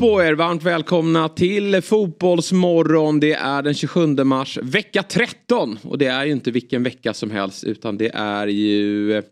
[0.00, 3.20] Morgon på er, varmt välkomna till Fotbollsmorgon.
[3.20, 5.78] Det är den 27 mars, vecka 13.
[5.82, 9.24] Och det är ju inte vilken vecka som helst utan det är ju eh,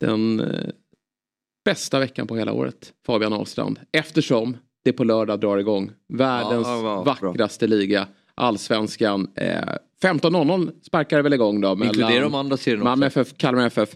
[0.00, 0.46] den eh,
[1.64, 3.78] bästa veckan på hela året, Fabian Ahlstrand.
[3.92, 7.32] Eftersom det på lördag drar igång världens Ja, ja, bra.
[7.32, 9.28] vackraste liga, Allsvenskan.
[9.34, 9.58] Eh,
[10.02, 11.78] 15.00 sparkar det väl igång då.
[11.84, 13.06] Inkludera de andra serierna Malmö.
[13.06, 13.88] FF, Kalmar FF.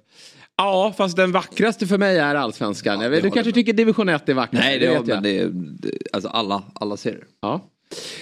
[0.56, 2.98] Ja, fast den vackraste för mig är Allsvenskan.
[3.00, 3.54] vet, det du kanske med.
[3.54, 4.64] tycker division 1 är vackrast.
[4.64, 5.22] Nej, det, vet men jag.
[5.22, 7.24] det, är- det, alltså alla, alla serier.
[7.40, 7.60] Ja.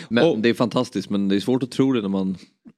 [0.09, 2.37] Men Och- det är fantastiskt men det är svårt att tro det när man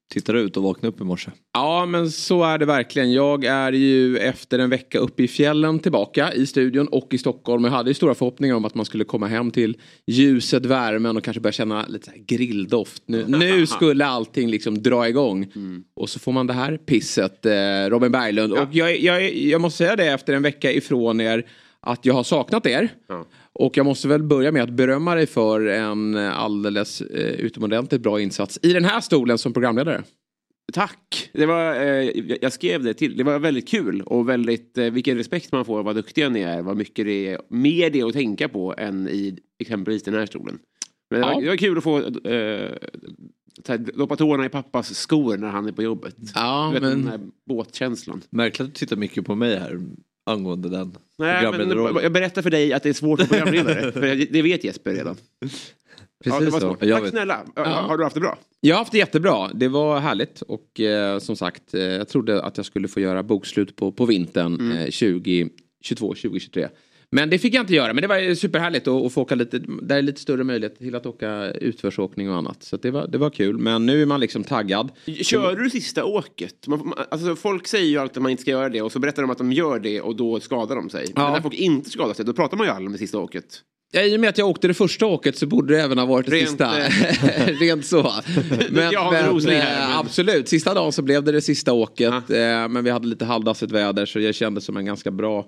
[0.09, 1.31] tittar ut och vaknar upp i morse.
[1.53, 3.13] Ja men så är det verkligen.
[3.13, 7.65] Jag är ju efter en vecka uppe i fjällen tillbaka i studion och i Stockholm.
[7.65, 9.77] Jag hade ju stora förhoppningar om att man skulle komma hem till
[10.07, 13.03] ljuset, värmen och kanske börja känna lite grilldoft.
[13.07, 15.53] Nu, nu skulle allting liksom dra igång.
[15.97, 17.53] Och så får man det här pisset, eh,
[17.89, 18.53] Robin Berglund.
[18.53, 21.47] Och jag, jag, jag måste säga det efter en vecka ifrån er
[21.81, 22.89] att jag har saknat er.
[23.59, 28.21] Och jag måste väl börja med att berömma dig för en alldeles eh, utomordentligt bra
[28.21, 30.03] insats i den här stolen som programledare.
[30.73, 31.31] Tack!
[31.33, 32.11] Det var, eh,
[32.43, 33.17] jag- skrev det till.
[33.17, 36.63] Det var väldigt kul och väldigt, eh, vilken respekt man får vad duktiga ni är.
[36.63, 40.59] Vad mycket det är, mer det att tänka på än i exempelvis den här stolen.
[41.11, 41.35] Men det, Ja.
[41.35, 41.99] var, det var kul att få
[42.29, 42.71] eh,
[43.95, 46.17] doppa tårna i pappas skor när han är på jobbet.
[46.35, 48.23] Ja, du vet, men- Den här båtkänslan.
[48.31, 49.81] Märkligt att du tittar mycket på mig här
[50.27, 51.71] angående den Nej, men
[52.03, 53.93] jag berättar för dig att det är svårt att programledare.
[53.93, 55.17] för det vet Jesper redan.
[56.25, 56.75] ja, det var så.
[56.75, 57.41] Tack snälla.
[57.57, 57.65] Ja.
[57.65, 58.39] Har du haft det bra?
[58.61, 59.51] Jag har haft det jättebra.
[59.55, 63.23] Det var härligt och eh, som sagt eh, jag trodde att jag skulle få göra
[63.23, 64.73] bokslut på, på vintern Mm.
[64.73, 65.51] eh, 2022,
[66.09, 66.69] 2023.
[67.11, 67.93] Men det fick jag inte göra.
[67.93, 69.59] Men det var superhärligt att, att få åka lite.
[69.83, 72.63] Där är lite större möjlighet till att åka utförsåkning och annat.
[72.63, 73.59] Så det, var, det var kul.
[73.59, 74.91] Men nu är man liksom taggad.
[75.23, 76.67] Kör du sista åket?
[76.67, 79.23] Man, alltså, folk säger ju alltid att man inte ska göra det och så berättar
[79.23, 81.05] de att de gör det och då skadar de sig.
[81.15, 81.23] Ja.
[81.25, 83.45] Men när folk inte skadar sig då pratar man ju aldrig om det sista åket.
[83.93, 86.07] Ja, I och med att jag åkte det första åket så borde det även ha
[86.07, 86.81] varit det Rent, sista.
[86.87, 88.03] eh, Rent så.
[88.71, 91.41] Men, Jag har en men, här, eh, men- Absolut, sista dagen så blev det det
[91.41, 92.13] sista åket.
[92.31, 95.47] Eh, men vi hade lite halvdassigt väder så jag kände som en ganska bra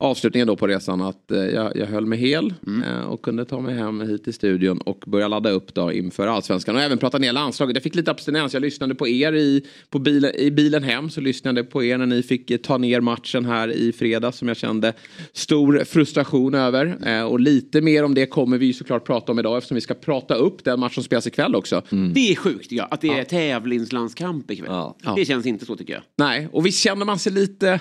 [0.00, 2.82] avslutning då på resan att eh, jag, jag höll mig hel Mm.
[2.82, 6.26] eh, och kunde ta mig hem hit till studion och börja ladda upp då inför
[6.26, 7.76] allsvenskan och även prata ner landslaget.
[7.76, 11.20] Jag fick lite abstinens, jag lyssnade på er i, på bil, i bilen hem så
[11.20, 14.48] lyssnade jag på er när ni fick eh, ta ner matchen här i fredag som
[14.48, 14.92] jag kände
[15.32, 16.96] stor frustration över.
[17.24, 20.34] Och lite mer om det kommer vi såklart prata om idag eftersom vi ska prata
[20.34, 21.82] upp den match som spelas ikväll också.
[22.14, 24.68] Det är sjukt jag, att det är tävlingslandskamp ikväll.
[24.70, 24.96] Ja.
[25.04, 25.12] Ja.
[25.16, 26.02] Det känns inte så tycker jag.
[26.16, 27.80] Nej, och visst känner man sig lite...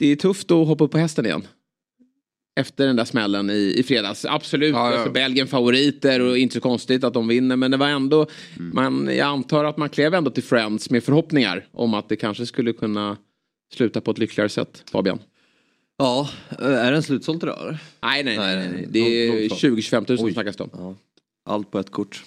[0.00, 1.46] Det är tufft att hoppa upp på hästen igen.
[2.60, 4.24] Efter den där smällen i, i fredags.
[4.24, 4.96] Absolut, Ja, ja.
[4.96, 7.56] Alltså, Belgien favoriter och inte så konstigt att de vinner.
[7.56, 8.26] Men det var ändå,
[8.58, 12.46] man, jag antar att man klev ändå till Friends med förhoppningar om att det kanske
[12.46, 13.16] skulle kunna
[13.74, 15.18] sluta på ett lyckligare sätt, Fabian.
[15.98, 17.78] Ja, är den slutsåld idag eller?
[18.02, 18.56] Nej, nej, nej.
[18.56, 18.86] Nej, nej.
[18.90, 20.32] Det är Långt- långt 20-25 000 Oj.
[20.32, 20.70] snackas det om.
[20.72, 20.94] Ja.
[21.44, 22.24] Allt på ett kort.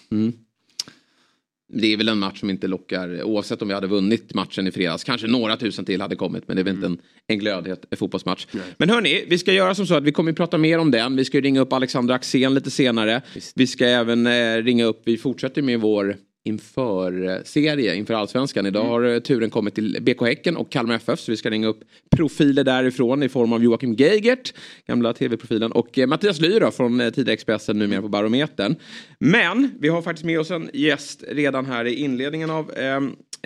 [1.73, 4.71] Det är väl en match som inte lockar, oavsett om vi hade vunnit matchen i
[4.71, 5.03] fredags.
[5.03, 6.97] Kanske några tusen till hade kommit, men det är väl inte en,
[7.27, 8.47] en glödhet fotbollsmatch.
[8.77, 11.15] Men hörni, vi ska göra som så att vi kommer att prata mer om den.
[11.15, 13.21] Vi ska ringa upp Alexander Axén lite senare.
[13.55, 18.65] Vi ska även eh, ringa upp, vi fortsätter med vår inför-serie inför allsvenskan.
[18.65, 21.67] Idag har eh, turen kommit till BK Häcken och Kalmar FF så vi ska ringa
[21.67, 21.79] upp
[22.15, 24.53] profiler därifrån i form av Joakim Geigert,
[24.87, 28.75] gamla tv-profilen och eh, Mattias Lyr då, från eh, tidigare Expressen, numera på Barometern.
[29.19, 32.95] Men vi har faktiskt med oss en gäst redan här i inledningen av eh,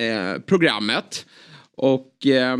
[0.05, 1.25] eh, programmet.
[1.77, 2.57] Och eh,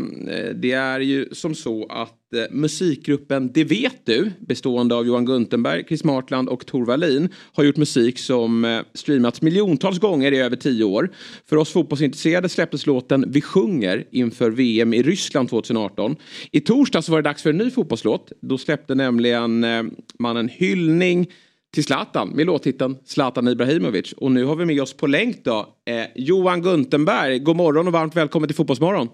[0.54, 5.84] det är ju som så att eh, musikgruppen Det vet du, bestående av Johan Guntenberg,
[5.88, 10.56] Chris Martland och Tor Wallin, har gjort musik som eh, streamats miljontals gånger i över
[10.56, 11.10] tio år.
[11.48, 16.16] För oss fotbollsintresserade släpptes låten Vi sjunger inför VM i Ryssland 2018.
[16.52, 18.32] I torsdags var det dags för en ny fotbollslåt.
[18.40, 19.82] Då släppte nämligen eh,
[20.18, 21.26] man en hyllning
[21.74, 24.12] till Zlatan med låttiteln Zlatan Ibrahimovic.
[24.12, 27.38] Och nu har vi med oss på länk då eh, Johan Guntenberg.
[27.38, 29.08] God morgon och varmt välkommen till Fotbollsmorgon.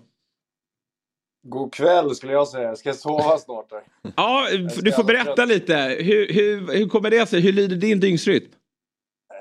[1.47, 2.77] God kväll skulle jag säga.
[2.77, 3.69] Ska jag sova snart?
[4.17, 4.47] Ja,
[4.83, 5.75] du får berätta lite.
[6.01, 7.41] Hur, hur, hur kommer det sig?
[7.41, 8.45] Hur lyder din dygnsrytm?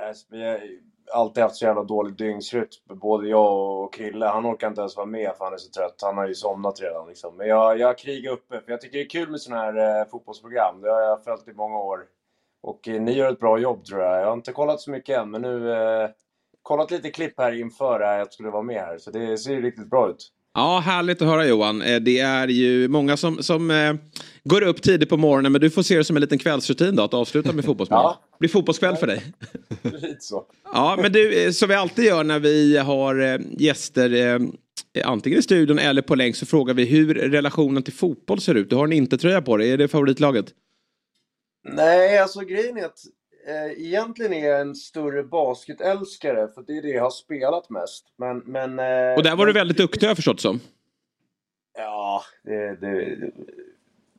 [0.07, 0.59] Alltså, Vi har
[1.13, 2.67] alltid haft så jävla dålig dygnsrytm.
[3.01, 4.25] Både jag och Kille.
[4.25, 5.99] Han orkar inte ens vara med för han är så trött.
[6.01, 7.07] Han har ju somnat redan.
[7.07, 7.37] Liksom.
[7.37, 8.61] Men jag, jag krigar uppe.
[8.61, 10.81] För jag tycker det är kul med sådana här eh, fotbollsprogram.
[10.81, 11.99] Det har jag följt i många år.
[12.63, 14.21] Och eh, ni gör ett bra jobb tror jag.
[14.21, 16.09] Jag har inte kollat så mycket än, men nu eh,
[16.61, 18.97] kollat lite klipp här inför att jag skulle vara med här.
[18.97, 20.29] Så det ser riktigt bra ut.
[20.53, 21.81] Ja, härligt att höra Johan.
[21.81, 23.93] Eh, det är ju många som, som eh,
[24.43, 27.03] går upp tidigt på morgonen men du får se det som en liten kvällsrutin då
[27.03, 27.99] att avsluta med fotbollsmål.
[28.03, 28.19] Ja.
[28.31, 29.23] Det blir fotbollskväll för dig.
[29.81, 30.43] Lite så.
[30.73, 34.39] Ja, men du, eh, som vi alltid gör när vi har eh, gäster eh,
[35.05, 38.69] antingen i studion eller på länk så frågar vi hur relationen till fotboll ser ut.
[38.69, 40.45] Du har en inte-tröja på dig, är det favoritlaget?
[41.63, 42.99] Nej, alltså grejen är att
[43.47, 48.05] eh, egentligen är jag en större basketälskare för det är det jag har spelat mest.
[48.17, 50.59] Men, men, eh, Och där var du väldigt duktig har jag förstått som.
[51.77, 53.17] Ja, det, det,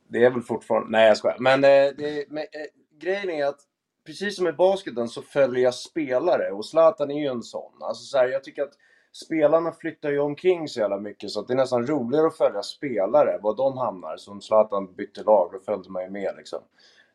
[0.07, 0.89] det är väl fortfarande...
[0.89, 1.37] Nej, jag skojar.
[1.39, 3.59] Men, eh, det, men eh, grejen är att
[4.05, 7.71] precis som i basketen så följer jag spelare och Zlatan är ju en sån.
[7.81, 8.73] Alltså, så här, jag tycker att
[9.11, 12.63] spelarna flyttar ju omkring så jävla mycket så att det är nästan roligare att följa
[12.63, 14.17] spelare, var de hamnar.
[14.17, 16.59] Som Zlatan bytte lag, då följde man ju med liksom.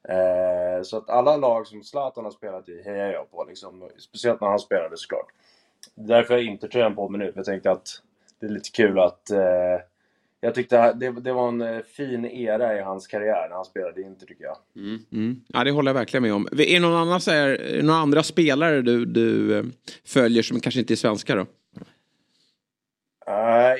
[0.08, 3.88] Eh, så att alla lag som Zlatan har spelat i hejar jag på liksom.
[3.99, 5.26] Speciellt när han spelade såklart.
[5.94, 8.02] Därför har jag inte tröjan på mig nu, för jag tänkte att
[8.41, 9.38] det är lite kul att eh,
[10.41, 14.00] jag tyckte det, det var en eh, fin era i hans karriär när han spelade
[14.00, 14.56] i Inter tycker jag.
[14.76, 14.99] Mm.
[15.12, 15.41] mm.
[15.49, 16.49] Ja, det håller jag verkligen med om.
[16.53, 19.64] Är det någon annan, så här, några andra spelare du, du eh,
[20.05, 21.46] följer som kanske inte är svenska då?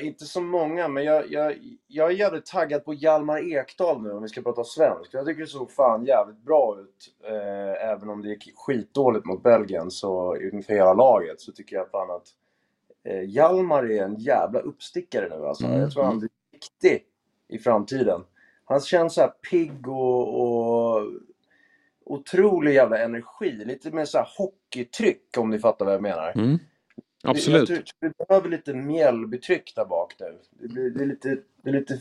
[0.01, 1.55] Inte så många, men jag, jag,
[1.87, 5.13] jag är jävligt taggad på Hjalmar Ekdal nu om vi ska prata svensk.
[5.13, 7.13] Jag tycker det såg fan jävligt bra ut.
[7.29, 11.91] Eh, även om det gick skitdåligt mot Belgien så inför hela laget så tycker jag
[11.91, 12.27] fan att
[13.03, 15.65] eh, Hjalmar är en jävla uppstickare nu alltså.
[15.65, 17.05] Mm, Jag tror han blir viktig
[17.49, 18.23] i framtiden.
[18.65, 21.03] Han känns så här pigg och, och
[22.05, 23.51] otrolig jävla energi.
[23.65, 26.31] Lite mer så här hockeytryck om ni fattar vad jag menar.
[26.35, 26.59] Mm.
[27.23, 27.69] Absolut.
[27.69, 30.25] Jag tror vi behöver lite Mjällbytryck där bak nu.
[30.61, 31.99] Det, blir, det, är lite, det är lite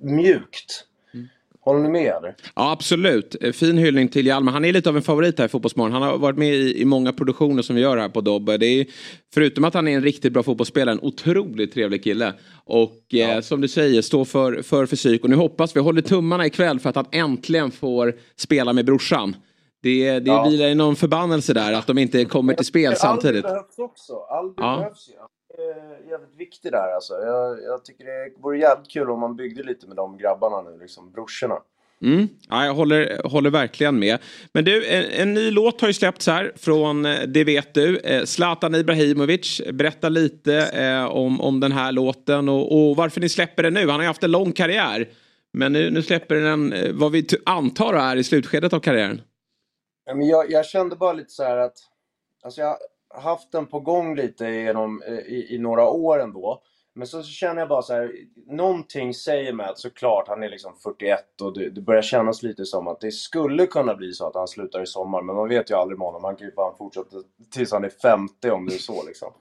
[0.00, 0.84] mjukt.
[1.14, 1.26] Mm.
[1.60, 2.34] Håller ni med eller?
[2.54, 3.36] Ja, absolut.
[3.40, 4.52] Eh, Fin hyllning till Hjalmar.
[4.52, 5.92] Han är lite av en favorit här i Fotbollsmorgon.
[5.92, 8.56] Han har varit med i, i många produktioner som vi gör här på Dobbe.
[8.58, 8.86] Det är,
[9.34, 12.32] förutom att han är en riktigt bra fotbollsspelare, en otroligt trevlig kille.
[12.64, 15.24] Och eh, som du säger, står för, för fysik.
[15.24, 19.36] Och nu hoppas vi, håller tummarna ikväll för att han äntligen får spela med brorsan.
[19.84, 20.44] Det, det Ja.
[20.48, 23.44] vilar i någon förbannelse där att de inte kommer till spel samtidigt.
[23.44, 24.12] Alby behövs också.
[24.30, 24.76] Alby Ja.
[24.78, 25.12] behövs ju.
[25.62, 27.14] Är jävligt viktig där alltså.
[27.14, 30.78] Jag, jag tycker det vore jävligt kul om man byggde lite med de grabbarna nu,
[30.80, 31.54] liksom brorsorna.
[32.02, 32.28] Mm.
[32.50, 34.18] Ja, jag håller, håller verkligen med.
[34.52, 37.98] Men du, en, en ny låt har ju släppts här från eh, Det vet du.
[37.98, 39.60] Eh, Zlatan Ibrahimovic.
[39.72, 43.80] Berätta lite eh, om, om den här låten och, och varför ni släpper den nu.
[43.80, 45.08] Han har ju haft en lång karriär.
[45.52, 49.20] Men nu, nu släpper den eh, vad vi antar är i slutskedet av karriären.
[50.04, 51.76] Ja, men jag, jag kände bara lite så här att...
[52.42, 52.78] Alltså jag
[53.08, 56.62] har haft den på gång lite genom, eh, i, i några år ändå.
[56.94, 58.12] Men så, så känner jag bara så här,
[58.46, 62.64] någonting säger mig att såklart han är liksom 41 och det, det börjar kännas lite
[62.64, 65.22] som att det skulle kunna bli så att han slutar i sommar.
[65.22, 66.24] Men man vet ju aldrig med honom.
[66.24, 67.16] Han kan ju fan fortsätta
[67.52, 69.32] tills han är 50 om det är så liksom.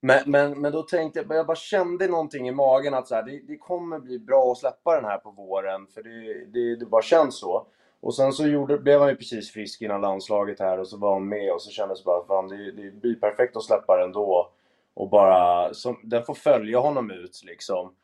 [0.00, 3.22] Men, men, men då tänkte jag, jag bara kände någonting i magen att så här,
[3.22, 5.86] det, det kommer bli bra att släppa den här på våren.
[5.86, 7.66] För det, det, det bara känns så.
[8.00, 11.12] Och sen så gjorde, blev han ju precis frisk innan landslaget här och så var
[11.12, 14.12] han med och så kändes det bara fan det, det blir perfekt att släppa den
[14.12, 14.50] då.
[14.94, 17.94] Och bara, som, den får följa honom ut liksom.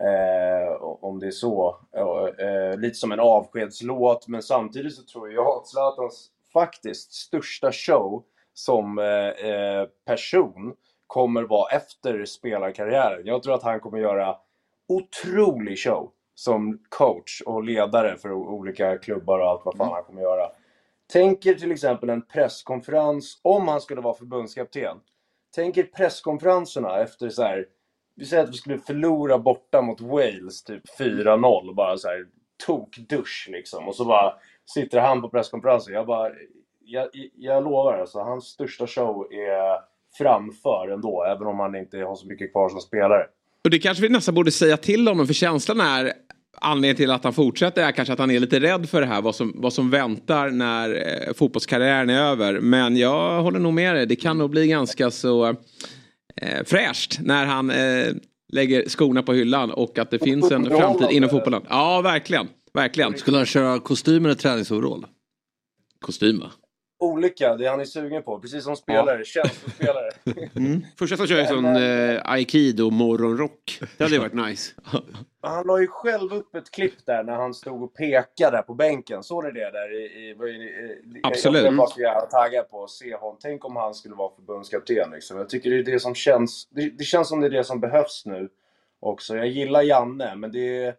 [0.00, 1.76] Eh, om det är så.
[1.92, 7.72] Eh, eh, lite som en avskedslåt men samtidigt så tror jag att Zlatans faktiskt största
[7.72, 8.24] show
[8.54, 9.04] som eh,
[9.50, 10.74] eh person
[11.06, 13.26] kommer vara efter spelarkarriären.
[13.26, 14.36] Jag tror att han kommer göra
[14.88, 20.22] otrolig show som coach och ledare för olika klubbar och allt vad fan han kommer
[20.22, 20.50] göra.
[21.12, 24.96] Tänk er till exempel en presskonferens om han skulle vara förbundskapten.
[25.54, 27.66] Tänk er presskonferenserna efter så här.
[28.16, 31.74] Vi säger att vi skulle förlora borta mot Wales, typ 4-0.
[31.74, 32.26] Bara så här
[32.66, 33.88] tokdusch liksom.
[33.88, 34.34] Och så bara
[34.74, 35.94] sitter han på presskonferensen.
[35.94, 36.30] Jag bara,
[36.80, 39.80] jag, jag lovar alltså, hans största show är
[40.18, 41.24] framför ändå.
[41.24, 43.26] Även om han inte har så mycket kvar som spelare.
[43.64, 46.12] Och det kanske vi nästan borde säga till honom för känslan är
[46.60, 49.22] anledningen till att han fortsätter är kanske att han är lite rädd för det här
[49.22, 52.60] vad som, vad som väntar när eh, fotbollskarriären är över.
[52.60, 55.48] Men jag håller nog med dig, det kan nog bli ganska så
[56.36, 58.06] eh, fräscht när han eh,
[58.52, 61.62] lägger skorna på hyllan och att det finns en framtid inom fotbollen.
[61.68, 62.48] Ja, verkligen.
[62.74, 63.18] Verkligen.
[63.18, 65.06] Skulle han köra kostym eller träningsoverall?
[66.00, 66.50] Kostym va?
[67.00, 68.40] Olika, det han är sugen på.
[68.40, 70.10] Precis som spelare, känslospelare.
[70.98, 73.80] Första som kör ju sån eh, aikido morgonrock.
[73.96, 74.72] Det hade varit nice.
[75.42, 78.74] Han la ju själv upp ett klipp där när han stod och pekade där på
[78.74, 79.22] bänken.
[79.22, 79.94] Såg ni det där?
[79.94, 81.64] I, i, i, Absolut.
[81.64, 83.36] Jag jävla taggad på att se honom.
[83.40, 85.38] Tänk om han skulle vara förbundskapten liksom.
[85.38, 86.68] Jag tycker det är det som känns...
[86.70, 88.48] Det, det känns som det är det som behövs nu
[89.00, 89.36] också.
[89.36, 90.94] Jag gillar Janne, men det är...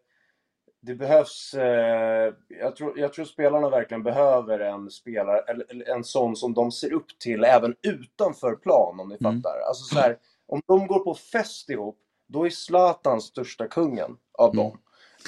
[0.81, 6.35] det behövs, eh, jag, tror, jag tror spelarna verkligen behöver en spelare, eller, en sån
[6.35, 9.41] som de ser upp till även utanför plan om ni Mm.
[9.41, 9.59] fattar.
[9.67, 11.97] Alltså så här, om de går på fest ihop,
[12.27, 14.77] då är Zlatan största kungen av dem.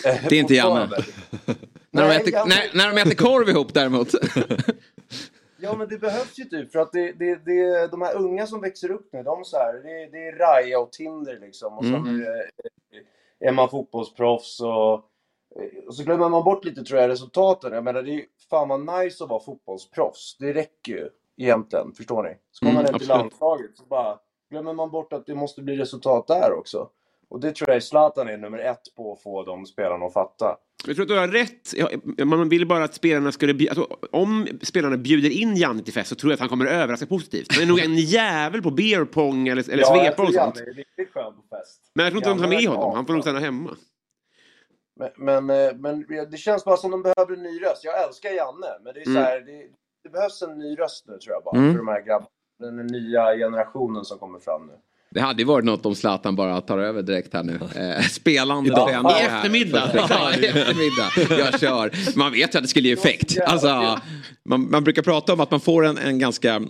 [0.06, 0.90] Eh, Det är inte Janne.
[1.92, 4.08] När de, äter, Janne- när, när de äter korv ihop däremot.
[5.58, 8.62] Ja men det behövs ju typ för att det, det, det, de här unga som
[8.62, 11.78] växer upp nu, de så här, det, det är Raja och Tinder liksom.
[11.78, 12.04] Och Mm.
[12.06, 14.94] sen eh, är man fotbollsproffs och,
[15.88, 17.74] och så glömmer man bort lite tror jag resultaten.
[17.74, 20.36] Jag menar det är ju fan vad nice att vara fotbollsproffs.
[20.40, 22.30] Det räcker ju egentligen, förstår ni?
[22.52, 23.22] Så kommer Mm, man hem till absolut.
[23.32, 24.18] landslaget så bara
[24.52, 26.90] glömmer man bort att det måste bli resultat där också.
[27.30, 30.58] Och det tror jag Zlatan är nummer ett på att få de spelarna att fatta.
[30.88, 31.74] Jag tror att du har rätt.
[32.18, 33.70] Ja, Man vill bara att spelarna skulle...
[33.70, 36.72] Alltså, om spelarna bjuder in Janne till fest så tror jag att han kommer att
[36.72, 37.48] överraska positivt.
[37.54, 40.56] Han är nog en jävel på beer pong eller, eller jag svepa tror och sånt.
[40.58, 41.82] Janne är riktigt skön på fest.
[41.96, 42.96] Men jag tror inte de tar Janne med honom.
[42.96, 43.70] Han får nog stanna hemma.
[44.96, 47.84] Men, men, eh, men det känns bara som de behöver en ny röst.
[47.84, 49.24] Jag älskar Janne, men det är så Mm.
[49.24, 49.68] här, det,
[50.04, 51.58] det behövs en ny röst nu tror jag bara.
[51.58, 51.72] Mm.
[51.72, 52.30] För de här grabbarna.
[52.60, 54.74] Den nya generationen som kommer fram nu.
[55.14, 57.60] Det hade ju varit något om Zlatan bara tar över direkt här nu.
[57.76, 58.88] Eh, spelande Idag.
[58.88, 59.92] tränare I eftermiddag.
[60.10, 61.38] Ja, i eftermiddag.
[61.52, 62.18] Jag kör.
[62.18, 63.38] Man vet ju att det skulle ge effekt.
[63.48, 64.00] Alltså,
[64.50, 66.62] man, man brukar prata om att man får en, en ganska eh,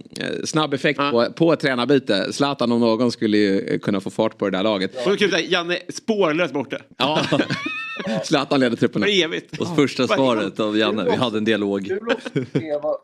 [0.46, 1.12] snabb effekt Ja.
[1.12, 2.34] på, på ett tränarbyte.
[2.34, 4.96] Zlatan om någon skulle ju kunna få fart på det där laget.
[4.96, 6.78] Och så kul Janne spårlöst borta.
[6.98, 7.22] Ja.
[8.24, 9.06] Zlatan leder trupperna.
[9.06, 9.60] För evigt.
[9.60, 11.86] Och första svaret av Janne, vi hade en dialog.
[11.88, 12.24] Kul att,
[12.54, 12.98] se vad,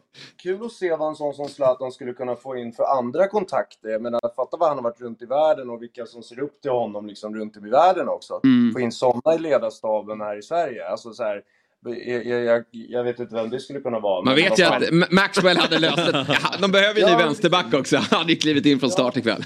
[0.44, 3.90] kul att se vad en sån som Zlatan skulle kunna få in för andra kontakter.
[3.90, 6.62] Jag menar, fatta vad han har varit runt i världen och vilka som ser upp
[6.62, 8.40] till honom liksom runt om i världen också.
[8.44, 8.74] Mm.
[8.74, 10.88] Få in såna i ledarstaben här i Sverige.
[10.88, 11.42] Alltså så här,
[11.86, 14.22] jag, jag, jag, vet inte vem det skulle kunna vara.
[14.22, 14.84] Man vet ju fan.
[14.84, 16.26] att Ma- Maxwell hade löst det.
[16.44, 17.98] Ja, De behöver ju en ny Ja, vänsterback också.
[17.98, 19.46] Han hade ju klivit in från start ikväll.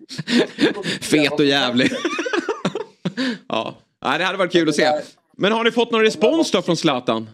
[1.00, 1.90] Fet och jävlig.
[3.48, 4.92] ja, det hade varit kul att se.
[5.36, 7.28] Men har ni fått någon respons då från Zlatan?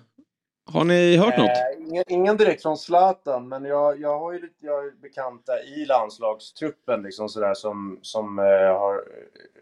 [0.64, 1.48] Har ni hört något?
[1.48, 4.90] Eh, ingen, ingen direkt från Zlatan, men jag, jag har ju lite jag har ju
[4.90, 9.04] bekanta i landslagstruppen liksom sådär, som, som eh, har,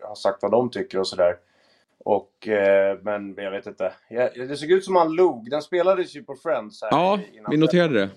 [0.03, 1.37] har sagt vad de tycker och sådär.
[2.05, 3.93] Och, eh, men jag vet inte.
[4.09, 5.51] Jag, det såg ut som han log.
[5.51, 7.19] Den spelades ju på Friends här Ja,
[7.51, 8.11] vi noterade det.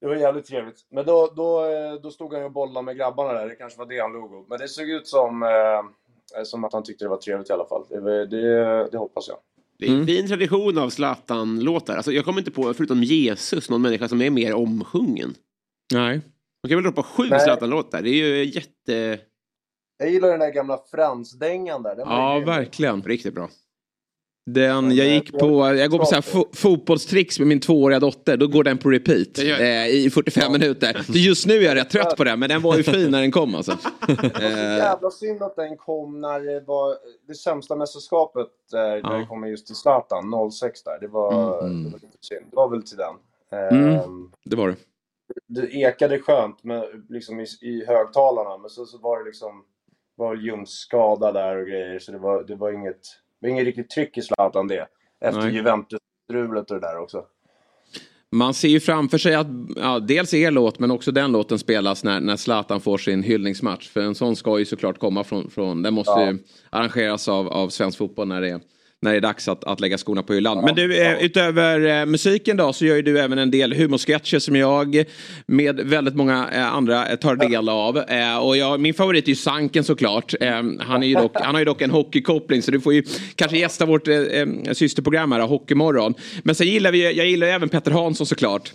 [0.00, 0.86] Det var jävligt trevligt.
[0.90, 3.48] Men då, då, eh, då stod han ju och bollade med grabbarna där.
[3.48, 4.48] Det kanske var det han log åt.
[4.48, 7.66] Men det såg ut som, eh, som att han tyckte det var trevligt i alla
[7.66, 7.84] fall.
[7.88, 9.38] Det, det, det hoppas jag.
[9.78, 10.06] Det är en Mm.
[10.06, 11.96] fin tradition av Zlatan-låtar.
[11.96, 15.34] Alltså, jag kommer inte på, förutom Jesus, någon människa som är mer omsjungen.
[15.92, 16.20] Nej.
[16.62, 17.28] Man kan väl droppa sju.
[17.28, 18.02] Zlatan-låtar.
[18.02, 19.20] Det är ju jätte...
[19.98, 21.96] Jag gillar den där gamla Frans-dängan där.
[21.96, 23.02] Den Ja, verkligen.
[23.02, 23.48] Riktigt bra.
[24.54, 28.36] Den, jag gick på, jag går på så här fo fotbollstricks med min tvååriga dotter.
[28.36, 31.02] Då går den på repeat eh, i 45 minuter.
[31.06, 33.20] Så just nu är jag rätt trött på den, men den var ju fin när
[33.20, 33.78] den kom alltså.
[34.06, 36.94] Det var så Eh, jävla synd att den kom när det var
[37.28, 39.12] det sämsta mästerskapet eh, när Ja.
[39.18, 40.98] det kom just till Zlatan, 06 där.
[41.00, 41.84] Det var, Mm.
[41.84, 42.46] det var lite synd.
[42.50, 43.14] Det var väl till den.
[43.52, 44.30] Eh, Mm.
[44.44, 44.76] det var det.
[45.46, 49.64] Det ekade skönt med, liksom i, i högtalarna, men så, så var det liksom
[50.16, 53.00] var ljumskskada där och grejer, så det var, det var inget,
[53.40, 54.86] det var inget riktigt tryck i Zlatan det.
[55.20, 55.48] Efter.
[55.50, 57.24] Juventus-strulet och det där också.
[58.32, 62.04] Man ser ju framför sig att ja, dels er låt men också den låten spelas
[62.04, 63.88] när, när Zlatan får sin hyllningsmatch.
[63.88, 66.30] För en sån ska ju såklart komma från, från den måste Ja.
[66.30, 66.38] ju
[66.70, 68.60] arrangeras av, av svensk fotboll när det är
[69.00, 70.64] när det är dags att, att lägga skorna på hyllan.
[70.64, 74.38] Men du, eh, utöver eh, musiken då så gör ju du även en del humorsketcher
[74.38, 75.04] som jag
[75.46, 77.96] med väldigt många eh, andra tar del av.
[78.42, 80.34] Och jag, min favorit är ju Sanken såklart.
[80.80, 83.02] Han, är ju dock, han har ju dock en hockeykoppling så du får ju
[83.34, 84.08] kanske gästa vårt
[84.72, 86.14] systerprogram här, Hockeymorgon.
[86.42, 88.72] Men sen gillar vi, jag gillar även Petter Hansson såklart.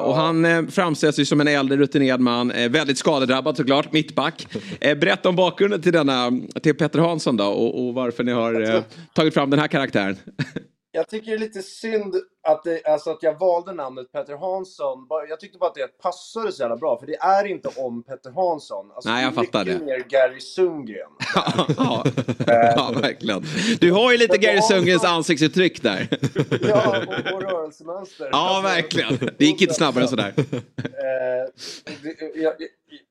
[0.00, 4.46] Och han framställs ju som en äldre rutinerad man, väldigt skadedrabbad såklart, mittback.
[4.80, 8.82] Berätta om bakgrunden till, denna, till Petter Hansson då och, och varför ni har
[9.14, 10.16] tagit fram den här karaktären.
[10.94, 15.06] Jag tycker det är lite synd att, det, alltså att jag valde namnet Petter Hansson.
[15.28, 18.30] Jag tyckte bara att det passade så jävla bra, för det är inte om Petter
[18.30, 18.90] Hansson.
[18.94, 19.84] Alltså, Nej, jag det är fattar mycket det.
[19.86, 21.10] mer Gary Sundgren.
[21.76, 22.04] ja,
[22.46, 23.42] ja, verkligen.
[23.80, 26.08] Du har ju lite Gary Sundgrens ansiktsuttryck där.
[26.68, 28.28] Ja, och, och rörelsemönster.
[28.32, 29.30] Ja, Alltså, verkligen.
[29.38, 30.34] Det gick inte snabbare än sådär.
[30.36, 31.50] Eh,
[32.02, 32.52] det, jag,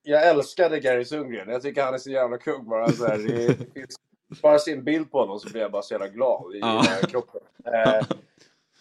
[0.04, 1.50] jag, älskade Gary Sundgren.
[1.50, 2.92] Jag tycker han är så jävla kung bara.
[2.92, 3.96] Så här, det, det finns,
[4.42, 6.84] bara se en bild på honom så blir jag bara så jävla glad i Ja.
[7.10, 7.42] kroppen.
[7.66, 8.06] Eh,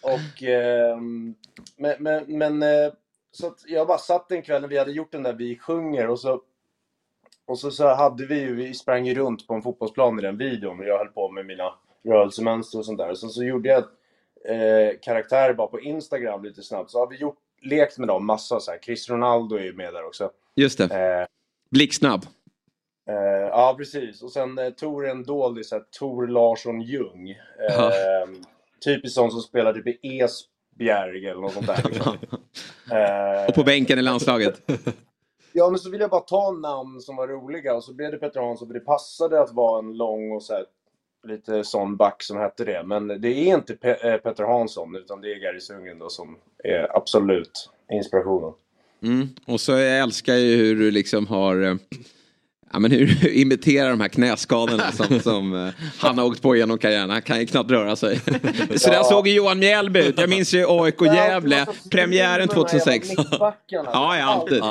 [0.03, 1.35] och, ehm,
[1.77, 2.91] men, men, men eh,
[3.31, 6.19] så jag bara satt en kväll när vi hade gjort den där Vi sjunger och
[6.19, 6.41] så
[7.45, 10.37] och så, så hade vi ju, vi sprang ju runt på en fotbollsplan i den
[10.37, 13.13] videon och jag höll på med mina rörelsemönster och sånt där.
[13.15, 13.83] Så, så gjorde jag
[14.55, 16.91] eh, karaktärer bara på Instagram lite snabbt.
[16.91, 18.79] Så har vi gjort, lekt med dem massa så här.
[18.79, 20.31] Chris Ronaldo är ju med där också.
[20.55, 20.83] Just det.
[21.19, 21.25] Eh,
[21.71, 22.21] Blixtsnabb.
[23.11, 24.21] Eh, ja, precis.
[24.23, 27.29] Och sen eh, Tor är en doldis, så här, Tor Larsson Ljung.
[27.69, 28.29] Eh,
[28.85, 31.83] typiskt sån som spelar typ i Esbjerg eller något sånt där.
[31.89, 32.17] Liksom.
[32.91, 34.61] Eh, Och på bänken i landslaget.
[35.53, 38.17] Ja, men så vill jag bara ta namn som var roliga och så blev det
[38.17, 40.65] Petter Hansson för det passade att vara en lång och så här,
[41.27, 42.83] lite sån back som hette det.
[42.83, 46.37] Men det är inte Pe- eh, Petter Hansson utan det är Gary Sundgren då som
[46.63, 48.53] är absolut inspirationen.
[49.03, 49.27] Mm.
[49.47, 51.75] Och så jag älskar ju hur du liksom har eh,
[52.73, 56.77] Ja, men hur imiterar de här knäskadorna som, som eh, han har åkt på genom
[56.77, 57.09] karriären.
[57.09, 58.19] Han kan ju knappt röra sig.
[58.75, 60.19] Så där såg ju Johan Mjällby ut.
[60.19, 63.09] Jag minns ju AIK Gävle, premiären 2006.
[63.31, 64.61] Ja, Ja, ja, alltid.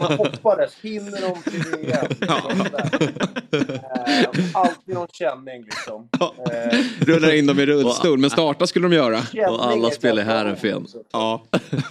[0.00, 2.06] Man hoppades, hinner de till VM?
[3.52, 6.08] Eh, Alltid någon känning liksom.
[6.20, 9.18] Eh, Rullar in dem i rullstol, men starta skulle de göra.
[9.50, 10.76] Och alla spelar bra Herrenfen.
[10.82, 10.98] också.
[11.12, 11.44] Ja,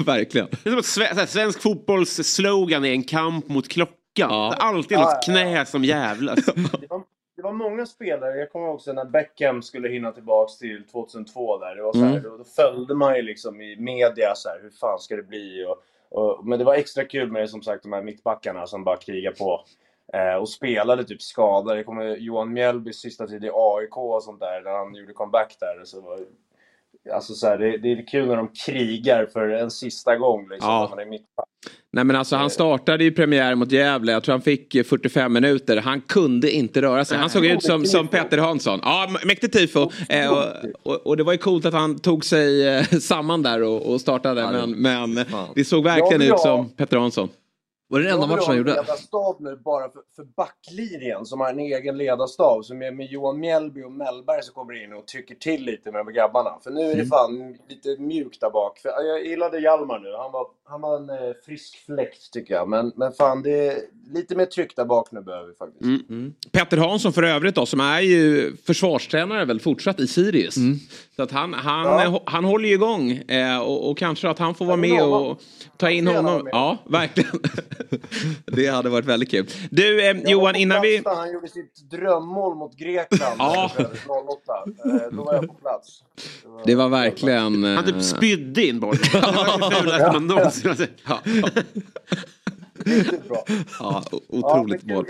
[0.05, 0.47] verkligen.
[0.63, 3.95] Det är som att här, svensk fotbolls slogan är en kamp mot klockan.
[4.13, 4.27] Ja.
[4.57, 5.33] Det är alltid Ja, något ja, ja.
[5.33, 6.39] knä som jävlas.
[6.81, 7.03] Det var,
[7.35, 11.75] det var många spelare, jag kommer också när Beckham skulle hinna tillbaks till 2002 där.
[11.75, 12.23] Det var så här, Mm.
[12.23, 15.65] då, då följde man ju liksom i media så här, hur fan ska det bli?
[15.65, 15.83] Och,
[16.19, 19.31] och, men det var extra kul med som sagt de här mittbackarna som bara krigar
[19.31, 19.63] på.
[20.13, 21.83] Eh, och spelade typ skadade.
[21.83, 25.81] Kommer Johan Mjällbys sista tid i AIK och sånt där, när han gjorde comeback där.
[25.85, 26.19] Så var,
[27.13, 30.69] alltså så här, det, det är kul när de krigar för en sista gång liksom,
[30.69, 30.87] Ja.
[30.89, 31.45] man är mittback.
[31.93, 34.11] Nej men alltså han startade ju premiär mot Gävle.
[34.11, 35.77] Jag tror han fick eh, 45 minuter.
[35.77, 37.17] Han kunde inte röra sig.
[37.17, 38.79] Han såg ut som, som Petter Hansson.
[38.83, 39.89] Ja, mäktigt tifo.
[40.09, 40.43] Eh, och,
[40.83, 44.01] och, och det var ju coolt att han tog sig eh, samman där och, och
[44.01, 44.65] startade.
[44.67, 44.71] Men,
[45.15, 45.25] men
[45.55, 47.29] det såg verkligen ut som Petter Hansson.
[47.91, 48.72] Var det den enda matchen ha han gjorde?
[48.74, 52.65] ledarstab nu bara för, för backlinjen som har en egen ledarstab.
[52.65, 56.13] Som är med Johan Mjällby och Mellberg som kommer in och tycker till lite med
[56.13, 56.60] grabbarna.
[56.63, 56.98] För nu är Mm.
[57.00, 58.79] det fan lite mjukt där bak.
[58.79, 60.13] För jag gillade Hjalmar nu.
[60.17, 62.69] Han var, han var en eh, frisk fläkt tycker jag.
[62.69, 63.77] Men, men fan, det är
[64.13, 66.09] lite mer tryck där bak nu behöver vi faktiskt.
[66.09, 66.33] Mm.
[66.51, 70.55] Petter Hansson för övrigt då, som är ju försvarstränare väl fortsatt i Sirius.
[71.15, 72.03] Så att han, han, Ja.
[72.03, 75.41] eh, han håller ju igång eh, och, och kanske att han får vara med och
[75.77, 76.49] ta in honom.
[76.51, 77.39] Ja, verkligen.
[78.45, 79.47] det hade varit väldigt kul.
[79.71, 81.01] Du eh, Jag var Johan, innan vi...
[81.05, 83.36] Han gjorde sitt drömmål mot Grekland.
[83.39, 83.71] Ja.
[83.77, 83.89] där, 08.
[84.86, 86.03] Eh, Då var jag på plats.
[86.65, 87.63] Det var verkligen...
[87.63, 88.99] Han typ spydde in bollen.
[89.13, 90.59] Det var det fulaste man någonsin
[92.86, 93.43] Riktigt bra.
[93.80, 95.06] Ja, Ja, otroligt kul, mål.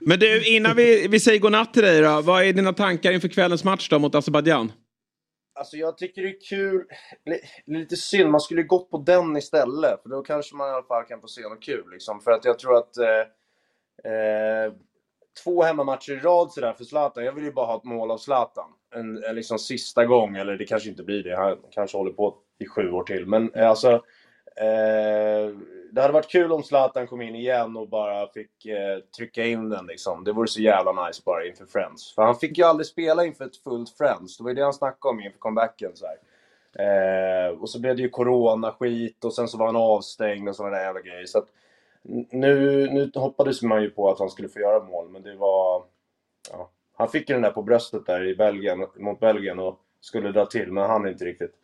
[0.00, 2.20] Men du, innan vi, vi säger godnatt till dig då.
[2.20, 4.72] Vad är dina tankar inför kvällens match då mot Azerbajdzjan?
[5.58, 6.84] Alltså jag tycker det är kul.
[7.24, 10.02] Li- Lite synd, man skulle gått på den istället.
[10.02, 11.90] För då kanske man i alla fall kan få se något kul.
[11.92, 12.20] Liksom.
[12.20, 14.72] För att jag tror att eh, eh,
[15.44, 17.24] två hemmamatcher i rad sådär för Zlatan.
[17.24, 18.70] Jag vill ju bara ha ett mål av Zlatan.
[18.94, 21.36] En, en liksom sista gång, eller det kanske inte blir det.
[21.36, 23.26] Han kanske håller på i sju år till.
[23.26, 24.02] Men eh, alltså.
[24.56, 25.56] Eh,
[25.92, 29.68] det hade varit kul om Zlatan kom in igen och bara fick eh, trycka in
[29.68, 30.24] den liksom.
[30.24, 32.14] Det vore så jävla nice bara inför Friends.
[32.14, 34.36] För han fick ju aldrig spela inför ett fullt Friends.
[34.36, 35.90] Det var ju det han snackade om inför comebacken.
[35.94, 36.16] Så här.
[36.78, 40.76] Eh, och så blev det ju corona-skit och sen så var han avstängd och sådana
[40.76, 41.26] där jävla grejer.
[41.26, 41.48] Så att,
[42.30, 45.84] nu, nu hoppades man ju på att han skulle få göra mål, men det var...
[46.52, 50.32] Ja, han fick ju den där på bröstet där i Belgien, mot Belgien och skulle
[50.32, 51.54] dra till, men han inte riktigt.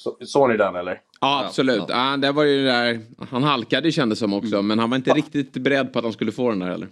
[0.00, 1.02] Så, såg ni den eller?
[1.20, 1.84] Ja, absolut.
[1.88, 2.16] Ja.
[2.16, 5.52] det var ju det där, han halkade kändes som också, men han var inte riktigt
[5.52, 6.88] beredd på att han skulle få den där heller.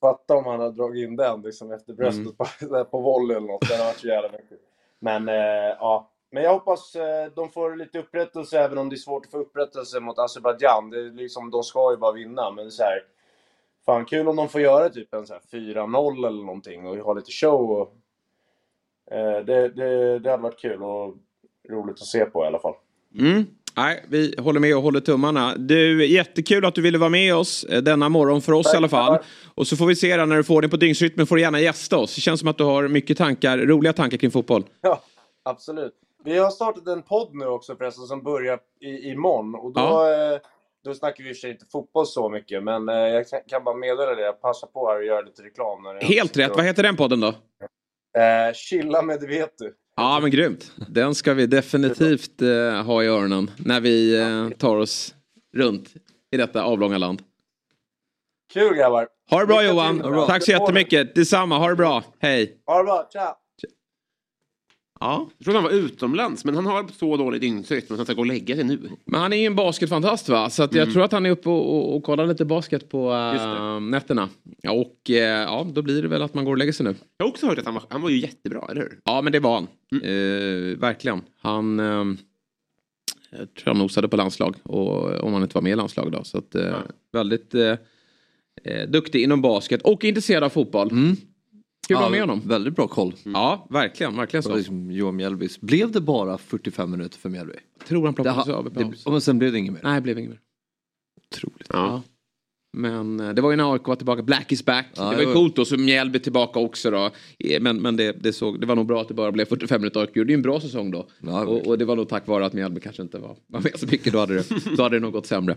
[0.00, 3.46] Fatta om han hade dragit in den liksom efter bröstet på, där på volley eller
[3.46, 3.68] något.
[3.68, 4.62] Det hade varit så jävla mäktigt.
[4.98, 5.34] Men eh,
[5.80, 6.10] ja.
[6.30, 9.38] Men jag hoppas eh, de får lite upprättelse även om det är svårt att få
[9.38, 10.90] upprättelse mot Azerbajdzjan.
[10.90, 12.50] Det är liksom, de ska ju bara vinna.
[12.50, 13.00] Men så här,
[13.86, 17.12] Fan kul om de får göra typ en så här 4-0 eller någonting och ha
[17.12, 17.70] lite show.
[17.70, 17.94] Och,
[19.14, 21.16] eh, det, det, det hade varit kul och
[21.70, 22.74] roligt att se på i alla fall.
[23.18, 23.46] Mm.
[23.76, 25.54] Nej, vi håller med och håller tummarna.
[25.56, 28.76] Du, jättekul att du ville vara med oss eh, denna morgon för oss Tack, i
[28.76, 29.12] alla fall.
[29.12, 29.24] grabbar.
[29.54, 31.96] Och så får vi se när du får det på dygnsrytmen får du gärna gästa
[31.98, 32.14] oss.
[32.14, 34.64] Det känns som att du har mycket tankar, roliga tankar kring fotboll.
[34.80, 35.02] Ja,
[35.42, 35.94] absolut.
[36.24, 39.54] Vi har startat en podd nu också förresten som börjar i, imorgon.
[39.54, 40.32] Och då, Ja.
[40.34, 40.38] eh,
[40.84, 42.62] då snackar vi i och för sig inte fotboll så mycket.
[42.62, 44.22] Men eh, jag kan, kan bara meddela det.
[44.22, 45.78] Jag passar på här och gör lite reklam.
[46.00, 46.52] Helt rätt.
[46.56, 47.28] Vad heter den podden då?
[48.20, 49.74] Eh, chilla med det vet du.
[49.96, 50.72] Ja, men grymt.
[50.88, 55.14] Den ska vi definitivt eh, ha i öronen när vi eh, tar oss
[55.56, 55.94] runt
[56.32, 57.22] i detta avlånga land.
[58.52, 59.08] Kul grabbar.
[59.30, 60.26] Ha det bra Johan.
[60.26, 61.14] Tack så jättemycket.
[61.14, 61.58] Detsamma.
[61.58, 62.02] Ha det bra.
[62.18, 62.62] Hej.
[62.66, 63.08] Ha det bra.
[63.12, 63.36] Tja!
[65.04, 68.14] Ja, Jag trodde han var utomlands, men han har så dålig dygnsrytm att han ska
[68.14, 68.78] gå och lägga sig nu.
[69.04, 70.50] men han är ju en basketfantast va?
[70.50, 73.80] Så jag tror att han är uppe och, och, och kollar lite basket på uh,
[73.80, 74.28] nätterna.
[74.62, 76.94] Ja, Och eh, ja, då blir det väl att man går och lägger sig nu.
[77.16, 78.98] Jag har också hört att han var, han var ju jättebra, eller hur?
[79.04, 79.68] Ja, men det var han.
[80.02, 81.22] Eh, verkligen.
[81.40, 81.80] Han...
[81.80, 82.04] Eh,
[83.30, 84.56] jag tror han nosade på landslag.
[84.62, 86.24] Och, om han inte var med i landslag då.
[86.24, 86.76] Så att, eh,
[87.12, 87.54] väldigt...
[88.88, 90.90] Duktig inom basket och intresserad av fotboll.
[90.90, 91.16] Mm.
[91.88, 92.42] Kul att ha med honom.
[92.46, 93.14] Väldigt bra koll.
[93.24, 94.16] Ja, verkligen.
[94.16, 95.60] verkligen Så liksom Johan Mjällbys.
[95.60, 97.54] Blev det bara 45 minuter för Mjällby?
[97.88, 99.02] Tror han plockades av i det, paus.
[99.04, 99.80] ja, men sen blev det inget mer.
[99.84, 100.40] Nej, det blev inget mer.
[101.32, 101.66] Otroligt.
[101.72, 102.02] Ja.
[102.76, 104.22] Men eh, det var ju när AIK var tillbaka.
[104.22, 104.86] Black is back.
[104.96, 107.10] Ja, det var ju coolt och så Mjällby tillbaka också då.
[107.38, 109.80] Eh, Men, men det, det, såg, det var nog bra att det bara blev 45
[109.80, 110.00] minuter.
[110.00, 111.08] AIK gjorde ju en bra säsong då.
[111.20, 113.78] Ja, och, och det var nog tack vare att Mjällby kanske inte var, var med
[113.78, 114.12] så mycket.
[114.12, 114.44] Då hade, det,
[114.76, 115.56] då hade det nog gått sämre.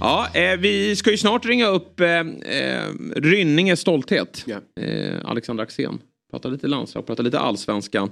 [0.00, 4.44] Ja, eh, vi ska ju snart ringa upp eh, eh, Rynninges stolthet.
[4.46, 4.82] Ja.
[4.82, 5.98] Eh, Alexander Axén.
[6.30, 8.10] Prata lite landslag, prata lite allsvenskan.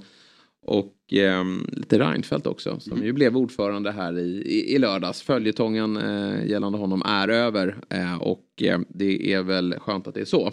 [0.66, 5.22] Och eh, lite Reinfeldt också, som ju blev ordförande här i, i, i lördags.
[5.22, 10.20] Följetongen eh, gällande honom är över eh, och eh, det är väl skönt att det
[10.20, 10.52] är så.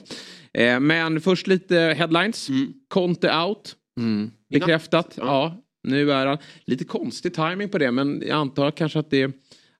[0.53, 2.47] Eh, men först lite headlines.
[2.87, 3.75] Conte out.
[3.99, 4.31] Mm.
[4.49, 5.13] Bekräftat.
[5.17, 5.63] Ja.
[5.83, 6.37] nu är han.
[6.65, 9.31] Lite konstig timing på det men jag antar kanske att det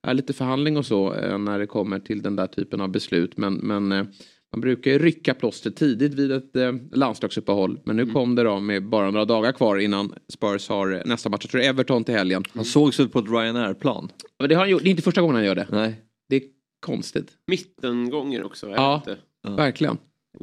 [0.06, 3.38] är lite förhandling och så eh, när det kommer till den där typen av beslut.
[3.38, 4.06] Men, men eh,
[4.52, 7.80] man brukar ju rycka plåster tidigt vid ett eh, landslagsuppehåll.
[7.86, 11.42] Men nu kom det då med bara några dagar kvar innan Spurs har nästa match.
[11.44, 12.44] Jag tror Everton till helgen.
[12.54, 14.10] Han sågs ut på ett Ryanair-plan.
[14.40, 14.84] Men det, har han gjort.
[14.84, 15.68] det är inte första gången han gör det.
[15.72, 16.02] Nej.
[16.30, 16.42] Det är
[16.80, 17.32] konstigt.
[17.48, 18.70] Mittengånger också.
[18.70, 18.96] Ja.
[18.96, 19.18] inte.
[19.56, 19.98] Verkligen.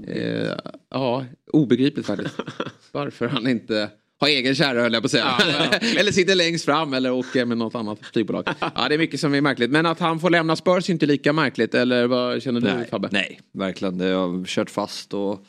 [0.07, 0.53] Eh,
[0.91, 2.41] ja, obegripligt faktiskt.
[2.93, 3.91] Varför han inte
[4.23, 5.37] har egen kärra höll jag på att säga.
[5.99, 8.45] eller sitter längst fram eller åker med något annat flygbolag.
[8.61, 9.71] ja, det är mycket som är märkligt.
[9.71, 11.75] Men att han får lämna Spurs är inte lika märkligt.
[11.75, 13.09] Eller vad känner du Nej, Fabbe?
[13.13, 13.99] nej, verkligen.
[13.99, 15.45] Det har kört fast och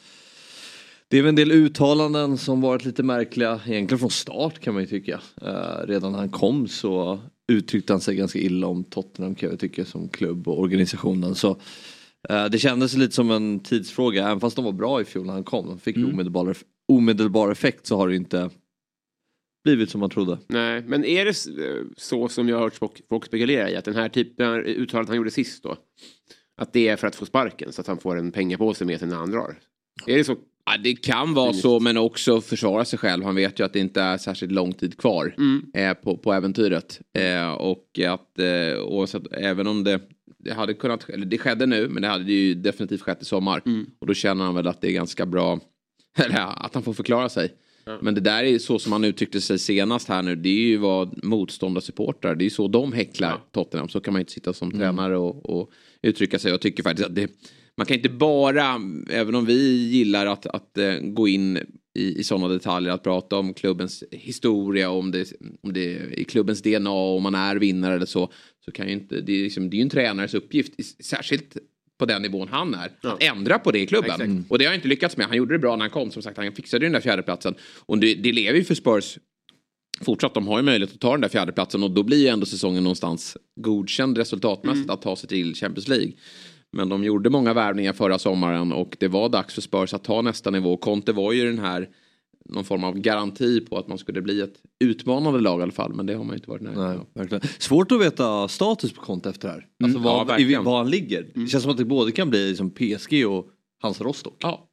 [1.07, 4.83] det är väl en del uttalanden som varit lite märkliga, egentligen från start kan man
[4.83, 5.19] ju tycka.
[5.41, 7.19] Eh, redan när han kom så
[7.51, 11.35] uttryckte han sig ganska illa om Tottenham kan jag tycka som klubb och organisationen.
[11.35, 11.49] Så
[12.29, 15.33] eh, det kändes lite som en tidsfråga, även fast de var bra i fjol när
[15.33, 15.67] han kom.
[15.67, 16.09] De fick Mm.
[16.13, 16.55] omedelbar,
[16.87, 18.49] omedelbar effekt så har det inte
[19.63, 20.39] blivit som man trodde.
[20.47, 23.85] Nej, men är det eh, så som jag har hört folk, folk spekulera i att
[23.85, 25.77] den här typen av uttalandet han gjorde sist då.
[26.57, 29.07] Att det är för att få sparken så att han får en pengapåse med sig
[29.07, 29.59] när han drar.
[30.07, 30.35] Är det så?
[30.65, 33.23] Ja, det kan vara så men också försvara sig själv.
[33.23, 35.35] Han vet ju att det inte är särskilt lång tid kvar
[35.73, 37.01] eh, på, på äventyret.
[37.17, 40.01] Eh, och att eh, oavsett, även om det,
[40.39, 43.61] det hade kunnat, eller det skedde nu men det hade ju definitivt skett i sommar.
[43.99, 45.59] Och då känner han väl att det är ganska bra,
[46.17, 47.53] eller att han får förklara sig.
[48.01, 50.35] Men det där är så som han uttryckte sig senast här nu.
[50.35, 53.89] Det är ju vad motståndarsupportrar, det är ju så de häcklar Tottenham.
[53.89, 56.51] Så kan man ju inte sitta som tränare och, och uttrycka sig.
[56.51, 57.31] Jag tycker faktiskt att det,
[57.77, 61.59] man kan inte bara, även om vi gillar att, att eh, gå in
[61.93, 66.23] i, i sådana detaljer, att prata om klubbens historia, om det, om det är i
[66.23, 68.31] klubbens DNA, om man är vinnare eller så.
[68.65, 71.57] Så kan ju inte, det är, liksom, det är ju en tränarens uppgift, särskilt
[72.03, 74.11] på den nivån han är, att ändra på det i klubben.
[74.11, 74.51] Exakt.
[74.51, 75.27] Och det har han inte lyckats med.
[75.27, 77.55] Han gjorde det bra när han kom, som sagt, han fixade den där fjärdeplatsen.
[77.85, 79.17] Och det, det lever ju för Spurs
[80.01, 80.33] fortsatt.
[80.33, 82.83] De har ju möjlighet att ta den där fjärdeplatsen och då blir ju ändå säsongen
[82.83, 86.11] någonstans godkänd resultatmässigt att ta sig till Champions League.
[86.71, 90.21] Men de gjorde många värvningar förra sommaren och det var dags för Spurs att ta
[90.21, 90.77] nästa nivå.
[90.77, 91.89] Conte var ju den här
[92.45, 94.53] någon form av garanti på att man skulle bli ett
[94.83, 95.93] utmanande lag i alla fall.
[95.93, 97.05] Men det har man ju inte varit nära.
[97.13, 97.39] Nej.
[97.59, 99.67] Svårt att veta status på Conte efter det här.
[99.83, 100.63] Alltså Mm, ja, var, i, verkligen.
[100.63, 101.27] var han ligger.
[101.35, 103.47] Det känns som att det både kan bli som PSG och
[103.81, 104.37] hans Rostock.
[104.39, 104.67] Ja.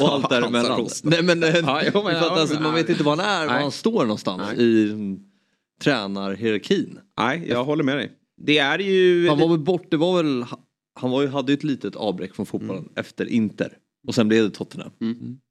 [0.00, 0.88] Och allt däremellan.
[1.02, 3.46] Nej men, eh, Ja, jo, men- att, alltså, ja, man vet inte var han är,
[3.46, 4.64] var han står någonstans Nej.
[4.66, 5.18] i mm,
[5.82, 6.98] tränarhierarkin.
[7.18, 8.12] Nej, jag håller med dig.
[8.42, 9.28] Det är ju...
[9.28, 10.44] Han var väl bort, det var väl,
[11.00, 13.72] han var ju, hade ju ett litet avbräck från fotbollen efter Inter.
[14.08, 14.90] Och sen blev det Tottenham.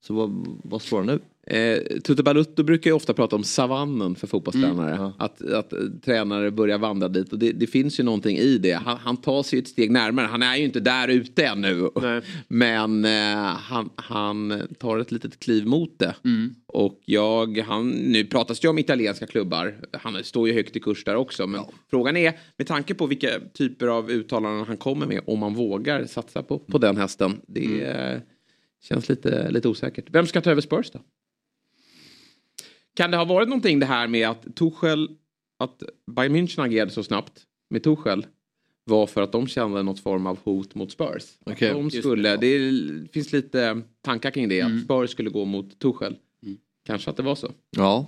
[0.06, 1.20] Så vad, vad står han nu?
[1.48, 4.96] Eh, Tutte Balutto brukar ju ofta prata om savannen för fotbollstränare.
[4.96, 8.58] Mm, att, att eh, tränare börjar vandra dit och det, det finns ju någonting i
[8.58, 8.74] det.
[8.74, 10.26] Han, han tar sig ett steg närmare.
[10.26, 11.90] Han är ju inte där ute ännu.
[12.02, 12.22] Nej.
[12.48, 16.16] Men eh, han, han tar ett litet kliv mot det.
[16.26, 16.56] Mm.
[16.68, 19.76] Och jag, han, nu pratas det ju om italienska klubbar.
[19.94, 21.48] Han står ju högt i kurs där också.
[21.48, 25.54] Men frågan är, med tanke på vilka typer av uttalanden han kommer med, om man
[25.54, 27.42] vågar satsa på, på den hästen.
[27.48, 28.22] Det Mm.
[28.84, 30.06] känns lite, lite osäkert.
[30.10, 31.00] Vem ska ta över Spurs då?
[33.02, 35.10] Kan det ha varit någonting det här med att Tuchel,
[35.60, 38.26] att Bayern München agerade så snabbt med Tuchel
[38.84, 41.24] var för att de kände något form av hot mot Spurs.
[41.46, 42.58] Att Okej, de just skulle, det,
[43.14, 46.16] finns lite tankar kring det, att Spurs skulle gå mot Tuchel.
[46.86, 47.52] Kanske att det var så.
[47.78, 48.06] Ja.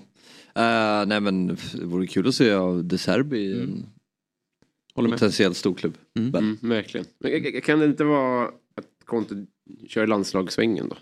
[0.55, 2.49] Eh, nej men det vore kul att se
[2.83, 3.85] De Serbi i en
[4.95, 5.19] Håller med.
[5.19, 5.97] potentiell storklubb.
[6.13, 6.35] Väl?
[6.43, 7.05] Mm, verkligen.
[7.19, 9.45] Men, k- kan det inte vara att Conte
[9.87, 10.95] kör landslagssvängen då?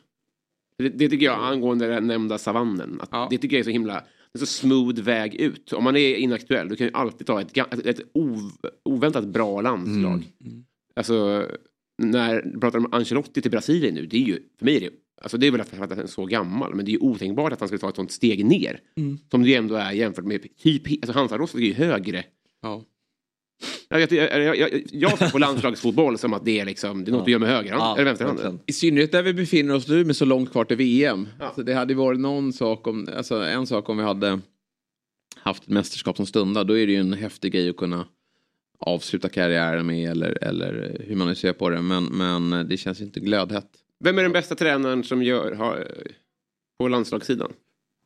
[0.82, 3.02] Det, det tycker jag angående den nämnda savannen.
[3.02, 3.28] Att Ja.
[3.30, 5.74] Det tycker jag är så himla det är så smooth väg ut.
[5.74, 8.52] Om man är inaktuell då kan ju alltid ta ett, ett, ett ov,
[8.86, 10.24] oväntat bra landslag.
[10.96, 11.46] Alltså
[11.98, 14.06] när du pratar om Ancelotti till Brasilien nu.
[14.06, 14.90] Det är ju, för mig är det,
[15.22, 16.76] alltså det är väl för att han är så gammal.
[16.76, 18.80] Men det är ju otänkbart att han skulle ta ett sånt steg ner.
[19.32, 22.24] Som det ju ändå är jämfört med typ, alltså Hansa Rostock är ju högre.
[22.62, 22.84] Ja.
[23.90, 27.14] Jag, jag, jag, jag, jag ser på landslagsfotboll som att det är, liksom, det är
[27.14, 28.60] något du gör med högerhand Ja, eller vänsterhanden.
[28.66, 31.28] I synnerhet där vi befinner oss nu med så långt kvar till VM.
[31.40, 34.40] Alltså det hade ju varit någon sak om, alltså en sak om vi hade
[35.36, 36.64] haft ett mästerskap som stundar.
[36.64, 38.06] Då är det ju en häftig grej att kunna
[38.80, 41.82] avsluta karriären med eller, eller hur man nu ser på det.
[41.82, 43.68] Men, men det känns ju inte glödhett.
[44.04, 45.88] Vem är den bästa tränaren som gör har,
[46.80, 47.54] på landslagssidan?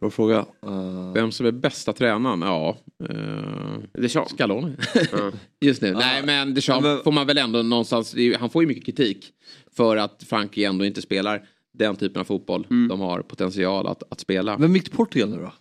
[0.06, 0.46] Bra fråga.
[0.65, 2.41] Uh, Vem som är bästa tränaren?
[2.41, 2.78] Ja,
[3.10, 4.32] uh, Deschamps.
[4.32, 4.76] Scaloni.
[5.62, 5.94] Just nu.
[5.94, 9.32] Nej men Deschamps får man väl ändå någonstans, han får ju mycket kritik.
[9.72, 14.20] För att Frankrike ändå inte spelar den typen av fotboll de har potential att, att
[14.20, 14.58] spela.
[14.58, 15.54] vem gick till Portugal nu då?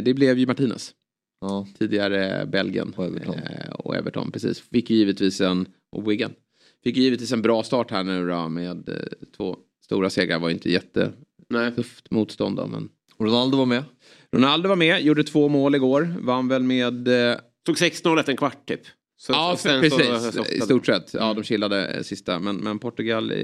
[0.00, 0.94] Det blev ju Martinez.
[1.40, 1.66] Ja.
[1.78, 2.92] Tidigare Belgien.
[2.96, 3.34] Och Everton.
[3.34, 4.60] Eh, och Everton, precis.
[4.60, 6.32] Fick ju givetvis en, och Wigan.
[6.84, 8.94] Fick ju givetvis en bra start här nu då med eh,
[9.36, 10.38] två stora segrar.
[10.38, 12.88] Var inte jättetufft motstånd då, men
[13.20, 13.84] Ronaldo var med.
[14.32, 16.14] Ronaldo var med, gjorde två mål igår.
[16.20, 17.08] Vann väl med...
[17.08, 18.80] Eh, Tog 6-0 efter en kvart typ.
[19.18, 20.34] Så, ja, precis.
[20.34, 21.14] så- I stort sett.
[21.14, 22.38] Ja, de chillade eh, sista.
[22.38, 23.36] Men, men Portugal eh,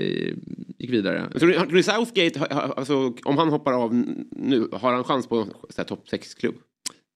[0.78, 1.30] gick vidare.
[1.38, 3.94] Tror ni, Southgate, alltså, om han hoppar av
[4.30, 5.36] nu, har han chans på
[5.78, 6.54] en topp 6-klubb?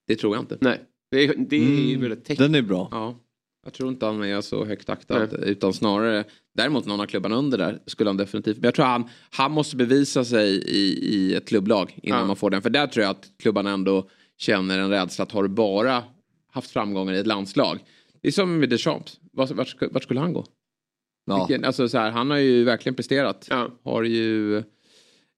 [0.09, 0.59] Det tror jag inte.
[0.61, 0.81] Nej.
[1.11, 2.01] Det är, det är Mm.
[2.01, 2.43] väl ett tecken.
[2.53, 2.89] Den är bra.
[2.91, 3.19] Ja.
[3.67, 5.29] Jag tror inte han är så högt aktad.
[5.39, 6.25] Utan snarare,
[6.55, 8.57] däremot någon av klubbarna under där skulle han definitivt.
[8.57, 12.27] Men jag tror han, han måste bevisa sig i, i ett klubblag innan Ja.
[12.27, 12.63] man får den.
[12.63, 16.05] För där tror jag att klubbarna ändå känner en rädsla att har du bara
[16.53, 17.79] haft framgångar i ett landslag.
[18.23, 19.21] Det är som med Deschamps.
[19.33, 20.45] Vart, vart, vart skulle han gå?
[21.27, 21.47] Ja.
[21.47, 23.47] Vilken, alltså så här, han har ju verkligen presterat.
[23.51, 23.71] Ja.
[23.85, 24.63] Har ju...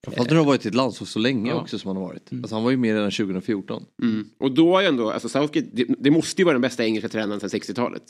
[0.04, 1.60] Framförallt när du har varit i ett landslag så länge Ja.
[1.60, 2.30] också som han har varit.
[2.32, 3.84] Alltså, han var ju med redan 2014.
[4.02, 4.28] Mm.
[4.38, 7.40] Och då är ändå, alltså Southgate, det, det måste ju vara den bästa engelska tränaren
[7.40, 8.02] sedan 60-talet.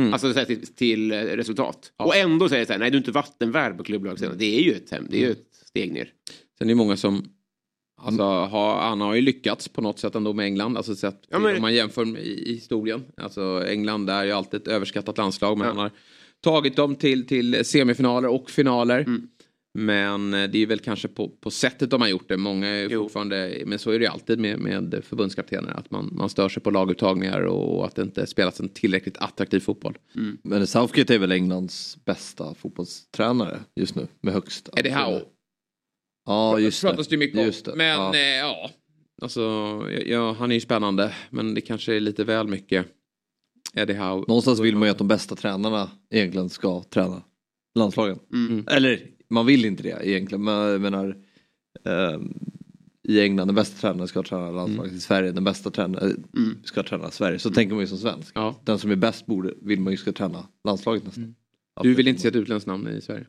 [0.00, 0.12] Mm.
[0.12, 1.92] Alltså så här, till, till eh, resultat.
[1.96, 4.34] Och ändå säger det så här, nej du är inte vattenvärd på klubblagssidan.
[4.38, 6.08] Det är ju ett, hem- det är ju ett steg ner.
[6.58, 7.24] Sen är det många som...
[8.04, 10.76] Alltså, har, han har ju lyckats på något sätt ändå med England.
[10.76, 13.04] Alltså, sett, Ja, men- Om man jämför med, i, i historien.
[13.16, 15.58] Alltså, England är ju alltid ett överskattat landslag.
[15.58, 15.72] Men Ja.
[15.72, 15.90] han har
[16.44, 18.98] tagit dem till, till semifinaler och finaler.
[19.00, 19.28] Mm.
[19.74, 22.36] Men eh, det är ju väl kanske på, på sättet de har gjort det.
[22.36, 23.02] Många är Jo.
[23.02, 25.70] fortfarande, men så är det ju alltid med, med förbundskaptener.
[25.70, 29.60] Att man, man stör sig på laguttagningar och att det inte spelas en tillräckligt attraktiv
[29.60, 29.98] fotboll.
[30.42, 34.06] Men Southgate är väl Englands bästa fotbollstränare just nu.
[34.20, 34.68] Med högst.
[34.76, 35.20] Är det Howe?
[36.26, 36.88] Ja just det.
[36.88, 37.44] pratas det ju mycket om.
[37.46, 37.74] Just det.
[37.76, 38.16] Men ja.
[38.16, 38.20] ja.
[38.20, 38.70] Eh, ja,
[39.22, 39.40] alltså
[40.06, 41.14] ja, han är ju spännande.
[41.30, 42.86] Men det kanske är lite väl mycket
[43.74, 44.24] Eddie Howe.
[44.28, 47.22] Någonstans vill man ju att de bästa tränarna egentligen ska träna
[47.74, 48.18] landslagen.
[48.32, 48.64] Mm.
[48.70, 50.44] Eller man vill inte det egentligen.
[50.44, 51.16] Men jag menar
[51.84, 52.34] ehm,
[53.08, 54.92] i England den bästa tränaren ska träna landslaget.
[54.92, 56.56] I Sverige den bästa tränaren Mm.
[56.64, 57.38] ska träna Sverige.
[57.38, 58.32] Så tänker man ju som svensk.
[58.34, 58.60] Ja.
[58.64, 61.34] Den som är bäst borde, vill man ju ska träna landslaget nästan.
[61.82, 63.26] Du vill inte se ett utländskt namn i Sverige?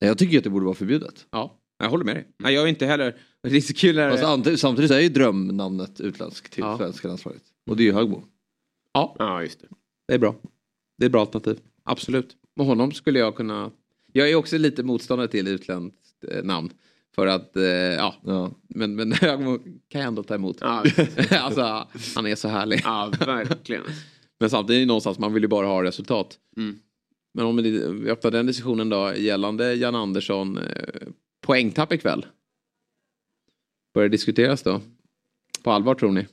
[0.00, 1.26] Nej, Jag tycker att det borde vara förbjudet.
[1.30, 2.26] Ja, jag håller med dig.
[2.38, 3.16] Nej, jag är inte heller.
[3.42, 4.10] Det är så kul när...
[4.16, 6.78] Fast samtidigt, är ju drömnamnet utländskt till Ja.
[6.78, 7.42] svenska landslaget.
[7.70, 8.22] Och det är ju Högbo.
[8.92, 9.66] Ja, Ja, just det.
[10.08, 10.34] det är bra.
[10.98, 11.58] Det är ett bra alternativ.
[11.84, 12.36] Absolut.
[12.56, 13.70] Med honom skulle jag kunna...
[14.12, 16.70] Jag är också lite motståndare till utländskt eh, namn.
[17.14, 18.50] För att, eh, ja, Ja.
[18.68, 20.56] men, men Högmo kan jag ändå ta emot.
[20.60, 20.84] Ja,
[21.30, 22.80] alltså, han är så härlig.
[22.84, 23.82] ja verkligen.
[24.40, 26.38] Men samtidigt någonstans, man vill ju bara ha resultat.
[26.56, 26.78] Mm.
[27.34, 30.58] Men om vi öppnar den diskussionen då gällande Jan Andersson.
[30.58, 31.08] Eh,
[31.46, 32.26] poängtapp ikväll.
[33.94, 34.80] Börjar det diskuteras då?
[35.62, 36.26] På allvar tror ni?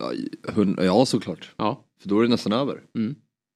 [0.00, 1.50] Ja, hund- ja såklart.
[1.56, 1.84] Ja.
[2.00, 2.82] För då är det nästan över.
[2.94, 3.14] Mm.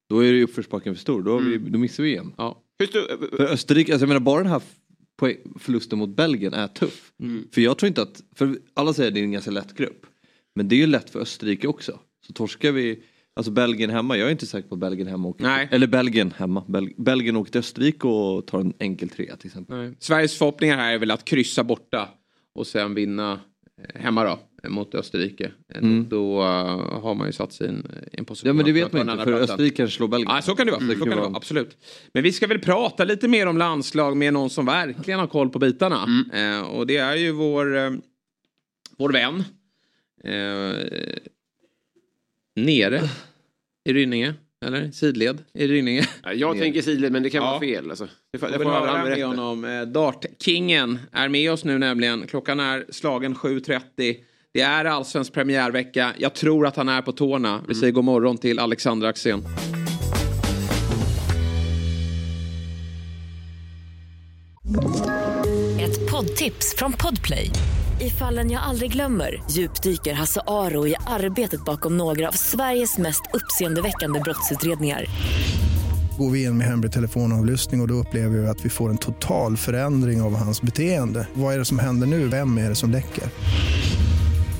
[0.09, 1.23] Då är det uppförsbacken för stor.
[1.23, 2.33] Då, har vi, då missar vi EM.
[2.37, 2.61] ja.
[3.37, 4.61] För Österrike, alltså jag menar bara den här
[5.59, 7.11] förlusten mot Belgien är tuff.
[7.19, 7.47] Mm.
[7.51, 10.05] För jag tror inte att, för alla säger att det är en ganska lätt grupp.
[10.55, 11.99] Men det är ju lätt för Österrike också.
[12.27, 15.43] Så torskar vi, alltså Belgien hemma, jag är inte säker på att Belgien hemma åker,
[15.43, 15.67] Nej.
[15.71, 19.77] eller Belgien hemma, Bel, Belgien åker till Österrike och tar en enkel trea till exempel.
[19.77, 19.95] Nej.
[19.99, 22.09] Sveriges förhoppningar här är väl att kryssa borta
[22.55, 23.39] och sen vinna
[23.81, 25.51] eh, hemma då mot Österrike.
[25.73, 26.09] Eh, Mm.
[26.09, 27.69] Då eh, har man ju satt sig i
[28.11, 28.47] en, position.
[28.47, 29.33] Ja men det vet man den inte för.
[29.41, 30.31] Österrike kanske slår Belgien.
[30.35, 30.81] Ja, så kan det vara.
[30.83, 30.95] Mm.
[30.95, 31.35] Så kan det vara.
[31.35, 31.77] Absolut.
[32.13, 35.49] Men vi ska väl prata lite mer om landslag med någon som verkligen har koll
[35.49, 36.25] på bitarna.
[36.33, 37.91] Eh, och det är ju vår, eh,
[38.97, 39.43] vår vän.
[40.23, 40.87] Eh,
[42.55, 43.01] nere
[43.85, 44.33] i Rynninge.
[44.65, 46.07] Eller sidled i Rynninge.
[46.35, 47.49] jag tänker sidled men det kan Ja.
[47.49, 47.89] vara fel.
[47.89, 48.07] Alltså.
[48.33, 49.65] Det får, det får höra med honom.
[49.65, 52.27] Eh, Dart-kingen är med oss nu nämligen.
[52.27, 54.15] Klockan är slagen 7.30.
[54.53, 56.13] Det är allsvensk premiärvecka.
[56.17, 57.61] Jag tror att han är på tårna.
[57.67, 59.45] Vi säger god morgon till Alexander Axén.
[65.79, 67.51] Ett poddtips från Podplay.
[68.01, 73.21] I fallen jag aldrig glömmer djupdyker Hasse Aro i arbetet bakom några av Sveriges mest
[73.33, 75.05] uppseendeväckande brottsutredningar.
[76.17, 78.97] Går vi in med hemlig telefonavlyssning och, och då upplever vi att vi får en
[78.97, 81.27] total förändring av hans beteende.
[81.33, 82.27] Vad är det som händer nu?
[82.27, 83.23] Vem är det som läcker?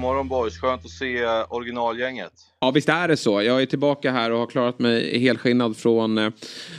[0.00, 2.32] Morgon boys, skönt att se originalgänget.
[2.60, 3.42] Ja visst är det så.
[3.42, 6.30] Jag är tillbaka här och har klarat mig helskinnad från eh,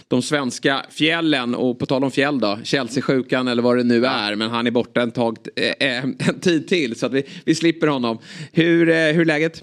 [0.08, 1.56] de svenska fjällen.
[1.56, 4.36] Och på tal om fjäll då, Chelsea-sjukan eller vad det nu är.
[4.36, 7.88] Men han är borta en, tag, eh, en tid till så att vi, vi slipper
[7.88, 8.18] honom.
[8.52, 9.62] Hur, eh, hur är läget?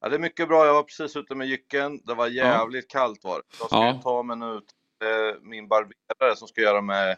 [0.00, 2.00] Ja, det är mycket bra, jag var precis ute med jycken.
[2.04, 3.42] Det var jävligt kallt var det.
[3.58, 4.00] Jag ska Ja.
[4.02, 7.16] ta mig nu till eh, min barberare som ska göra mig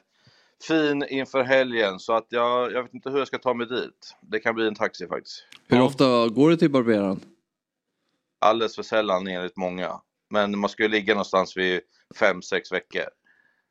[0.66, 1.98] fin inför helgen.
[1.98, 4.16] Så att jag, jag vet inte hur jag ska ta mig dit.
[4.20, 5.44] Det kan bli en taxi faktiskt.
[5.68, 7.20] Hur ofta går du till barberaren?
[8.40, 10.00] Alldeles för sällan enligt många.
[10.30, 11.80] Men man ska ju ligga någonstans vid
[12.18, 13.04] fem sex veckor.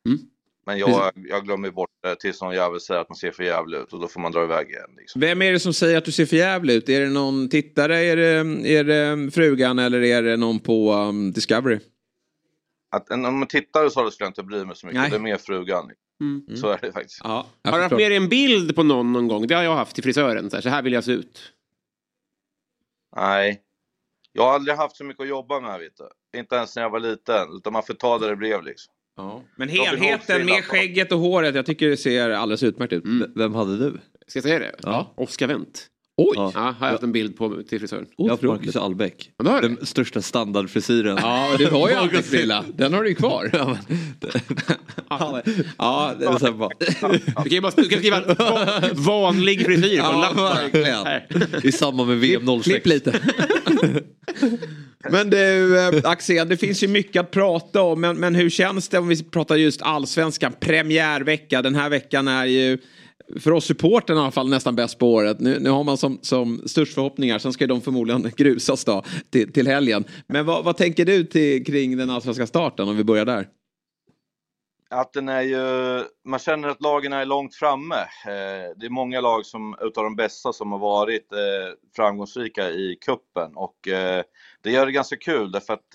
[0.06, 0.18] Mm.
[0.66, 3.80] Men jag, jag glömmer bort det tills någon jävel säger att man ser för jävligt
[3.80, 4.90] ut och då får man dra iväg igen.
[4.96, 5.20] Liksom.
[5.20, 6.88] Vem är det som säger att du ser för jävligt ut?
[6.88, 11.32] Är det någon tittare, är det, är det frugan eller är det någon på um,
[11.32, 11.78] Discovery?
[12.96, 15.00] Att, om man tittar så skulle jag inte bry mig så mycket.
[15.00, 15.10] Nej.
[15.10, 15.90] Det är mer frugan.
[16.20, 16.56] Mm.
[16.56, 17.20] Så är det faktiskt.
[17.24, 19.46] Ja, Har du haft med dig en bild på någon någon gång?
[19.46, 20.50] Det har jag haft till frisören.
[20.50, 21.52] Så här, så här vill jag se ut.
[23.16, 23.60] Nej.
[24.32, 25.92] Jag har aldrig haft så mycket att jobba med, vet
[26.32, 26.38] du.
[26.38, 27.48] Inte ens när jag var liten.
[27.56, 28.92] Utan man får ta det det blev liksom.
[29.56, 33.04] Men Robin helheten med skägget och håret, jag tycker det ser alldeles utmärkt ut.
[33.06, 34.00] V- Vem hade du?
[34.26, 34.74] Ska jag säga det?
[34.82, 35.14] Ja.
[35.16, 35.86] Oskar Wendt.
[36.16, 36.32] Oj!
[36.36, 36.50] Ja.
[36.54, 38.06] Ja, har jag haft en bild på till frisören.
[38.16, 39.30] Jag har Marcus Albeck.
[39.44, 39.60] Ja.
[39.60, 41.18] Den största standardfrisyren.
[41.22, 42.64] Ja, du har ju alltid frilla.
[42.74, 43.50] Den har du ju kvar.
[43.52, 43.78] Ja,
[44.20, 44.30] det,
[45.10, 45.42] Ja,
[46.18, 49.64] det, det är så här bara, Du kan ju bara du kan skriva va- vanlig
[49.64, 50.54] frisyr på Ja, lapp bara.
[50.54, 51.06] verkligen.
[51.06, 51.26] Här.
[51.66, 52.64] I samband med VM 06.
[52.64, 53.20] Klipp lite.
[55.10, 58.00] men du, eh, Axel, det finns ju mycket att prata om.
[58.00, 60.52] Men, men hur känns det om vi pratar just allsvenskan?
[60.60, 61.62] Premiärvecka.
[61.62, 62.78] Den här veckan är ju
[63.40, 65.40] för oss supporten i alla fall nästan bäst på året.
[65.40, 67.38] Nu, nu har man som, som störst förhoppningar.
[67.38, 70.04] Sen ska de förmodligen grusas då till, till helgen.
[70.26, 73.48] Men vad, vad tänker du till, kring den allsvenska starten om vi börjar där?
[74.90, 78.00] Att den är ju, man känner att lagen är långt framme.
[78.26, 81.38] Eh, det är många lag som, utav de bästa som har varit eh,
[81.96, 84.22] framgångsrika i kuppen och eh,
[84.62, 85.94] det gör det ganska kul därför att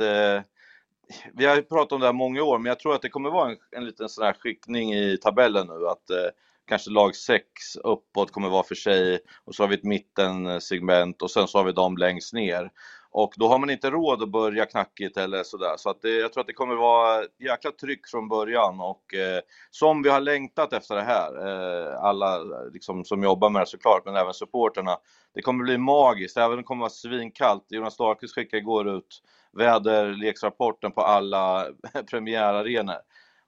[1.34, 3.30] vi har ju pratat om det här många år, men jag tror att det kommer
[3.30, 5.88] vara en, en liten sån här skickning i tabellen nu.
[5.88, 6.34] Att
[6.70, 7.44] kanske lag 6
[7.84, 11.66] uppåt kommer vara för sig och så har vi ett mittensegment och sen så har
[11.66, 12.72] vi dem längst ner.
[13.12, 15.74] Och då har man inte råd att börja knackigt eller sådär.
[15.78, 19.14] Så att det, jag tror att det kommer vara ett jäkla tryck från början och
[19.14, 21.48] eh, som vi har längtat efter det här.
[21.48, 22.40] Eh, alla
[22.74, 24.98] liksom, som jobbar med det såklart, men även supporterna.
[25.34, 27.66] Det kommer bli magiskt, även om det kommer vara svinkallt.
[27.70, 29.22] Jonas Dahlqvist skickade igår ut
[29.58, 31.68] väderleksrapporten på alla
[32.10, 32.98] premiärarenor.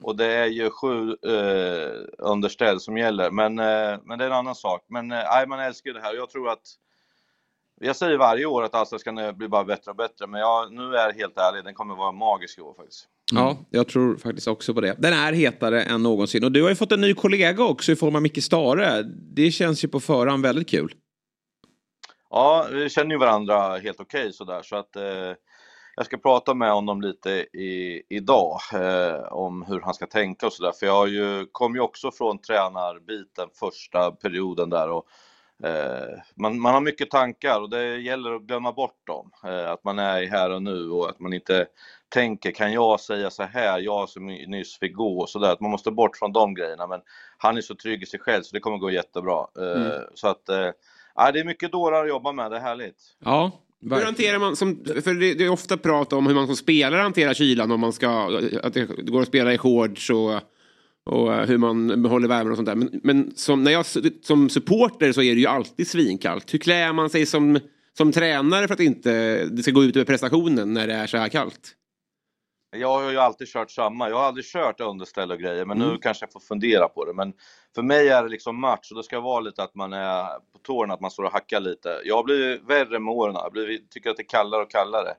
[0.01, 4.35] Och det är ju sju eh, underställ som gäller, men, eh, men det är en
[4.35, 4.85] annan sak.
[4.89, 6.13] Men eh, man älskar det här.
[6.13, 6.61] Jag tror att
[7.81, 11.07] jag säger varje år att Allsvenskan blir bara bättre och bättre, men jag, nu är
[11.07, 13.07] jag helt ärlig, den kommer vara magisk i år faktiskt.
[13.33, 14.95] Ja, jag tror faktiskt också på det.
[14.99, 16.43] Den är hetare än någonsin.
[16.43, 19.03] Och du har ju fått en ny kollega också i form av Micke Stare.
[19.35, 20.95] Det känns ju på förhand väldigt kul.
[22.29, 25.33] Ja, vi känner ju varandra helt okej sådär, så att eh,
[26.01, 30.53] jag ska prata med honom lite i, idag eh, om hur han ska tänka och
[30.53, 30.71] sådär.
[30.71, 35.05] För jag ju, kom ju också från tränarbiten första perioden där och
[35.63, 39.31] eh, man, man har mycket tankar och det gäller att glömma bort dem.
[39.43, 41.67] Eh, att man är här och nu och att man inte
[42.09, 45.57] tänker, kan jag säga så här, jag som nyss fick gå och sådär.
[45.59, 46.87] Man måste bort från de grejerna.
[46.87, 47.01] Men
[47.37, 49.47] han är så trygg i sig själv så det kommer gå jättebra.
[49.57, 50.01] Eh, Mm.
[50.15, 50.69] Så att, eh,
[51.15, 52.97] ja, det är mycket dårar att jobba med, det är härligt.
[53.19, 56.55] Ja, Hur hanterar man, som, för det, det är ofta prat om hur man som
[56.55, 60.33] spelare hanterar kylan, om man ska, att det går att spela i shorts och,
[61.05, 62.75] och hur man behåller värmen och sånt där.
[62.75, 63.85] Men, men som, när jag,
[64.21, 66.53] som supporter så är det ju alltid svinkallt.
[66.53, 67.59] Hur klär man sig som,
[67.97, 71.17] som tränare för att inte det ska gå ut över prestationen när det är så
[71.17, 71.75] här kallt?
[72.71, 74.09] Jag har ju alltid kört samma.
[74.09, 75.97] Jag har aldrig kört underställ och grejer, men nu Mm.
[75.99, 77.13] kanske jag får fundera på det.
[77.13, 77.33] Men
[77.75, 80.59] för mig är det liksom match och det ska vara lite att man är på
[80.63, 82.01] tårna, att man står och hackar lite.
[82.05, 83.35] Jag har blivit värre med åren.
[83.35, 85.13] Jag blivit, tycker att det är kallare och kallare.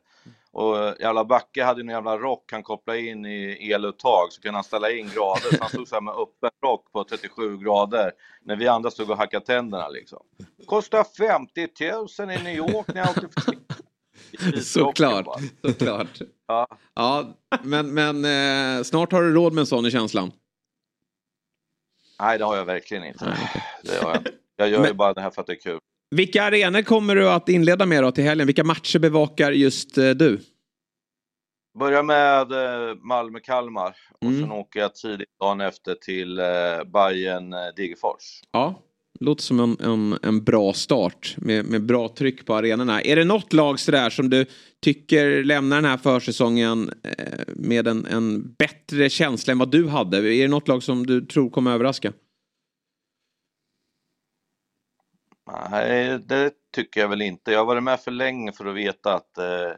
[0.53, 4.57] Och eh, jävla Backe hade en jävla rock han kopplade in i eluttag så kunde
[4.57, 5.51] han ställa in grader.
[5.51, 8.13] Så han stod så med öppen rock på 37 grader
[8.45, 10.19] när vi andra stod och hackade tänderna liksom.
[10.67, 11.69] Kostar 50
[12.23, 13.29] 000 i New York när jag åkte.
[14.63, 15.41] Såklart.
[15.65, 16.19] Såklart.
[16.53, 16.67] Ja.
[16.95, 18.25] Ja, men, men
[18.79, 20.33] eh, snart har du råd med en sån i känslan.
[22.21, 23.37] Nej, det har jag verkligen inte.
[23.83, 24.23] Det har jag,
[24.57, 25.79] jag gör ju Men- bara det här för att det är kul.
[26.11, 28.47] Vilka arenor kommer du att inleda med då till helgen?
[28.47, 30.41] Vilka matcher bevakar just eh, du?
[31.79, 34.41] Börjar med eh, Malmö-Kalmar och Mm.
[34.41, 36.45] sen åker jag tidigt dagen efter till eh,
[36.93, 38.41] Bayern eh, Degerfors.
[38.51, 38.83] Ja.
[39.21, 43.03] Låter som en, en, en bra start med, med bra tryck på arenorna.
[43.03, 44.47] Är det något lag sådär som du
[44.81, 50.19] tycker lämnar den här försäsongen eh, med en, en bättre känsla än vad du hade?
[50.19, 52.13] Är det något lag som du tror kommer överraska?
[55.71, 57.53] Nej, det tycker jag väl inte.
[57.53, 59.73] Jag har varit med för länge för att veta att, eh,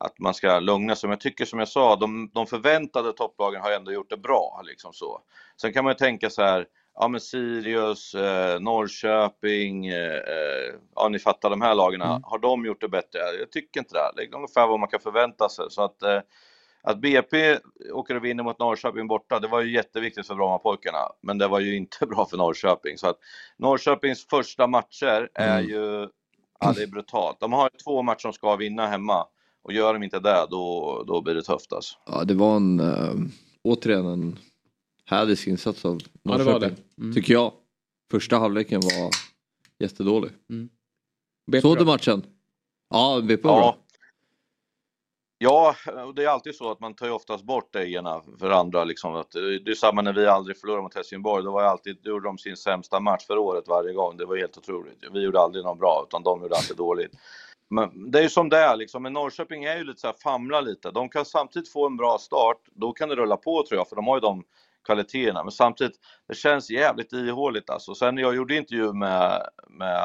[0.00, 1.08] att man ska lugna sig.
[1.08, 4.62] Men jag tycker som jag sa, de, de förväntade topplagen har ändå gjort det bra.
[4.64, 5.20] Liksom så.
[5.60, 11.08] Sen kan man ju tänka så här, ja men Sirius, eh, Norrköping, eh, eh ja
[11.08, 12.22] ni fattar de här lagen, mm.
[12.24, 13.18] har de gjort det bättre?
[13.38, 14.12] Jag tycker inte det.
[14.16, 15.64] Det är ungefär vad man kan förvänta sig.
[15.70, 16.20] Så att, eh,
[16.82, 17.58] att BP
[17.92, 21.60] åker och vinner mot Norrköping borta, det var ju jätteviktigt för Brommapojkarna, men det var
[21.60, 22.98] ju inte bra för Norrköping.
[22.98, 23.18] Så att
[23.56, 25.70] Norrköpings första matcher är mm.
[25.70, 26.08] ju,
[26.60, 27.40] ja det är brutalt.
[27.40, 29.26] De har två matcher som ska vinna hemma
[29.62, 31.96] och gör de inte det, då, då blir det tufft alltså.
[32.06, 33.14] Ja, det var en, äh,
[33.62, 34.38] återigen en
[35.06, 36.76] härlig insats av Norrköping, ja, det var det.
[36.98, 37.14] Mm.
[37.14, 37.52] tycker jag.
[38.10, 39.10] Första halvleken var
[39.78, 40.30] jättedålig.
[40.50, 40.68] Mm.
[41.62, 42.26] Såg du matchen?
[42.90, 43.60] Ja, BP var ja.
[43.60, 43.84] bra.
[45.38, 45.74] Ja,
[46.06, 48.84] och det är alltid så att man tar ju oftast bort det ena för andra.
[48.84, 49.14] Liksom.
[49.14, 51.44] Att, det är samma när vi aldrig förlorade mot Helsingborg.
[51.44, 54.16] Då var alltid, då gjorde de sin sämsta match för året varje gång.
[54.16, 54.98] Det var helt otroligt.
[55.12, 57.12] Vi gjorde aldrig något bra, utan de gjorde alltid dåligt.
[57.70, 59.02] Men det är ju som det är liksom.
[59.02, 60.90] Men Norrköping är ju lite så här, famlar lite.
[60.90, 62.58] De kan samtidigt få en bra start.
[62.72, 64.44] Då kan det rulla på tror jag, för de har ju de
[64.84, 65.42] kvaliteterna.
[65.44, 67.94] Men samtidigt, det känns jävligt ihåligt alltså.
[67.94, 70.00] Sen jag gjorde intervju med, med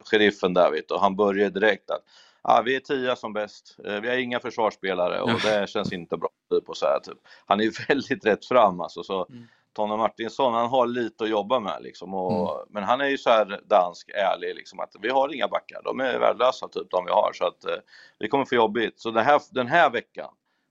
[0.00, 2.02] sheriffen David och han började direkt att
[2.42, 3.76] ja, vi är tia som bäst.
[3.84, 6.28] Eh, vi har inga försvarsspelare och det känns inte bra.
[6.66, 7.18] På så här, typ.
[7.46, 9.02] Han är väldigt rätt fram alltså.
[9.02, 9.46] Så mm.
[9.72, 12.14] Tony Martinsson, han har lite att jobba med liksom.
[12.14, 12.66] Och, mm.
[12.70, 15.82] Men han är ju så här dansk, ärlig liksom att vi har inga backar.
[15.84, 17.76] De är värdelösa typ de vi har så att eh,
[18.18, 19.00] vi kommer få jobbigt.
[19.00, 20.30] Så här, den här veckan,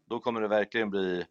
[0.10, 1.26] då kommer det verkligen bli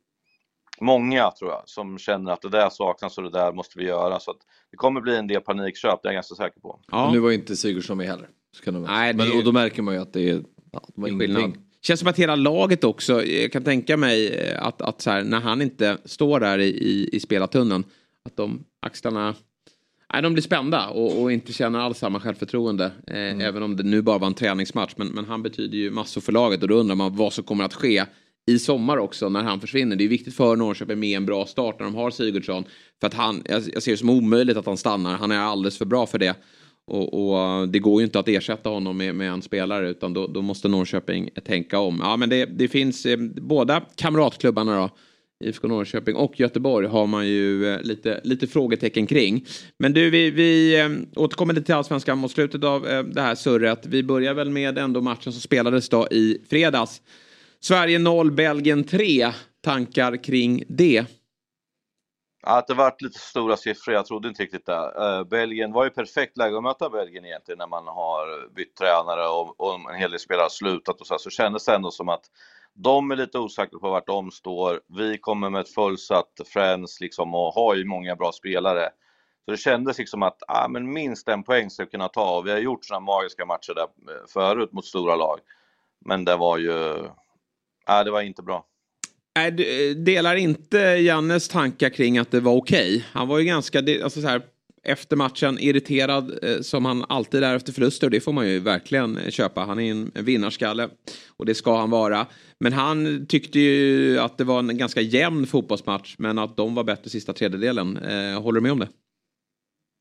[0.81, 4.21] många tror jag som känner att det där saknas och det där måste vi göra.
[4.21, 4.37] Så att
[4.71, 6.81] det kommer bli en del panikköp, det är jag ganska säker på.
[6.91, 7.11] Ja.
[7.13, 8.29] Nu var inte Sigurdsson med heller.
[8.67, 9.25] Nej, det...
[9.25, 11.57] Men, och då märker man ju att det är, ja, det var ingenting.
[11.83, 15.25] Känns som att hela laget också, jag kan tänka mig eh, att, att så här,
[15.25, 17.85] när han inte står där i, i, i spelartunneln,
[18.25, 19.35] att de axlarna
[20.13, 22.85] Nej, de blir spända och, och, inte känner alls samma självförtroende.
[23.07, 23.41] Eh, mm.
[23.41, 24.93] Även om det nu bara var en träningsmatch.
[24.97, 27.65] Men, men, han betyder ju massor för laget och då undrar man vad som kommer
[27.65, 28.05] att ske
[28.49, 29.97] i sommar också när han försvinner.
[29.97, 32.65] Det är viktigt för Norrköping med en bra start när de har Sigurdsson.
[33.01, 35.17] För att han, jag, ser det som omöjligt att han stannar.
[35.17, 36.35] Han är alldeles för bra för det.
[36.87, 40.27] Och, och, det går ju inte att ersätta honom med, med en spelare utan då,
[40.27, 42.01] då, måste Norrköping tänka om.
[42.03, 44.91] Ja men det, det finns eh, båda kamratklubbarna då.
[45.45, 49.47] IFK Norrköping och Göteborg har man ju eh, lite, lite frågetecken kring.
[49.79, 53.35] Men du, vi, vi eh, återkommer lite till allsvenskan mot slutet av eh, det här
[53.35, 53.87] surret.
[53.87, 57.01] Vi börjar väl med ändå matchen som spelades då i fredags.
[57.61, 59.33] Sverige 0, Belgien 3.
[59.61, 61.07] Tankar kring det?
[62.43, 64.93] Att det varit lite stora siffror, jag trodde inte riktigt det.
[64.99, 69.29] Uh, Belgien var ju perfekt läge att möta Belgien egentligen när man har bytt tränare
[69.29, 71.91] och, och en hel del spelare har slutat och så, här, så kändes det ändå
[71.91, 72.25] som att
[72.75, 74.81] de är lite osäkra på vart de står.
[74.99, 78.91] Vi kommer med ett fullsatt Friends liksom och har ju många bra spelare.
[79.45, 82.47] Så det kändes liksom att ah, men minst en poäng ska vi kunna ta och
[82.47, 85.39] vi har gjort sådana magiska matcher där eh, förut mot stora lag.
[86.05, 87.05] Men det var ju,
[87.89, 88.65] ah, det var inte bra.
[89.37, 89.51] Nej,
[89.95, 92.97] delar inte Jannes tankar kring att det var okej.
[92.97, 93.03] Okay.
[93.13, 94.43] Han var ju ganska, alltså så här,
[94.83, 98.07] efter matchen irriterad eh, som han alltid är efter förluster.
[98.07, 99.61] Och det får man ju verkligen köpa.
[99.61, 100.89] Han är en vinnarskalle
[101.37, 102.27] och det ska han vara.
[102.61, 106.85] Men han tyckte ju att det var en ganska jämn fotbollsmatch men att de var
[106.85, 107.97] bättre sista tredjedelen.
[107.97, 108.89] Eh, håller du med om det?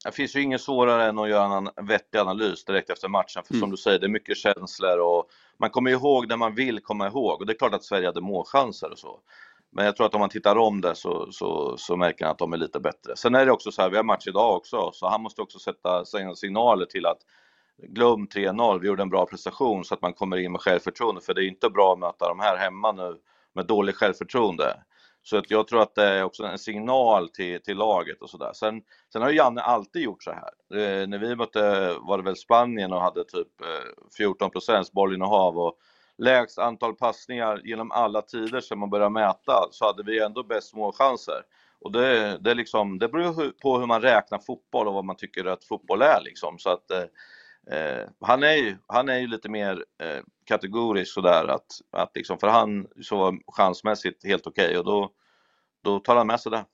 [0.06, 3.44] Det finns ju inget svårare än att göra en vettig analys direkt efter matchen.
[3.48, 3.62] För mm.
[3.62, 5.30] som du säger, det är mycket känslor och
[5.60, 7.42] man kommer ihåg det man vill komma ihåg.
[7.42, 9.20] Och det är klart att Sverige hade målchanser och så.
[9.72, 12.38] Men jag tror att om man tittar om det så, så, så märker han att
[12.38, 13.16] de är lite bättre.
[13.16, 15.60] Sen är det också så här, vi har match idag också, så han måste också
[15.60, 16.06] sätta
[16.36, 17.20] signaler till att
[17.84, 21.22] glöm 3-0, vi gjorde en bra prestation så att man kommer in med självförtroende.
[21.22, 23.18] För det är inte bra att möta de här hemma nu
[23.54, 24.84] med dåligt självförtroende.
[25.30, 28.52] Så att jag tror att det är också en signal till, till laget och sådär.
[28.54, 28.82] Sen,
[29.14, 30.50] sen har Janne alltid gjort så här.
[30.74, 35.58] Eh, när vi mötte, var det väl Spanien och hade typ eh, 14 procents bollinnehav
[35.58, 35.78] och
[36.18, 40.76] lägst antal passningar genom alla tider sedan man började mäta så hade vi ändå bäst
[40.76, 41.42] målchanser.
[41.80, 45.46] Och det, det, liksom, det beror på hur man räknar fotboll och vad man tycker
[45.46, 46.60] att fotboll är liksom.
[46.60, 51.48] Så att, eh, eh, han, är ju, han är ju lite mer eh, kategorisk sådär
[51.48, 55.12] att, att liksom, för han så chansmässigt helt okej okay, och då,
[55.84, 56.66] då tar han med sig det.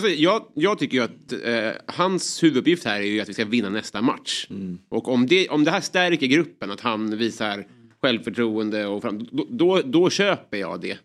[0.00, 3.68] Jag, jag tycker ju att eh, hans huvuduppgift här är ju att vi ska vinna
[3.68, 4.46] nästa match.
[4.50, 4.78] Mm.
[4.88, 7.66] Och om det, om det här stärker gruppen, att han visar
[8.02, 10.98] självförtroende och fram, då, då, då, köper jag det.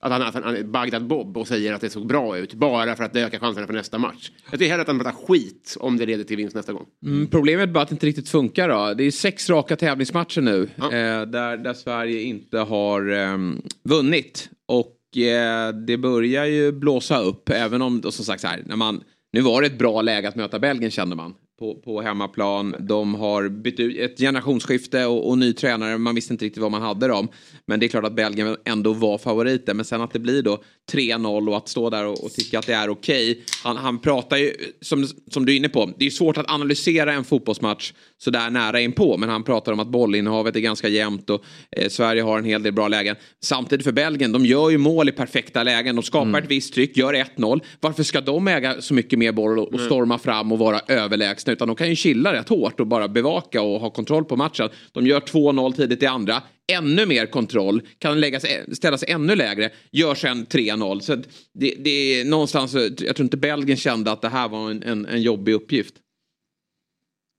[0.00, 3.04] Att han, att han Bagdad Bob och säger att det såg bra ut bara för
[3.04, 4.30] att det ökar chanserna för nästa match.
[4.50, 6.86] Jag tycker hellre att han pratar skit om det leder till vinst nästa gång.
[7.04, 8.94] Mm, problemet är bara att det inte riktigt funkar då.
[8.94, 10.84] Det är sex raka tävlingsmatcher nu ja.
[10.84, 13.38] eh, där, där Sverige inte har eh,
[13.84, 14.50] vunnit.
[14.68, 18.76] Och eh, det börjar ju blåsa upp även om, och som sagt så här, när
[18.76, 22.74] man, nu var det ett bra läge att möta Belgien kände man på, på hemmaplan.
[22.78, 25.98] De har bytt ut ett generationsskifte och, och ny tränare.
[25.98, 27.28] Man visste inte riktigt vad man hade dem.
[27.66, 29.74] Men det är klart att Belgien ändå var favoriter.
[29.74, 30.62] Men sen att det blir då
[30.92, 33.30] 3-0 och att stå där och, och tycka att det är okej.
[33.30, 33.42] Okay.
[33.62, 37.12] Han, han pratar ju, som, som du är inne på, det är svårt att analysera
[37.12, 39.16] en fotbollsmatch så där nära inpå.
[39.16, 42.62] Men han pratar om att bollinnehavet är ganska jämnt och eh, Sverige har en hel
[42.62, 43.16] del bra lägen.
[43.42, 45.96] Samtidigt för Belgien, de gör ju mål i perfekta lägen.
[45.96, 46.42] De skapar mm.
[46.44, 47.60] ett visst tryck, gör 1-0.
[47.80, 51.52] Varför ska de äga så mycket mer boll och, och storma fram och vara överlägsna?
[51.52, 54.68] Utan de kan ju chilla rätt hårt och bara bevaka och ha kontroll på matchen.
[54.92, 56.42] De gör 2-0 tidigt i andra
[56.72, 61.00] ännu mer kontroll, kan läggas, ställas ännu lägre, gör sen 3-0.
[61.00, 61.14] Så
[61.52, 65.06] det, det är någonstans, jag tror inte Belgien kände att det här var en, en,
[65.06, 65.94] en jobbig uppgift.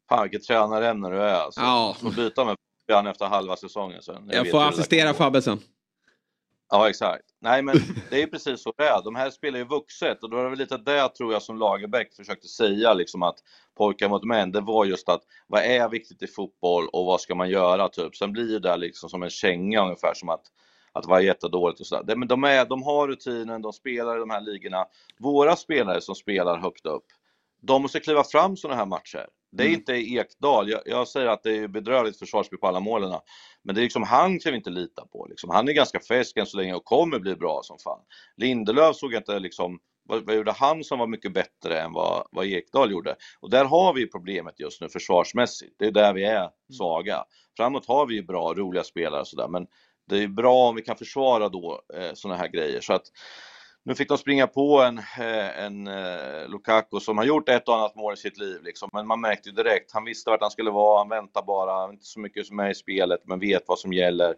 [0.09, 1.61] Fan vilket tränarämne du är alltså.
[1.61, 1.97] Ja.
[2.01, 2.55] Får byta med
[2.87, 4.23] Fabian efter halva säsongen sen.
[4.27, 5.59] Jag, jag får assistera Fabbe sen.
[6.69, 7.23] Ja, exakt.
[7.41, 7.75] Nej, men
[8.09, 9.03] det är precis så det är.
[9.03, 11.57] De här spelar ju vuxet och då är det väl lite det tror jag som
[11.57, 13.39] Lagerbäck försökte säga, liksom att
[13.77, 17.35] pojkar mot män, det var just att vad är viktigt i fotboll och vad ska
[17.35, 18.15] man göra typ.
[18.15, 20.43] Sen blir det liksom som en känga ungefär som att
[20.97, 22.15] att vara jättedåligt och sådär.
[22.15, 24.85] Men de, är, de har rutinen, de spelar i de här ligorna.
[25.19, 27.05] Våra spelare som spelar högt upp,
[27.61, 29.27] de måste kliva fram sådana här matcher.
[29.51, 29.79] Det är mm.
[29.79, 30.69] inte Ekdal.
[30.69, 33.19] Jag, jag, säger att det är bedrövligt försvarsspel på alla målen.
[33.63, 35.27] Men det är liksom, han kan vi inte lita på.
[35.29, 35.49] Liksom.
[35.49, 37.99] Han är ganska färsk än så länge och kommer bli bra som fan.
[38.37, 42.27] Lindelöf såg jag inte liksom, vad, vad gjorde han som var mycket bättre än vad,
[42.31, 43.15] vad Ekdal gjorde?
[43.39, 45.75] Och där har vi problemet just nu försvarsmässigt.
[45.79, 46.51] Det är där vi är mm.
[46.77, 47.23] svaga.
[47.57, 49.67] Framåt har vi ju bra, roliga spelare och sådär, men
[50.09, 52.81] det är bra om vi kan försvara då eh, sådana här grejer.
[52.81, 53.05] Så att
[53.87, 57.67] nu fick de springa på en, eh, en, en eh, Lukaku som har gjort ett
[57.67, 58.89] och annat mål i sitt liv, liksom.
[58.93, 62.19] men man märkte direkt, han visste vart han skulle vara, han väntar bara, inte så
[62.19, 64.35] mycket som är i spelet, men vet vad som gäller.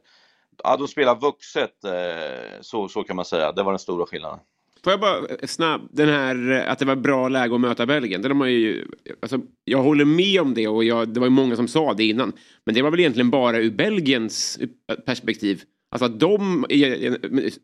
[0.64, 4.40] Ja, de spelar vuxet, eh, så, så kan man säga, det var den stora skillnaden.
[4.84, 8.22] Får jag bara snabbt, den här att det var bra läge att möta Belgien.
[8.22, 8.86] Den har man ju,
[9.22, 12.04] alltså, jag håller med om det och jag, det var ju många som sa det
[12.04, 12.34] innan.
[12.66, 14.60] Men det var väl egentligen bara ur Belgiens
[15.06, 15.64] perspektiv.
[15.92, 16.66] Alltså att de,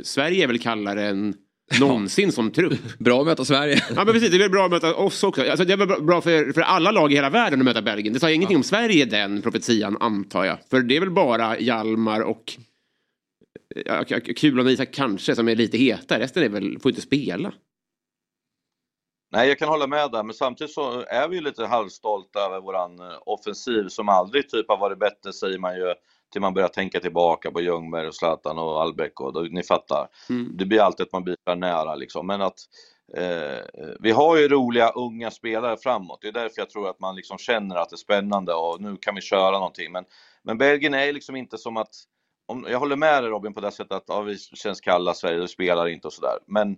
[0.04, 1.34] Sverige är väl kallare än
[1.80, 2.80] någonsin som trupp.
[3.00, 3.84] Bra att möta Sverige.
[3.96, 5.42] Ja men precis, det är väl bra att möta oss också.
[5.42, 8.14] Alltså, det är väl bra för, för alla lag i hela världen att möta Belgien.
[8.14, 8.60] Det sa ingenting ja.
[8.60, 10.58] om Sverige den profetian antar jag.
[10.70, 12.54] För det är väl bara Hjalmar och
[14.36, 16.20] Kulan och Isak kanske som är lite heta.
[16.20, 17.54] Resten är väl, får inte spela.
[19.32, 23.00] Nej, jag kan hålla med där, men samtidigt så är vi lite halvstolta över våran
[23.00, 25.94] eh, offensiv som aldrig typ har varit bättre säger man ju
[26.32, 30.08] till man börjar tänka tillbaka på Ljungberg och Zlatan och Albeck och då, ni fattar.
[30.30, 30.58] Mm.
[30.58, 32.60] Det blir alltid att man blir nära liksom, men att
[33.18, 36.20] eh, vi har ju roliga unga spelare framåt.
[36.22, 38.98] Det är därför jag tror att man liksom känner att det är spännande och nu
[39.02, 39.92] kan vi köra någonting.
[39.92, 40.06] Men,
[40.44, 41.96] men Belgien är liksom inte som att
[42.46, 45.48] om, jag håller med dig Robin på det sättet att ja, vi känns kalla, Sverige
[45.48, 46.40] spelar inte och sådär.
[46.48, 46.78] Men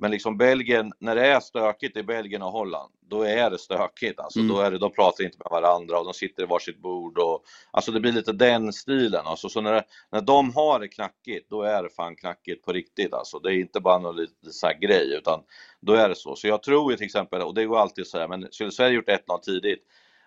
[0.00, 4.20] men liksom Belgien, när det är stökigt i Belgien och Holland, då är det stökigt.
[4.20, 4.54] Alltså, mm.
[4.54, 7.18] då är det, de pratar inte med varandra och de sitter i varsitt bord.
[7.18, 9.26] Och, alltså det blir lite den stilen.
[9.26, 13.12] Alltså, så när, när de har det knackigt, då är det fan knackigt på riktigt.
[13.12, 15.42] Alltså, det är inte bara någon liten så grej, utan
[15.80, 16.36] då är det så.
[16.36, 18.94] Så jag tror ju till exempel, och det går alltid att säga, men skulle Sverige
[18.94, 19.82] gjort 1-0 tidigt,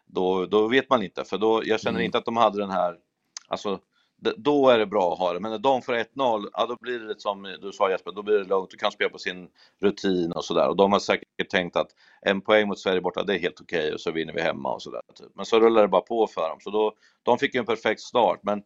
[0.05, 1.23] då, då vet man inte.
[1.23, 2.05] För då, jag känner mm.
[2.05, 2.97] inte att de hade den här,
[3.47, 3.79] alltså
[4.37, 5.39] då är det bra att ha det.
[5.39, 8.23] Men när de får 1-0, ja, då blir det lite som du sa Jesper, då
[8.23, 8.69] blir det lugnt.
[8.69, 9.49] Du kan spela på sin
[9.81, 10.67] rutin och sådär.
[10.67, 11.87] Och de har säkert tänkt att
[12.21, 14.73] en poäng mot Sverige borta, det är helt okej okay, och så vinner vi hemma
[14.73, 15.01] och sådär.
[15.15, 15.31] Typ.
[15.35, 16.57] Men så rullar det bara på för dem.
[16.61, 16.93] Så då,
[17.23, 18.39] de fick ju en perfekt start.
[18.43, 18.63] Men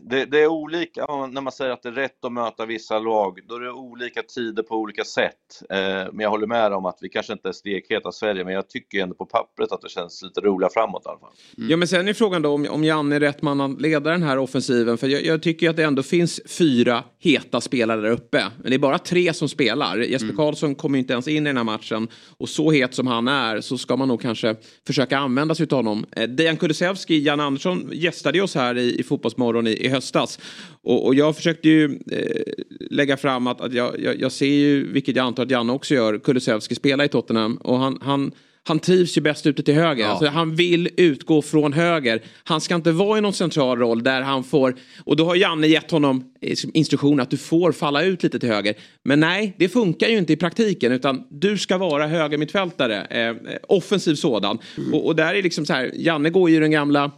[0.00, 3.38] det, det, är olika, när man säger att det är rätt att möta vissa lag,
[3.48, 5.62] då är det olika tider på olika sätt.
[5.70, 5.76] Eh,
[6.12, 9.02] men jag håller med om att vi kanske inte är stekheta Sverige, men jag tycker
[9.02, 11.32] ändå på pappret att det känns lite roligare framåt i alla fall.
[11.58, 11.70] Mm.
[11.70, 14.22] Ja, men sen är frågan då om, om Janne är rätt man att leda den
[14.22, 18.44] här offensiven, för jag, jag, tycker att det ändå finns fyra heta spelare där uppe.
[18.62, 19.96] Men det är bara tre som spelar.
[19.96, 20.36] Jesper mm.
[20.36, 22.08] Karlsson kommer inte ens in i den här matchen
[22.38, 24.56] och så het som han är så ska man nog kanske
[24.86, 26.06] försöka använda sig av honom.
[26.16, 30.38] Eh, Dejan Kulusevski, Jan Andersson gästade oss här i, i Fotbollsmorgon i, i höstas.
[30.82, 32.52] Och, och jag försökte ju eh,
[32.90, 35.94] lägga fram att, att jag, jag, jag, ser ju, vilket jag antar att Janne också
[35.94, 37.56] gör, Kulusevski spela i Tottenham.
[37.56, 38.32] Och han, han,
[38.66, 40.04] han trivs ju bäst ute till höger.
[40.04, 40.10] Ja.
[40.10, 42.22] Alltså, han vill utgå från höger.
[42.44, 44.76] Han ska inte vara i någon central roll där han får...
[45.04, 48.48] Och då har Janne gett honom eh, instruktion att du får falla ut lite till
[48.48, 48.74] höger.
[49.02, 50.92] Men nej, det funkar ju inte i praktiken.
[50.92, 53.04] Utan du ska vara högermittfältare.
[53.04, 54.58] Eh, offensiv sådan.
[54.78, 54.94] Mm.
[54.94, 57.10] Och, och där är liksom så här, Janne går ju den gamla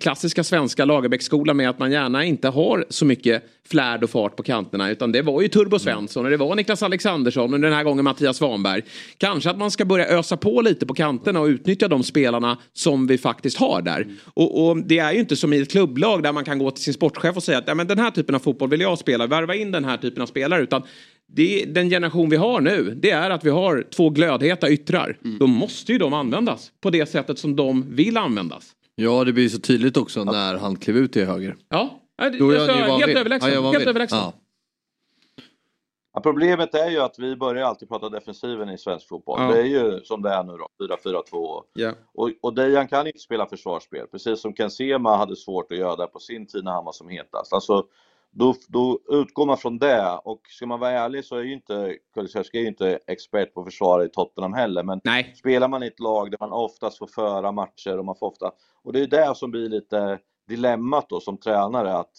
[0.00, 4.42] klassiska svenska Lagerbäcksskolan med att man gärna inte har så mycket flärd och fart på
[4.42, 4.90] kanterna.
[4.90, 8.04] Utan det var ju Turbo Svensson och det var Niklas Alexandersson och den här gången
[8.04, 8.82] Mattias Svanberg.
[9.18, 13.06] Kanske att man ska börja ösa på lite på kanterna och utnyttja de spelarna som
[13.06, 14.06] vi faktiskt har där.
[14.34, 16.84] Och, och det är ju inte som i ett klubblag där man kan gå till
[16.84, 19.26] sin sportchef och säga att ja, men den här typen av fotboll vill jag spela,
[19.26, 20.62] värva in den här typen av spelare.
[20.62, 20.82] Utan
[21.28, 25.18] det, den generation vi har nu, det är att vi har två glödheta yttrar.
[25.38, 28.75] Då måste ju de användas på det sättet som de vill användas.
[28.98, 31.56] Ja, det blir så tydligt också när han klev ut till höger.
[31.68, 33.52] Ja, ja, det- Då ni vad helt överlägsen.
[33.52, 34.18] Ja, helt överlägsen.
[34.18, 34.32] Ja.
[36.14, 39.40] Ja, problemet är ju att vi börjar alltid prata defensiven i svensk fotboll.
[39.42, 39.48] Ja.
[39.52, 41.62] Det är ju som det är nu då, 4-4-2.
[41.72, 41.92] Ja.
[42.14, 45.96] Och, och Dejan kan inte spela försvarsspel, precis som Ken Sema hade svårt att göra
[45.96, 47.52] det på sin tid när han var som hetast.
[47.52, 47.84] Alltså,
[48.38, 51.96] då, då utgår man från det och ska man vara ärlig så är ju inte
[52.14, 54.82] Kulusevski inte expert på försvar i Tottenham heller.
[54.82, 55.34] Men Nej.
[55.36, 58.50] spelar man i ett lag där man oftast får föra matcher och man får ofta...
[58.82, 60.18] Och det är det som blir lite
[60.48, 62.12] dilemmat då som tränare att,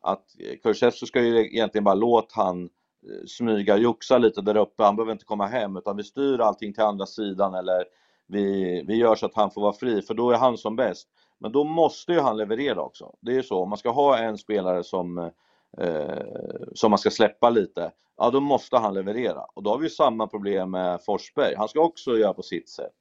[0.00, 0.24] att
[0.62, 4.82] Kulusevski ska ju egentligen bara låta han eh, smyga, joxa lite där uppe.
[4.82, 7.84] Han behöver inte komma hem utan vi styr allting till andra sidan eller
[8.26, 11.08] vi, vi gör så att han får vara fri för då är han som bäst.
[11.38, 13.14] Men då måste ju han leverera också.
[13.20, 15.30] Det är ju så, om man ska ha en spelare som,
[15.78, 19.40] eh, som man ska släppa lite, ja då måste han leverera.
[19.54, 21.54] Och då har vi samma problem med Forsberg.
[21.56, 22.94] Han ska också göra på sitt sätt.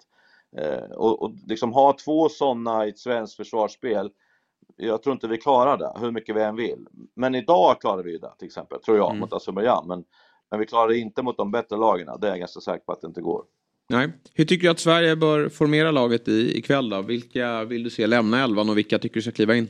[0.57, 4.09] Eh, och, och liksom ha två sådana i ett svenskt försvarsspel,
[4.77, 6.87] jag tror inte vi klarar det, hur mycket vi än vill.
[7.15, 9.19] Men idag klarar vi det till exempel, tror jag, Mm.
[9.19, 9.87] mot Azerbajdzjan.
[9.87, 10.03] Men,
[10.51, 12.91] men vi klarar det inte mot de bättre lagen, det är jag ganska säker på
[12.91, 13.43] att det inte går.
[13.89, 14.09] Nej.
[14.33, 17.01] Hur tycker du att Sverige bör formera laget i, ikväll då?
[17.01, 19.67] Vilka vill du se lämna elvan och vilka tycker du ska kliva in?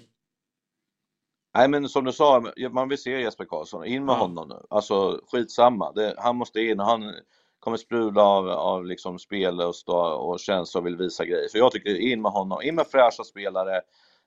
[1.53, 4.65] Nej men som du sa, man vill se Jesper Karlsson, in med honom nu.
[4.69, 7.13] Alltså skitsamma, det, han måste in och han
[7.59, 11.47] kommer sprudla av, av liksom spellust och, och känsla och vill visa grejer.
[11.47, 13.81] Så jag tycker in med honom, in med fräscha spelare.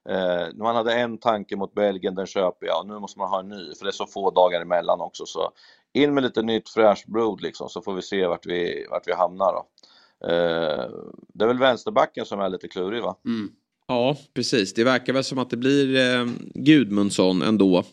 [0.09, 3.49] Eh, man hade en tanke mot Belgien, den köper jag, nu måste man ha en
[3.49, 5.25] ny, för det är så få dagar emellan också.
[5.25, 5.51] Så
[5.93, 9.13] in med lite nytt fräscht blod liksom, så får vi se vart vi, vart vi
[9.13, 9.67] hamnar då.
[10.27, 10.89] Eh,
[11.33, 13.15] det är väl vänsterbacken som är lite klurig va?
[13.87, 14.73] Ja, precis.
[14.73, 17.83] Det verkar väl som att det blir eh, Gudmundsson ändå.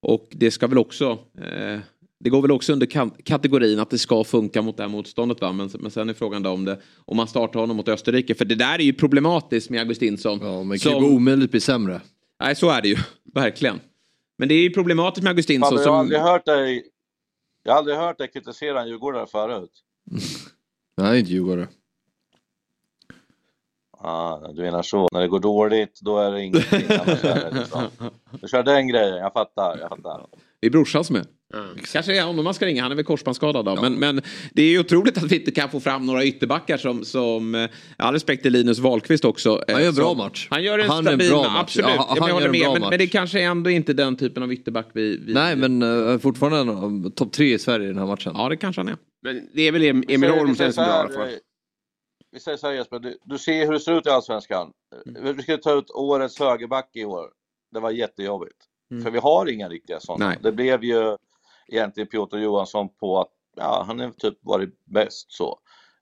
[0.00, 1.18] Och det ska väl också...
[1.38, 1.80] Eh,
[2.20, 5.40] det går väl också under ka- kategorin att det ska funka mot det här motståndet.
[5.40, 5.52] Va?
[5.52, 8.34] Men, men sen är frågan då om, det, om man startar honom mot Österrike.
[8.34, 10.38] För det där är ju problematiskt med Augustinsson.
[10.42, 12.00] Ja, men det kan ju gå omöjligt bli sämre.
[12.42, 12.96] Nej, så är det ju.
[13.34, 13.80] Verkligen.
[14.38, 15.72] Men det är ju problematiskt med Augustinsson.
[15.72, 15.94] jag har Som...
[15.94, 16.84] aldrig hört dig,
[17.64, 19.70] jag har aldrig hört dig kritisera en djurgårdare förut.
[20.96, 21.68] Nej, inte djurgårdare.
[24.00, 26.82] Ah, du menar så, när det går dåligt då är det ingenting.
[26.88, 27.82] annars är det liksom.
[28.40, 30.26] Du kör den grejen, jag fattar, jag fattar.
[30.60, 31.24] Det är brorsan som är.
[31.92, 33.76] Kanske är honom man ska ringa, han är väl korsbandsskadad då.
[33.82, 34.20] Men, men
[34.52, 37.70] det är ju otroligt att vi inte kan få fram några ytterbackar som, som eh,
[37.96, 39.62] all respekt till Linus Wahlqvist också.
[39.68, 40.48] eh, Han gör en bra som- match.
[40.50, 41.90] Han gör en Han är en stabil bra match, absolut.
[41.96, 42.60] Ja, han jag håller en med.
[42.60, 42.90] bra Men, match.
[42.90, 45.16] men det kanske ändå inte den typen av ytterback vi...
[45.26, 48.32] vi Nej, men uh, fortfarande topp tre i Sverige i den här matchen.
[48.36, 48.96] Ja, det kanske han är.
[49.22, 51.14] Men det är väl Emil säger- Holm vi säger känns som så bra i alla
[51.14, 51.28] fall.
[52.36, 54.72] Vi säger så här Jesper, du, du ser hur det ser ut i Allsvenskan.
[55.04, 57.30] Vi ska ta ut årets högerback i år.
[57.70, 58.56] Det var jättejobbigt.
[58.90, 59.02] Mm.
[59.04, 60.28] För vi har inga riktiga sådana.
[60.28, 60.38] Nej.
[60.42, 61.16] Det blev ju
[61.68, 65.58] egentligen Piotr Johansson på att ja, han är typ varit bäst så.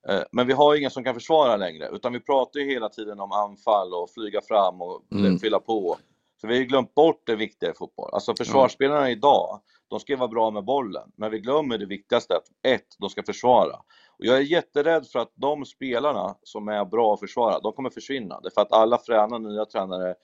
[0.09, 3.19] Eh, Men vi har ingen som kan försvara längre, utan vi pratar ju hela tiden
[3.19, 5.39] om anfall och flyga fram och Mm.
[5.39, 5.97] fylla på.
[6.41, 8.09] Så vi har ju glömt bort det viktiga i fotboll.
[8.13, 12.71] Alltså försvarsspelarna idag, de ska vara bra med bollen, men vi glömmer det viktigaste, att
[12.73, 13.75] ett, de ska försvara.
[14.19, 17.89] Och jag är jätterädd för att de spelarna som är bra att försvara, de kommer
[17.89, 18.39] försvinna.
[18.39, 20.15] Det är för att alla fräna nya tränare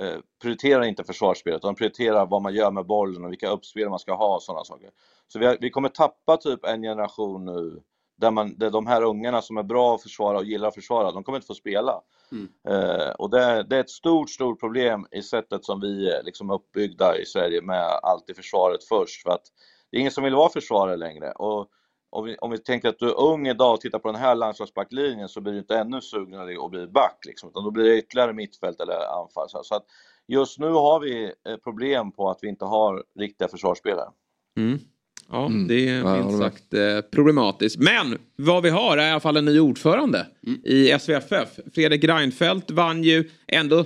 [0.00, 3.98] eh, prioriterar inte försvarsspelet, de prioriterar vad man gör med bollen och vilka uppspel man
[3.98, 4.90] ska ha och sådana saker.
[5.28, 7.82] Så vi, har, vi kommer tappa typ en generation nu
[8.16, 11.12] där, man, där de här ungarna som är bra att försvara och gillar att försvara,
[11.12, 12.00] de kommer inte få spela.
[12.68, 16.50] Eh, och det, det är ett stort, stort problem i sättet som vi är liksom
[16.50, 19.22] uppbyggda i Sverige med alltid försvaret först.
[19.22, 19.42] För att
[19.90, 21.32] det är ingen som vill vara försvarare längre.
[21.32, 21.68] Och
[22.16, 24.34] om vi, om vi tänker att du är ung idag och tittar på den här
[24.34, 27.18] landslagsbacklinjen så blir du inte ännu sugnare att bli back.
[27.26, 29.48] Liksom, utan då blir det ytterligare mittfält eller anfall.
[29.64, 29.84] Så, att
[30.28, 34.08] just nu har vi eh, problem på att vi inte har riktiga försvarsspelare.
[34.56, 34.78] Mm.
[35.30, 35.68] Ja, Mm.
[35.68, 37.78] det är minst sagt eh, problematiskt.
[37.78, 40.60] Men vad vi har är i alla fall en ny ordförande Mm.
[40.64, 41.48] i SVFF.
[41.74, 43.84] Fredrik Reinfeldt vann ju ändå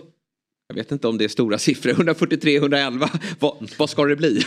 [0.71, 3.09] jag vet inte om det är stora siffror, 143-111.
[3.39, 4.43] Vad, vad ska det bli?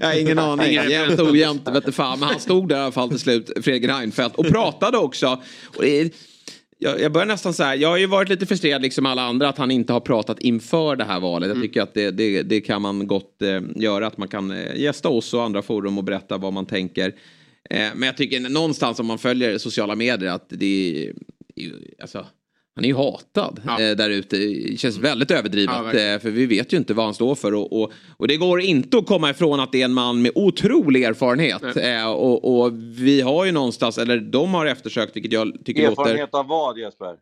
[0.00, 0.72] Jag har ingen aning.
[0.72, 2.20] Jämnt ojämnt vet du fan.
[2.20, 5.42] Men han stod där i alla fall till slut, Fredrik Reinfeldt, och pratade också.
[5.76, 6.14] Och det
[6.78, 9.48] jag, jag börjar nästan så här, jag har ju varit lite frustrerad liksom alla andra
[9.48, 11.48] att han inte har pratat inför det här valet.
[11.48, 14.76] Jag tycker att det, det, det kan man gott eh, göra, att man kan eh,
[14.76, 17.08] gästa oss och andra forum och berätta vad man tänker.
[17.70, 21.12] Eh, men jag tycker någonstans om man följer sociala medier att det är,
[22.02, 22.26] alltså,
[22.74, 23.80] han är ju hatad Ja.
[23.80, 24.36] eh, där ute.
[24.36, 25.74] Det känns väldigt överdrivet.
[25.74, 27.54] Ja, eh, för vi vet ju inte vad han står för.
[27.54, 30.32] Och, och, och det går inte att komma ifrån att det är en man med
[30.34, 31.76] otrolig erfarenhet.
[31.76, 36.02] Eh, och, och vi har ju någonstans, eller de har eftersökt, vilket jag tycker låter...
[36.02, 37.16] Erfarenhet av vad Jesper?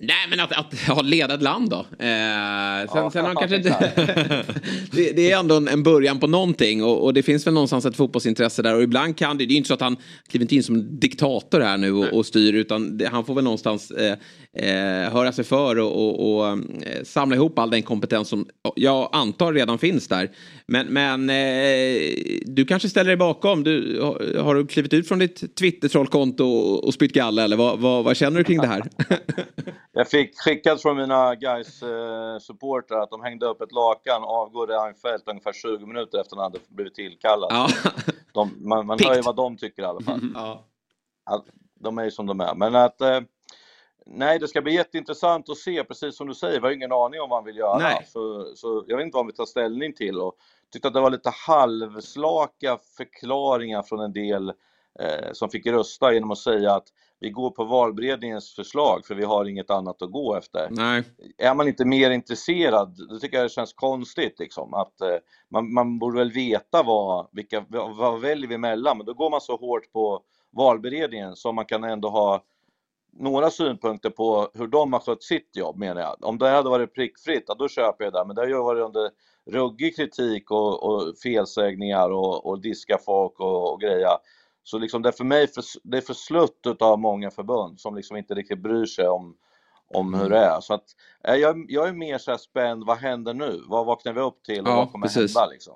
[0.00, 1.76] Nej men att, att ha leda ett land då.
[1.76, 3.92] Eh, sen, Ja, sen har han kanske inte...
[4.92, 7.86] det, det är ändå en, en början på någonting och, och det finns väl någonstans
[7.86, 9.96] ett fotbollsintresse där och ibland kan det, det är ju inte så att han
[10.28, 13.44] kliver inte in som diktator här nu och, och styr utan det, han får väl
[13.44, 14.16] någonstans eh,
[14.56, 16.56] eh, höra sig för och, och, eh,
[17.04, 20.30] samla ihop all den kompetens som jag antar redan finns där.
[20.66, 21.36] Men, men eh,
[22.46, 26.84] du kanske ställer dig bakom, du, har, har du klivit ut från ditt Twitter-trollkonto och,
[26.84, 28.82] och spytt galle eller vad, vad, vad känner du kring det här?
[29.96, 34.66] Jag fick skickat från mina guys eh, supportrar att de hängde upp ett lakan avgår
[34.66, 37.48] Reinfeldt ungefär 20 minuter efter att han hade blivit tillkallad.
[37.52, 37.68] ja.
[38.32, 39.08] De, man man Pikt.
[39.08, 40.20] hör ju vad de tycker i alla fall.
[40.34, 40.64] ja.
[41.24, 42.54] Att de är ju som de är.
[42.54, 43.20] Men att eh,
[44.06, 46.60] Nej, det ska bli jätteintressant att se, precis som du säger.
[46.60, 47.78] Vi har ingen aning om vad han vill göra.
[47.78, 48.06] Nej.
[48.08, 50.20] Så, så jag vet inte vad han vill ta ställning till.
[50.20, 50.34] Och
[50.72, 54.48] tyckte att det var lite halvslaka förklaringar från en del
[55.00, 56.86] eh, som fick rösta genom att säga att
[57.24, 60.68] vi går på valberedningens förslag för vi har inget annat att gå efter.
[60.70, 61.02] Nej.
[61.38, 64.74] Är man inte mer intresserad, då tycker jag det känns konstigt liksom.
[64.74, 65.16] Att eh,
[65.50, 69.30] man, man borde väl veta vad, vilka, vad, vad väljer vi emellan, men då går
[69.30, 70.22] man så hårt på
[70.52, 72.44] valberedningen så man kan ändå ha
[73.12, 76.24] några synpunkter på hur de har skött sitt jobb menar jag.
[76.24, 78.24] Om det hade varit prickfritt, ja, då köper jag det.
[78.26, 79.10] Men det har ju varit under
[79.50, 84.16] ruggig kritik och, och felsägningar och, och diska folk och, och grejer.
[84.64, 87.94] Så liksom det är för mig för, det är för slutt av många förbund som
[87.96, 89.36] liksom inte riktigt bryr sig om,
[89.94, 90.60] om hur det är.
[90.60, 90.84] Så att,
[91.24, 93.60] eh, jag, jag är mer så här spänd, vad händer nu?
[93.66, 95.36] Vad vaknar vi upp till och Ja, vad kommer precis.
[95.36, 95.74] hända liksom?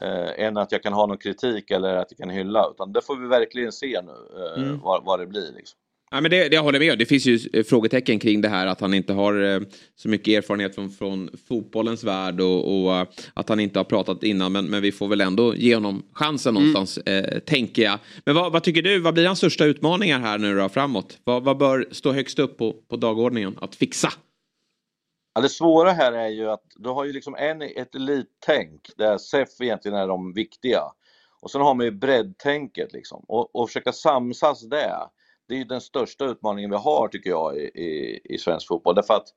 [0.00, 3.02] Eh, än att jag kan ha någon kritik eller att jag kan hylla, utan det
[3.02, 4.80] får vi verkligen se nu eh, Mm.
[4.80, 5.78] vad, vad det blir liksom.
[6.14, 6.98] Ja, men det, det jag håller med om.
[6.98, 9.60] Det finns ju eh, frågetecken kring det här att han inte har eh,
[9.96, 14.22] så mycket erfarenhet från, från fotbollens värld och, och eh, att han inte har pratat
[14.22, 14.52] innan.
[14.52, 17.98] Men, men vi får väl ändå ge honom chansen någonstans, eh, tänker jag.
[18.24, 18.98] Men vad, vad tycker du?
[18.98, 21.18] Vad blir hans största utmaningar här nu då framåt?
[21.24, 24.12] Vad, vad bör stå högst upp på, på dagordningen att fixa?
[25.34, 29.18] Ja, det svåra här är ju att du har ju liksom en, ett elittänk där
[29.18, 30.82] SEF egentligen är de viktiga.
[31.40, 33.24] Och sen har man ju breddtänket liksom.
[33.28, 34.94] Och, och försöka samsas det,
[35.48, 38.94] det är ju den största utmaningen vi har tycker jag i, i, i svensk fotboll.
[38.94, 39.28] Därför att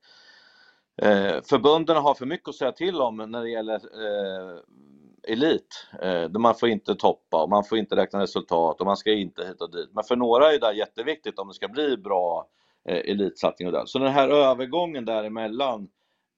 [1.02, 4.58] eh, förbunden har för mycket att säga till om när det gäller eh,
[5.28, 5.86] elit.
[6.02, 9.12] Eh, där man får inte toppa och man får inte räkna resultat och man ska
[9.12, 9.90] inte hit och dit.
[9.92, 12.48] Men för några är det jätteviktigt om det ska bli bra
[12.88, 13.86] eh, elitsatsning och där.
[13.86, 15.88] Så den här övergången däremellan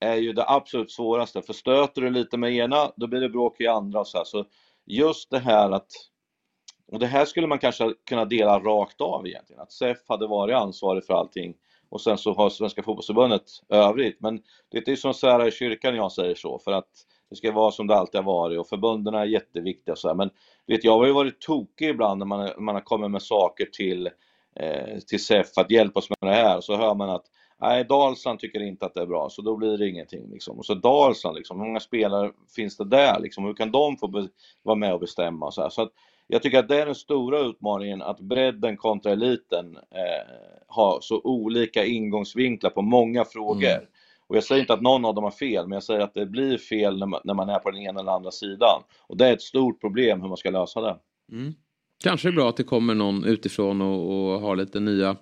[0.01, 1.43] är ju det absolut svåraste.
[1.43, 4.25] För stöter du lite med ena, då blir det bråk i andra och så här.
[4.25, 4.45] Så
[4.87, 5.93] just det här att
[6.93, 9.63] och det här skulle man kanske kunna dela rakt av egentligen.
[9.63, 11.55] Att SEF hade varit ansvarig för allting
[11.89, 14.21] och sen så har Svenska fotbollsförbundet övrigt.
[14.21, 16.89] Men det är ju som Sära i kyrkan jag säger så, för att
[17.31, 20.15] det ska vara som det alltid har varit och förbunden är jätteviktiga och så här.
[20.15, 20.31] Men
[20.67, 24.07] vet, jag har ju varit tokig ibland när man, man har kommit med saker till,
[24.57, 27.25] eh, till SEF att hjälpa oss med det här och så hör man att
[27.63, 30.31] Nej, Dalsland tycker inte att det är bra, så då blir det ingenting.
[30.31, 30.59] Liksom.
[30.59, 33.21] Och så Dalsland, liksom, hur många spelare finns det där?
[33.21, 33.45] Liksom?
[33.45, 34.29] Hur kan de få
[34.63, 35.47] vara med och bestämma?
[35.47, 35.69] Och så här?
[35.69, 35.93] Så att
[36.31, 40.35] jag tycker att det är den stora utmaningen, att bredden kontra eliten eh,
[40.67, 43.89] har så olika ingångsvinklar på många frågor.
[44.27, 46.27] Och jag säger inte att någon av dem har fel, men jag säger att det
[46.27, 48.83] blir fel när man, när man är på den ena eller andra sidan.
[49.07, 50.97] Och det är ett stort problem hur man ska lösa det.
[52.03, 55.17] Kanske är det bra att det kommer någon utifrån och, och har lite nya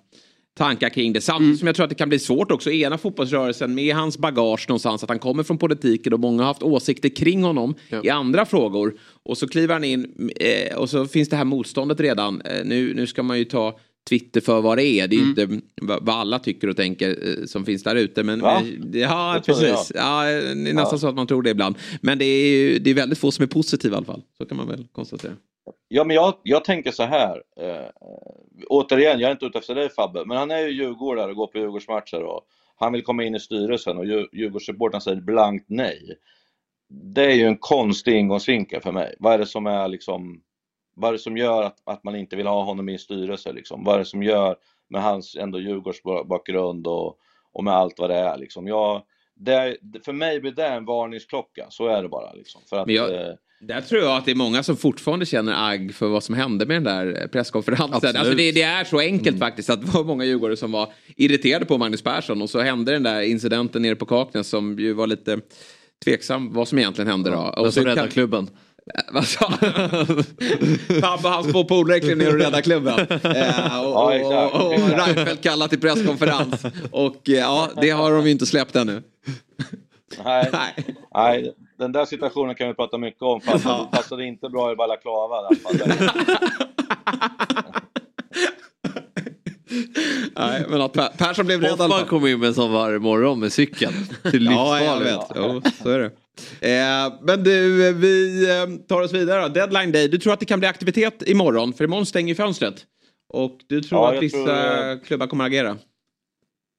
[0.59, 1.21] tankar kring det.
[1.21, 4.65] Samtidigt som jag tror att det kan bli svårt också ena fotbollsrörelsen med hans bagage
[4.69, 5.03] någonstans.
[5.03, 8.93] Att han kommer från politiken och många har haft åsikter kring honom i andra frågor.
[9.23, 12.41] Och så kliver han in eh, och så finns det här motståndet redan.
[12.41, 13.79] Eh, nu, nu ska man ju ta
[14.09, 15.07] Twitter för vad det är.
[15.07, 15.47] Det är ju inte
[15.81, 18.23] vad alla tycker och tänker eh, som finns där ute.
[18.23, 18.61] Men Va?
[18.93, 19.91] eh, ja, precis.
[19.95, 20.97] Ja, det är nästan Ja.
[20.97, 21.75] så att man tror det ibland.
[22.01, 24.21] Men det är, det är väldigt få som är positiva i alla fall.
[24.37, 25.33] Så kan man väl konstatera.
[25.87, 27.43] Ja, men jag, jag tänker så här.
[27.59, 27.89] Eh,
[28.69, 31.47] återigen, jag är inte ute efter dig Fabbe, men han är ju djurgårdare och går
[31.47, 32.41] på Djurgårdsmatcher och
[32.75, 36.15] han vill komma in i styrelsen och Djur- Djurgårdssupportrarna säger blankt nej.
[36.89, 39.15] Det är ju en konstig ingångsvinkel för mig.
[39.19, 40.41] Vad är det som är liksom,
[40.95, 43.51] vad är det som gör att, att man inte vill ha honom i en styrelse
[43.53, 43.83] liksom?
[43.83, 44.55] Vad är det som gör
[44.89, 47.17] med hans ändå Djurgårdsbakgrund och,
[47.53, 48.67] och med allt vad det är liksom?
[48.67, 49.01] Jag,
[49.35, 52.61] det, för mig blir det en varningsklocka, så är det bara liksom.
[52.69, 55.93] För att, jag- eh, Där tror jag att det är många som fortfarande känner agg
[55.95, 57.93] för vad som hände med den där presskonferensen.
[57.93, 58.15] Absolut.
[58.15, 61.65] Alltså det, det är så enkelt faktiskt att det var många djurgårdare som var irriterade
[61.65, 65.07] på Magnus Persson och så hände den där incidenten nere på Kaknäs som ju var
[65.07, 65.39] lite
[66.05, 67.53] tveksam vad som egentligen hände då.
[67.55, 68.49] Men Och så räddar kan- klubben.
[69.11, 69.51] Vad sa
[71.01, 72.99] Fabbe och hans två polare klev ner och räddade klubben.
[73.09, 76.63] Eh, och, Ja, och, och, och Reinfeldt kallade till presskonferens.
[76.91, 79.03] Och eh, ja, det har de ju inte släppt ännu.
[80.25, 80.49] Nej,
[81.15, 81.53] Nej.
[81.79, 83.41] Den där situationen kan vi prata mycket om.
[83.41, 85.49] Passade, passade inte bra i Balaklava.
[90.35, 93.39] Nej, men att Per- Persson blev alla Hoffman kommer in med en sån varje morgon
[93.39, 93.93] med cykeln.
[94.31, 95.19] Till Ja, jag vet.
[95.35, 96.05] Jo, så är det.
[96.61, 99.47] Eh, men du, vi eh, tar oss vidare då.
[99.47, 100.07] Deadline day.
[100.07, 101.73] Du tror att det kan bli aktivitet imorgon?
[101.73, 102.75] För imorgon stänger fönstret.
[103.33, 105.77] Och du tror Ja, att vissa tror, eh, klubbar kommer agera?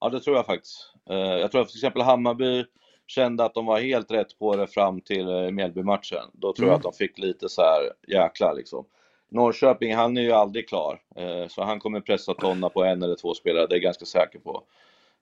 [0.01, 0.77] Ja, det tror jag faktiskt.
[1.11, 2.65] Eh, Jag tror att till exempel Hammarby
[3.11, 6.25] kände att de var helt rätt på det fram till eh, Mjällby-matchen.
[6.33, 8.85] Då tror jag att de fick lite så här, jäklar liksom.
[9.29, 11.01] Norrköping, han är ju aldrig klar.
[11.17, 14.05] Eh, Så han kommer pressa tonna på en eller två spelare, det är jag ganska
[14.05, 14.63] säker på.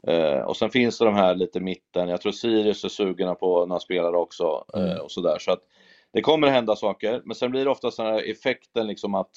[0.07, 2.09] Eh, Och sen finns det de här lite mitten.
[2.09, 5.39] Jag tror Sirius är sugna på några spelare också eh, och sådär.
[5.39, 5.61] Så att
[6.13, 7.23] det kommer hända saker.
[7.25, 9.31] Men sen blir det ofta så här effekten liksom att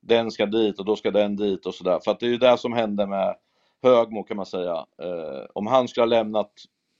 [0.00, 2.00] den ska dit och då ska den dit och sådär.
[2.04, 3.36] För att det är ju det som hände med
[3.82, 4.86] Högmo kan man säga.
[5.52, 6.50] Om han skulle ha lämnat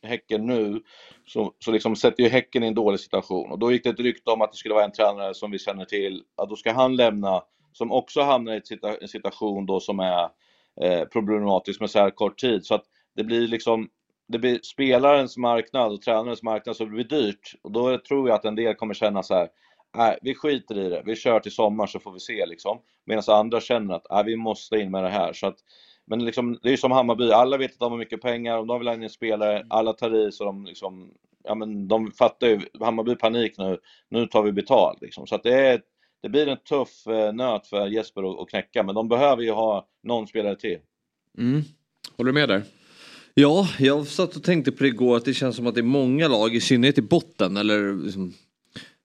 [0.04, 0.80] Häcken nu
[1.26, 3.50] så, så liksom sätter ju Häcken i en dålig situation.
[3.50, 5.58] Och då gick det ett rykte om att det skulle vara en tränare som vi
[5.58, 6.22] känner till.
[6.36, 7.42] att då ska han lämna,
[7.72, 8.60] som också hamnar i
[9.00, 10.28] en situation då som är
[10.80, 12.66] eh, problematisk med så här kort tid.
[12.66, 12.84] Så att
[13.16, 13.88] det blir liksom
[14.28, 17.54] det blir spelarens marknad och tränarens marknad så det blir dyrt.
[17.62, 19.48] Och då tror jag att en del kommer känna så här,
[19.96, 22.78] nej vi skiter i det, vi kör till sommar så får vi se liksom.
[23.06, 25.32] Medan andra känner att nej, vi måste in med det här.
[25.32, 25.56] Så att,
[26.06, 28.66] men liksom, det är ju som Hammarby, alla vet att de har mycket pengar, och
[28.66, 31.10] de vill ha in spelare, alla tar i så de liksom,
[31.44, 33.78] ja men de fattar ju, Hammarby panik nu,
[34.08, 35.26] nu tar vi betalt liksom.
[35.26, 35.80] Så att det är,
[36.22, 39.88] det blir en tuff eh, nöt för Jesper att, knäcka, men de behöver ju ha
[40.02, 40.78] någon spelare till.
[41.38, 41.62] Mm.
[42.16, 42.62] Håller du med där?
[43.34, 45.82] Ja, jag satt och tänkte på det igår att det känns som att det är
[45.82, 48.34] många lag, i synnerhet i botten eller liksom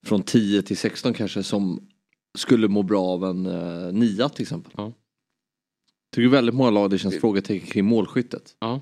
[0.05, 1.87] från 10 till 16 kanske, som
[2.37, 4.71] skulle må bra av en uh, nia till exempel.
[4.77, 4.93] Ja.
[6.11, 8.55] Tycker väldigt många lag det känns frågetecken kring målskyttet.
[8.59, 8.81] Ja.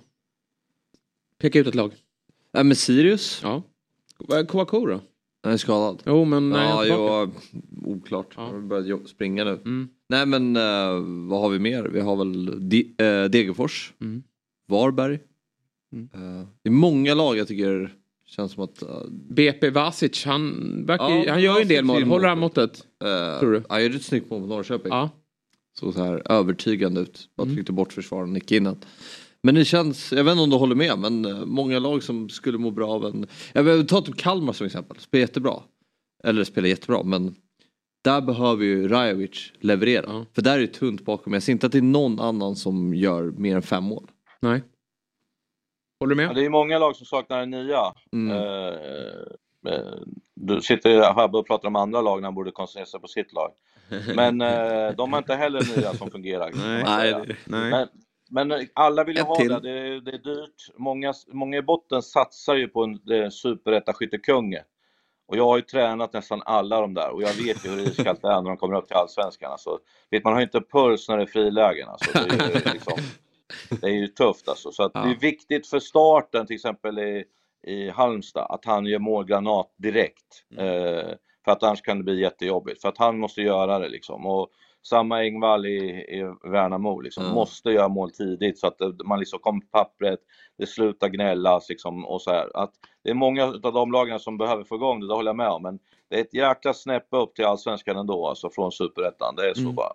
[1.42, 1.92] Peka ut ett lag.
[2.54, 3.64] Nej men Sirius, Ja.
[4.48, 5.02] Kouakou då?
[5.44, 6.04] han är skadad.
[6.06, 6.76] Jo, men nej, ja,
[7.20, 7.32] han
[7.82, 8.34] jo, oklart.
[8.38, 8.46] Ja.
[8.46, 9.52] Han jo- springa nu.
[9.52, 9.90] Mm.
[10.10, 10.92] Nej men eh,
[11.30, 11.84] vad har vi mer?
[11.84, 14.24] Vi har väl De- eh, Degerfors, Mm.
[14.68, 15.20] Varberg.
[15.94, 16.10] Mm.
[16.14, 17.94] Eh, det är många lag jag tycker
[18.26, 18.84] känns som att...
[19.12, 20.54] BP Vasic, han,
[20.86, 22.04] verkar, Ja, han gör ju en del mål.
[22.04, 22.86] Håller han måttet?
[23.40, 23.64] Tror du?
[23.70, 24.92] Ja, gjorde ett snyggt mål mot Norrköping.
[24.92, 25.10] Ja.
[25.80, 27.30] Så, så här övertygande ut.
[27.36, 27.56] Bara Mm.
[27.56, 28.76] tryckte bort försvararen, nickade in.
[29.44, 32.30] Men det känns, jag vet inte om du håller med, men eh, många lag som
[32.30, 33.28] skulle må bra av en...
[33.54, 35.54] Jag vill ta typ Kalmar som exempel, spelar jättebra.
[36.24, 37.36] Eller spelar jättebra, men
[38.04, 40.06] där behöver ju Rajovic leverera.
[40.08, 40.26] Ja.
[40.34, 41.34] För där är det tunt bakom.
[41.34, 44.12] Jag ser inte att det är någon annan som gör mer än fem mål.
[44.40, 44.64] Nej.
[46.00, 46.36] Håller du Ja, med?
[46.36, 47.94] det är många lag som saknar en nia.
[48.14, 48.38] Mm.
[48.38, 48.74] Eh,
[49.74, 49.94] eh,
[50.36, 53.08] du sitter ju Habbe och pratar om andra lag när han borde koncentrera sig på
[53.08, 53.52] sitt lag.
[54.16, 56.52] Men eh, de har inte heller nia som fungerar.
[56.84, 57.14] Nej,
[57.46, 57.88] Nej.
[58.30, 59.48] Men, men alla vill ju ha till.
[59.50, 60.70] det, det är, det är dyrt.
[60.78, 64.64] Många, många i botten satsar ju på en superettaskyttekungen.
[65.28, 68.22] Och jag har ju tränat nästan alla de där och jag vet ju hur iskallt
[68.22, 69.52] det är när de kommer upp till Allsvenskan.
[69.52, 69.80] Alltså,
[70.12, 71.90] vet, man har ju inte puls när det är frilägen.
[71.90, 72.12] Alltså.
[72.14, 72.94] Det, är ju liksom,
[73.82, 74.72] det är ju tufft alltså.
[74.72, 75.00] Så Ja.
[75.02, 77.24] det är viktigt för starten till exempel i,
[77.64, 80.44] i Halmstad att han gör målgranat direkt.
[80.58, 81.12] Eh,
[81.48, 82.82] för att annars kan det bli jättejobbigt.
[82.82, 84.26] För att han måste göra det liksom.
[84.26, 84.48] Och
[84.88, 87.24] samma Engvall i, i Värnamo liksom.
[87.24, 87.34] Ja.
[87.34, 90.20] Måste göra mål tidigt så att det, man liksom kommer på pappret,
[90.58, 92.58] det slutar gnällas liksom och så här.
[92.64, 92.72] Att
[93.04, 95.50] det är många av de lagen som behöver få igång det, det håller jag med
[95.50, 95.64] om.
[95.64, 95.80] Men
[96.10, 99.36] det är ett jäkla snäpp upp till Allsvenskan ändå, alltså från Superettan.
[99.36, 99.76] Det är så Mm.
[99.76, 99.92] bara.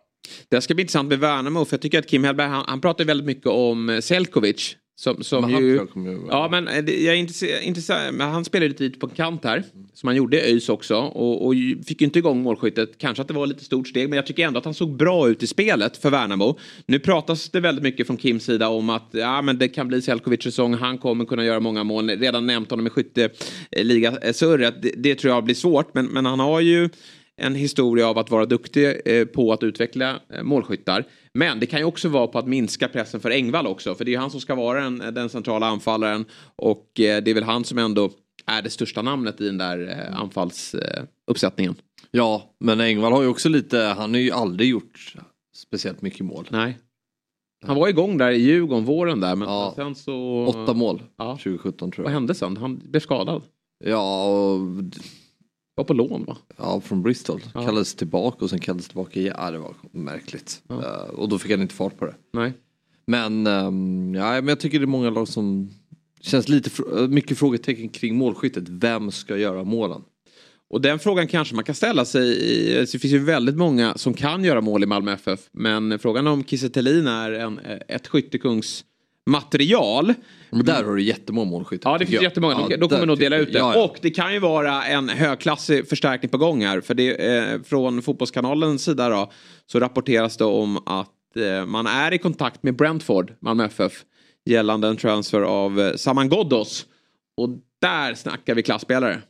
[0.48, 3.04] Det ska bli intressant med Värnamo för jag tycker att Kim Hellberg han, han pratar
[3.04, 4.76] väldigt mycket om Selkovic.
[5.02, 5.86] Som, som Men ju, ju-
[6.30, 9.62] ja men eh, det- jag är intresserad, intresserad men han spelade lite på kant här.
[9.94, 11.54] Som han gjorde i ÖIS också och, och
[11.86, 12.98] fick ju inte igång målskyttet.
[12.98, 15.28] Kanske att det var lite stort steg men jag tycker ändå att han såg bra
[15.28, 16.58] ut i spelet för Värnamo.
[16.86, 20.02] Nu pratas det väldigt mycket från Kims sida om att ja, men det kan bli
[20.02, 20.74] Selkovic säsong.
[20.74, 22.10] Han kommer kunna göra många mål.
[22.10, 24.82] Redan nämnt honom i skytteligasurret.
[24.82, 26.88] Det, det tror jag blir svårt men, men han har ju
[27.42, 31.04] en historia av att vara duktig eh, på att utveckla eh, målskyttar.
[31.34, 33.94] Men det kan ju också vara på att minska pressen för Engvall också.
[33.94, 36.24] För det är ju han som ska vara den, den centrala anfallaren.
[36.56, 38.10] Och eh, det är väl han som ändå
[38.46, 41.74] är det största namnet i den där anfallsuppsättningen.
[42.10, 45.14] Ja, men Engvall har ju också lite, han har ju aldrig gjort
[45.56, 46.46] speciellt mycket mål.
[46.50, 46.78] Nej.
[47.66, 49.36] Han var igång där i Djurgården våren där.
[49.36, 49.72] Men Ja.
[49.76, 50.46] sen så...
[50.46, 51.32] Åtta mål Ja.
[51.36, 52.14] 2017 tror Vad jag.
[52.14, 52.56] hände sen?
[52.56, 53.42] Han blev skadad.
[53.84, 54.58] Ja, och,
[55.74, 56.36] Var på lån va?
[56.56, 57.40] ja, från Bristol.
[57.54, 57.64] Ja.
[57.64, 59.34] Kallades tillbaka och sen kallades tillbaka igen.
[59.38, 60.62] Ja, det var märkligt.
[60.68, 60.82] Ja.
[60.84, 62.14] Eh, och då fick han inte fart på det.
[62.32, 62.52] Nej.
[63.06, 65.70] Men, ehm, ja, men jag tycker det är många lag som
[66.20, 68.64] känns lite fr- mycket frågetecken kring målskyttet.
[68.68, 70.02] Vem ska göra målen?
[70.70, 74.14] Och den frågan kanske man kan ställa sig i, det finns ju väldigt många som
[74.14, 75.40] kan göra mål i Malmö FF.
[75.52, 78.06] Men frågan om Kiese är en, ett
[79.26, 80.14] skyttekungsmaterial.
[80.50, 81.90] Men där har du jättemånga målskyttar.
[81.90, 83.58] Ja det finns jättemånga, Ja, de kommer nog dela ut det.
[83.58, 83.84] Ja, ja.
[83.84, 86.80] Och det kan ju vara en högklassig förstärkning på gång här.
[86.80, 89.32] För det, eh, från Fotbollskanalens sida då,
[89.66, 93.92] så rapporteras det om att eh, man är i kontakt med Brentford, Malmö FF,
[94.44, 96.86] gällande en transfer av eh, Saman Ghoddos.
[97.36, 97.48] Och
[97.80, 99.22] där snackar vi klassspelare.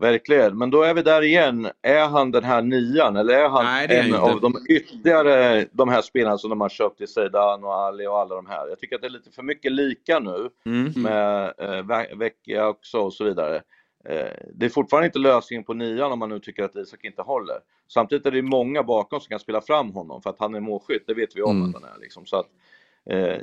[0.00, 1.68] Verkligen, men då är vi där igen.
[1.82, 4.18] Är han den här nian eller är han Nej, är en inte.
[4.20, 8.18] av de ytterligare de här spelarna som de har köpt i Zeidan och Ali och
[8.18, 8.68] alla de här?
[8.68, 10.92] Jag tycker att det är lite för mycket lika nu Mm.
[11.02, 13.56] med eh, Ve- Vecchia också och så vidare.
[14.04, 17.22] Eh, det är fortfarande inte lösningen på nian om man nu tycker att Isak inte
[17.22, 17.56] håller.
[17.88, 21.04] Samtidigt är det många bakom som kan spela fram honom för att han är målskytt,
[21.06, 21.68] det vet vi om Mm.
[21.74, 22.00] att han är.
[22.00, 22.26] Liksom.
[22.26, 22.46] Så att,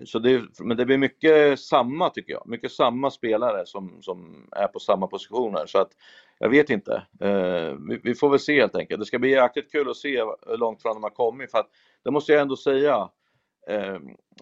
[0.05, 4.67] så det, men det blir mycket samma tycker jag, mycket samma spelare som, som är
[4.67, 5.65] på samma positioner.
[5.65, 5.91] Så att
[6.39, 7.03] jag vet inte.
[7.21, 8.99] Eh, vi, vi får väl se helt enkelt.
[8.99, 11.51] Det ska bli jäkligt kul att se hur långt fram de har kommit.
[11.51, 11.69] För att,
[12.03, 13.09] det måste jag ändå säga.
[13.69, 13.97] Eh,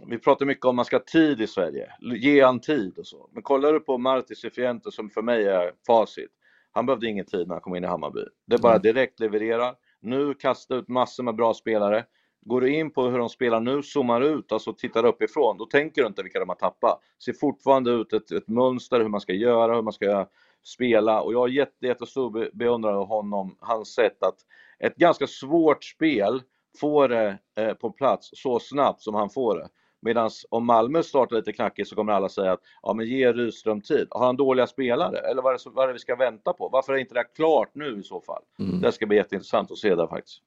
[0.08, 1.92] vi pratar mycket om att man ska ha tid i Sverige.
[2.02, 3.30] Ge han tid och så.
[3.34, 6.32] Men kollar du på Marti Cifuente som för mig är facit.
[6.72, 8.24] Han behövde ingen tid när han kom in i Hammarby.
[8.48, 9.76] Det är bara direkt leverera.
[10.00, 12.06] Nu kasta ut massor med bra spelare.
[12.46, 16.02] Går du in på hur de spelar nu, zoomar ut, alltså tittar uppifrån, då tänker
[16.02, 17.00] du inte vilka de har tappat.
[17.26, 20.28] Ser fortfarande ut ett, ett mönster hur man ska göra, hur man ska
[20.64, 24.36] spela och jag har jätte, jättestor beundrare beundran av honom, hans sätt att
[24.80, 26.42] ett ganska svårt spel
[26.80, 29.70] får det eh, på plats så snabbt som han får det.
[30.06, 33.82] Medan om Malmö startar lite knackigt så kommer alla säga att ja men ge Rydström
[33.82, 34.08] tid.
[34.12, 35.18] Har han dåliga spelare?
[35.18, 36.70] Eller vad är, det, vad är det vi ska vänta på?
[36.70, 38.42] Varför är inte det här klart nu i så fall?
[38.60, 38.82] Mm.
[38.82, 40.42] Det ska bli jätteintressant att se där faktiskt.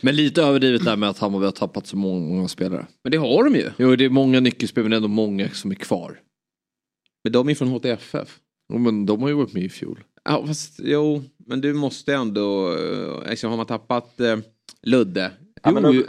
[0.00, 2.86] Men lite överdrivet där med att Hammarby har tappat så många spelare.
[3.02, 3.70] Men det har de ju.
[3.78, 6.20] Jo det är många nyckelspelare men ändå många som är kvar.
[7.24, 8.38] Men de är från HTFF.
[8.72, 10.04] Jo, men de har ju varit med i fjol.
[10.24, 12.76] Ja, fast jo, men du måste ändå,
[13.28, 14.38] liksom, har man tappat eh,
[14.82, 15.32] Ludde?
[15.62, 16.02] Ja, men Jo,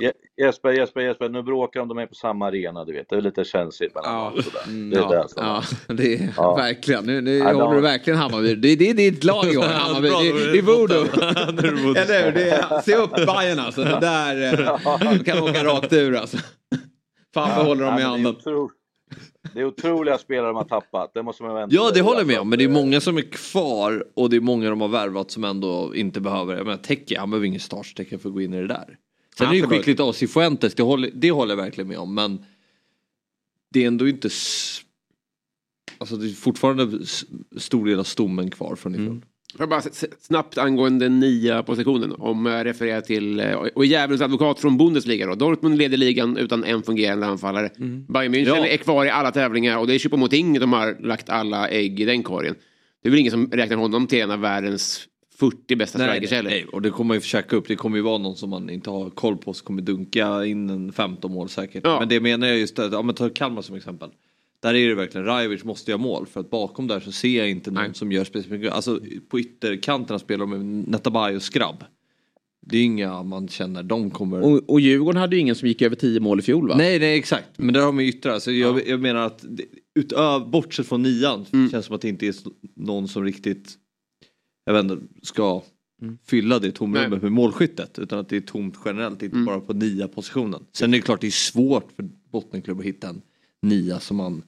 [0.00, 0.12] Je-
[0.44, 3.08] Jesper, Jesper, Jesper, nu bråkar de, de är på samma arena, du vet.
[3.08, 5.62] Det är lite känsligt mellan Ja, dem mm, Det är ja, det som- ja,
[5.94, 6.54] det är Ja.
[6.56, 7.04] verkligen.
[7.04, 8.54] Nu, nu håller de- du verkligen Hammarby.
[8.54, 10.08] Det, det är ditt lag i år, Hammarby.
[10.08, 11.04] Det, det är det voodoo.
[11.04, 12.00] det.
[12.00, 12.32] Eller hur?
[12.32, 13.84] Det är, se upp Bajen alltså.
[13.84, 16.36] Det där eh, kan åka rakt ur alltså.
[17.34, 18.68] Fan behåller dem i Ja, men det är
[19.54, 22.40] Det otroliga spelare de har tappat, det måste man vänta Ja det håller jag med
[22.40, 25.30] om men det är många som är kvar och det är många de har värvat
[25.30, 28.54] som ändå inte behöver, jag menar Tecke, han behöver ingen startsträcka för att gå in
[28.54, 28.96] i det där.
[29.38, 32.14] Sen är det ju skickligt av Cifuentes, det håller, det håller jag verkligen med om
[32.14, 32.44] men
[33.70, 34.28] det är ändå inte
[35.98, 37.06] Alltså det är fortfarande
[37.56, 39.06] stor del av stommen kvar från ifrån.
[39.06, 39.22] Mm.
[39.52, 39.82] Får jag bara
[40.20, 45.34] snabbt angående nia positionen om jag refererar till eh, och djävulens advokat från Bundesliga då.
[45.34, 47.70] Dortmund leder ligan utan en fungerande anfallare.
[48.08, 48.66] Bayern München Ja.
[48.66, 52.04] är kvar i alla tävlingar och det är Choupo-Moting de har lagt alla ägg i
[52.04, 52.54] den korgen.
[53.02, 55.08] Det är väl ingen som räknar honom till en av världens
[55.38, 57.68] 40 bästa strikers nej, nej, och det kommer man ju försöka upp.
[57.68, 60.70] Det kommer ju vara någon som man inte har koll på som kommer dunka in
[60.70, 61.80] en 15 mål säkert.
[61.84, 61.98] Ja.
[61.98, 64.10] Men det menar jag just att, ja men ta Kalmar som exempel.
[64.60, 67.50] Där är det verkligen, Rajovic måste göra mål för att bakom där så ser jag
[67.50, 67.94] inte någon Nej.
[67.94, 68.72] som gör specifikt.
[68.72, 71.84] Alltså på ytterkanterna spelar de med Netabay och Skrabb.
[72.66, 74.40] Det är inga man känner, de kommer...
[74.40, 76.74] Och, och Djurgården hade ju ingen som gick över 10 mål i fjol va?
[76.78, 77.48] Nej, nej exakt.
[77.56, 78.38] Men där har man ju yttrar.
[78.38, 79.44] Så jag, jag menar att
[79.94, 81.70] utöver, bortsett från nian Mm.
[81.70, 82.34] känns som att det inte är
[82.76, 83.78] någon som riktigt
[84.68, 85.62] jag vet inte, ska
[86.26, 87.98] fylla det tomrummet med målskyttet.
[87.98, 89.46] Utan att det är tomt generellt, inte Mm.
[89.46, 90.66] bara på nia positionen.
[90.72, 93.22] Sen är det klart det är svårt för bottenklubb att hitta en
[93.62, 94.42] nia som man...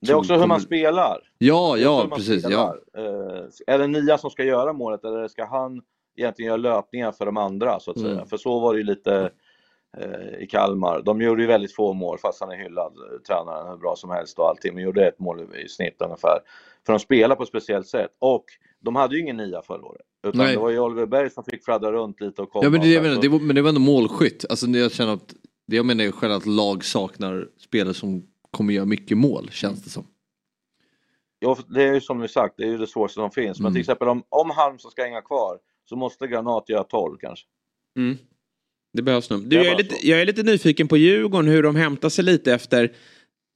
[0.00, 1.18] Det är också hur man spelar.
[1.38, 2.44] Ja, ja precis.
[2.48, 2.76] Ja.
[2.92, 3.38] spelar.
[3.38, 5.82] Eh, är det Nia som ska göra målet eller ska han
[6.16, 8.12] egentligen göra löpningar för de andra så att säga?
[8.12, 8.26] Mm.
[8.26, 9.30] För så var det ju lite
[9.98, 11.02] eh, i Kalmar.
[11.02, 14.10] De gjorde ju väldigt få mål fast han är hyllad, eh, tränaren, hur bra som
[14.10, 14.74] helst och allting.
[14.74, 16.38] Men gjorde ett mål i snitt ungefär.
[16.90, 18.10] För de spelar på ett speciellt sätt.
[18.18, 18.44] Och
[18.80, 20.06] de hade ju ingen nia förra året.
[20.26, 20.54] Utan Nej.
[20.54, 22.64] det var ju Oliver Berg som fick fladdra runt lite och komma.
[22.64, 24.44] Ja men det, jag menar, det var, men det var ändå målskytt.
[24.50, 25.34] Alltså jag känner att,
[25.66, 29.82] det jag menar är själv att lag saknar spelare som kommer göra mycket mål känns
[29.82, 30.06] det som.
[31.38, 33.58] Ja, det är ju som du sagt, det är ju det svåraste som finns.
[33.58, 33.74] Men Mm.
[33.74, 37.46] till exempel om, om Halmstad ska hänga kvar så måste Granat göra 12 kanske.
[37.96, 38.18] Mm.
[38.92, 39.48] Det behövs nog.
[39.48, 42.54] Du, jag, är lite, jag är lite nyfiken på Djurgården, hur de hämtar sig lite
[42.54, 42.92] efter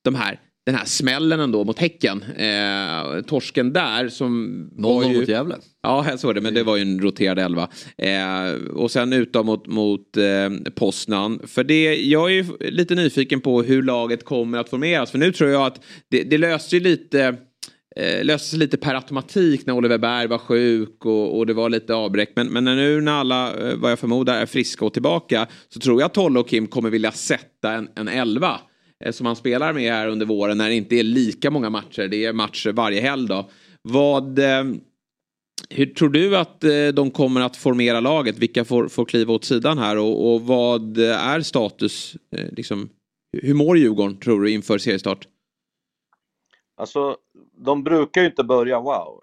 [0.03, 2.23] de här, den här smällen ändå mot Häcken.
[2.23, 5.19] Eh, torsken där som var 0-0 ju...
[5.19, 5.57] mot Gävle.
[5.83, 7.69] Ja, jag såg det, men det var ju en roterad elva.
[7.99, 11.41] Eh, och sen utåt mot, mot eh, Poznan.
[11.47, 15.11] För det, jag är ju lite nyfiken på hur laget kommer att formeras.
[15.11, 17.37] För nu tror jag att det, det löste ju lite
[17.97, 21.69] eh, löste sig lite per automatik när Oliver Berg var sjuk och, och det var
[21.69, 22.33] lite avbräck.
[22.37, 26.01] Men, men nu när alla, eh, vad jag förmodar, är friska och tillbaka så tror
[26.01, 28.61] jag att Tolle och Kim kommer vilja sätta en, en elva
[29.05, 32.09] Eh, som han spelar med här under våren när det inte är lika många matcher.
[32.09, 33.51] Det är matcher varje helg då.
[33.83, 34.65] Vad, eh,
[35.71, 38.39] hur tror du att eh, de kommer att formera laget?
[38.39, 42.17] Vilka får, får kliva åt sidan här och, och vad är status?
[42.31, 42.89] Liksom,
[43.43, 45.29] hur mår Djurgården tror du inför seriestart?
[46.77, 47.17] Alltså,
[47.65, 49.21] de brukar ju inte börja wow.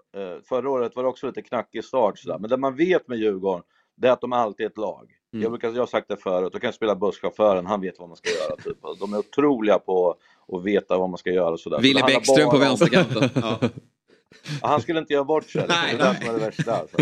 [0.48, 2.38] Förra året var det också lite knackig start sådär.
[2.38, 3.62] Men det man vet med Djurgården,
[3.96, 5.10] det är att de alltid är ett lag.
[5.32, 5.42] Mm.
[5.42, 8.16] Jag, brukar, jag har sagt det förut, de kan spela busschauffören, han vet vad man
[8.16, 8.56] ska göra.
[8.56, 8.78] Typ.
[9.00, 10.16] De är otroliga på
[10.52, 11.76] att veta vad man ska göra och sådär.
[11.76, 13.30] Handlar Bäckström på vänsterkanten.
[13.34, 13.58] Ja.
[14.62, 15.64] Ja, Han skulle inte göra bort sig.
[15.68, 16.72] Det är det som är det värsta.
[16.76, 16.96] Alltså.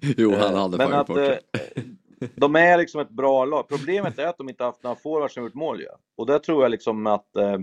[0.00, 1.40] Jo, han hade Men att bort sig.
[1.52, 3.68] eh, de är liksom ett bra lag.
[3.68, 5.86] Problemet är att de inte haft några forwards som gjort mål ju.
[6.16, 7.58] Och där tror jag liksom att eh,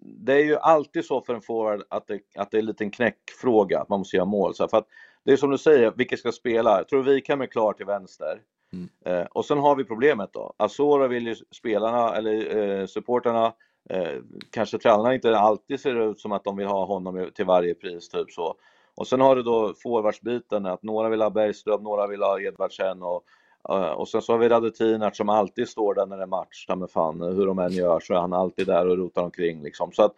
[0.00, 2.90] det är ju alltid så för en forward att det, att det är en liten
[2.90, 4.54] knäckfråga, att man måste göra mål.
[4.54, 4.86] Så här, för att
[5.24, 6.76] det är som du säger, vilka ska spela?
[6.76, 8.40] Jag tror Wikheim är klar till vänster.
[8.72, 8.88] Mm.
[9.04, 10.54] Eh, och sen har vi problemet då.
[10.56, 13.52] Azora vill ju spelarna, eller eh, supporterna,
[13.90, 17.74] eh, kanske tränarna inte alltid ser ut som att de vill ha honom till varje
[17.74, 18.54] pris, typ så.
[18.94, 23.02] Och sen har du då forwardsbiten, att några vill ha Bergström, några vill ha Edvardsen
[23.02, 23.22] och,
[23.68, 26.66] eh, och sen så har vi Radetinac som alltid står där när det är match,
[26.66, 29.92] ta fan, hur de än gör så är han alltid där och rotar omkring liksom.
[29.92, 30.14] Så att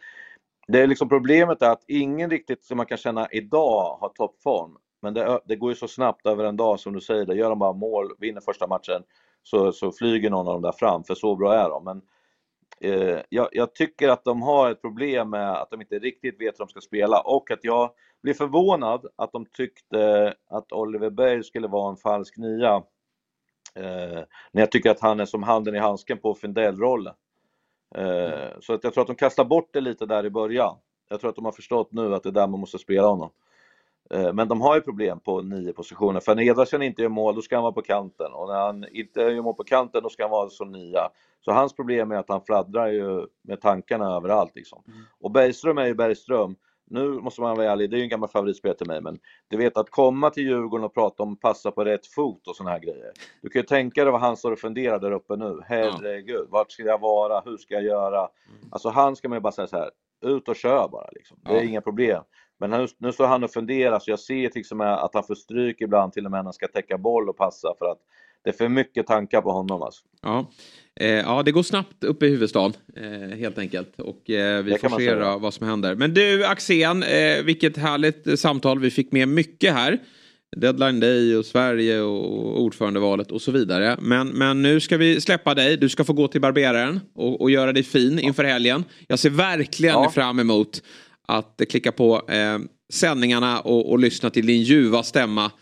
[0.68, 4.76] det är liksom problemet är att ingen riktigt som man kan känna idag har toppform.
[5.02, 7.50] Men det, det går ju så snabbt över en dag som du säger, det gör
[7.50, 9.02] de bara mål, vinner första matchen
[9.42, 11.84] så, så flyger någon av dem där fram, för så bra är de.
[11.84, 12.02] Men
[12.80, 16.54] eh, jag, jag tycker att de har ett problem med att de inte riktigt vet
[16.54, 17.90] hur de ska spela och att jag
[18.22, 22.82] blir förvånad att de tyckte att Oliver Berg skulle vara en falsk nia.
[23.74, 24.20] Eh,
[24.52, 27.14] när jag tycker att han är som handen i handsken på Findell-rollen.
[27.94, 30.76] Eh, så att jag tror att de kastar bort det lite där i början.
[31.08, 33.30] Jag tror att de har förstått nu att det är där man måste spela honom.
[34.14, 36.20] Eh, Men de har ju problem på nio positioner.
[36.20, 38.32] För när Edvardsen inte gör mål, då ska han vara på kanten.
[38.32, 41.08] Och när han inte gör mål på kanten, då ska han vara som nia.
[41.44, 44.52] Så hans problem är att han fladdrar ju med tankarna överallt.
[44.56, 44.82] Liksom.
[45.20, 46.56] Och Bergström är ju Bergström.
[46.92, 49.56] Nu måste man vara ärlig, det är ju en gammal favoritspelare till mig, men du
[49.56, 52.78] vet att komma till Djurgården och prata om passa på rätt fot och såna här
[52.78, 53.12] grejer.
[53.42, 55.60] Du kan ju tänka dig vad han står och funderar där uppe nu.
[55.66, 57.40] Herregud, vart ska jag vara?
[57.44, 58.28] Hur ska jag göra?
[58.70, 59.90] Alltså han ska man ju bara säga så här,
[60.24, 61.36] ut och kör bara liksom.
[61.42, 61.62] Det är Ja.
[61.62, 62.22] inga problem.
[62.60, 65.34] Men nu, nu står han och funderar, så jag ser till exempel att han får
[65.34, 67.98] stryk ibland till och med när han ska täcka boll och passa för att
[68.44, 70.02] det är för mycket tankar på honom alltså.
[70.22, 70.50] Ja.
[71.00, 74.00] Eh, ja, det går snabbt upp i huvudstaden eh, helt enkelt.
[74.00, 75.94] Och eh, vi Det får se vad som händer.
[75.94, 78.78] Men du Axén, eh, vilket härligt eh, samtal.
[78.78, 79.98] Vi fick med mycket här.
[80.56, 83.96] Deadline Day och Sverige och ordförandevalet och så vidare.
[84.00, 85.76] Men, men nu ska vi släppa dig.
[85.76, 88.84] Du ska få gå till barberaren och, och göra dig fin inför helgen.
[89.08, 90.10] Jag ser verkligen Ja.
[90.10, 90.82] fram emot
[91.30, 92.58] att klicka på eh,
[92.92, 95.52] sändningarna och, och lyssna till din ljuva stämma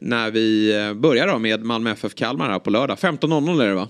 [0.00, 2.98] när vi eh, börjar då med Malmö FF Kalmar här på lördag.
[2.98, 3.88] 15.00 är det va?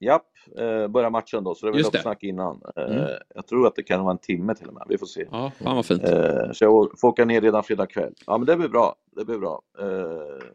[0.00, 1.88] Japp, eh, börjar matchen då, så det är det.
[1.88, 2.60] uppsnack innan.
[2.76, 3.08] Eh, Mm.
[3.34, 5.26] Jag tror att det kan vara en timme till och med, vi får se.
[5.30, 6.04] Ja, fan vad fint.
[6.04, 8.12] Eh, så jag får åka ner redan fredag kväll.
[8.26, 9.62] Ja men det blir bra, det blir bra.
[9.78, 9.86] Eh,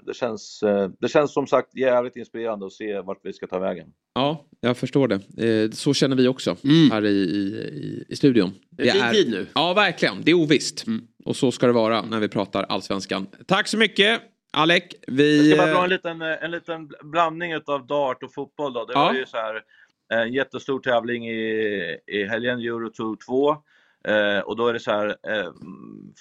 [0.05, 3.59] det, känns, eh, det känns som sagt jävligt inspirerande att se vart vi ska ta
[3.59, 3.87] vägen.
[4.15, 5.15] Ja, jag förstår det.
[5.63, 6.55] Eh, så känner vi också
[6.91, 8.51] här i, i, i, i studion.
[8.69, 9.47] Det är fin tid nu.
[9.55, 10.15] Ja, verkligen.
[10.23, 10.85] Det är ovisst.
[11.25, 13.27] Och så ska det vara när vi pratar allsvenskan.
[13.47, 14.21] Tack så mycket,
[14.53, 14.83] Alec.
[15.07, 15.49] Vi...
[15.49, 18.73] Jag ska bara dra eh, en liten, eh, en liten blandning av dart och fotboll
[18.73, 18.85] då.
[18.85, 19.05] Det Ja.
[19.05, 19.55] var ju så här
[20.13, 23.57] eh, en jättestor tävling i, i helgen, Eurotour 2.
[24.07, 25.51] Eh, och då är det så här, eh,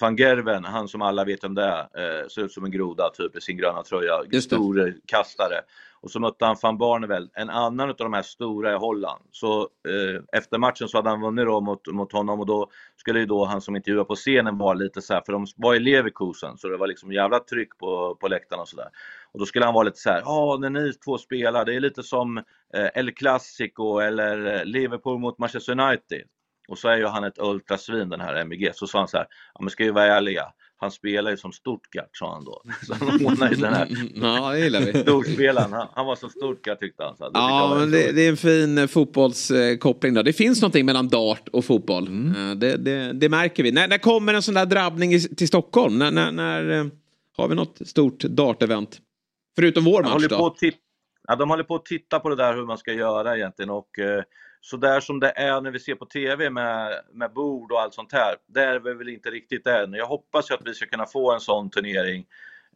[0.00, 3.10] van Gerven, han som alla vet om det är, eh, ser ut som en groda
[3.10, 5.60] typ i sin gröna tröja, stor eh, kastare.
[6.00, 9.24] Och så mötte han van Barneveld, en annan av de här stora i Holland.
[9.30, 13.20] Så eh, efter matchen så hade han vunnit då mot, mot honom och då skulle
[13.20, 15.80] ju då han som intervjuade på scenen vara lite så här, för de var i
[15.80, 18.88] Leverkusen så det var liksom jävla tryck på, på läktarna och sådär.
[19.32, 21.80] Och då skulle han vara lite så här, ja när ni två spelar, det är
[21.80, 22.38] lite som
[22.74, 26.22] eh, El Clasico eller eh, Liverpool mot Manchester United.
[26.68, 28.74] Och så är ju han ett ultrasvin den här MVG.
[28.74, 31.52] Så sa han så här, ja men ska vi vara ärliga, han spelar ju som
[31.52, 32.62] Stuttgart sa han då.
[32.86, 35.00] Så han hånade ju den här Ja, det gillar vi.
[35.02, 37.16] storspelaren, han, han var som Stuttgart tyckte han.
[37.16, 40.22] Så det Ja, men det, det är en fin eh, fotbollskoppling där.
[40.22, 42.06] Det finns någonting mellan dart och fotboll.
[42.06, 42.50] Mm.
[42.50, 43.72] Eh, Det, det, det märker vi.
[43.72, 45.98] När, när kommer en sån där drabbning i, till Stockholm?
[45.98, 46.86] När, när, när eh,
[47.36, 48.98] har vi något stort dart-event?
[49.56, 50.46] Förutom vår De match håller, på då?
[50.46, 50.76] att titta,
[51.28, 53.98] ja, de håller på att titta på det där hur man ska göra egentligen och
[53.98, 54.22] eh,
[54.66, 57.94] så där som det är när vi ser på TV med, med bord och allt
[57.94, 59.92] sånt här, där är vi väl inte riktigt än.
[59.92, 62.26] Jag hoppas ju att vi ska kunna få en sån turnering.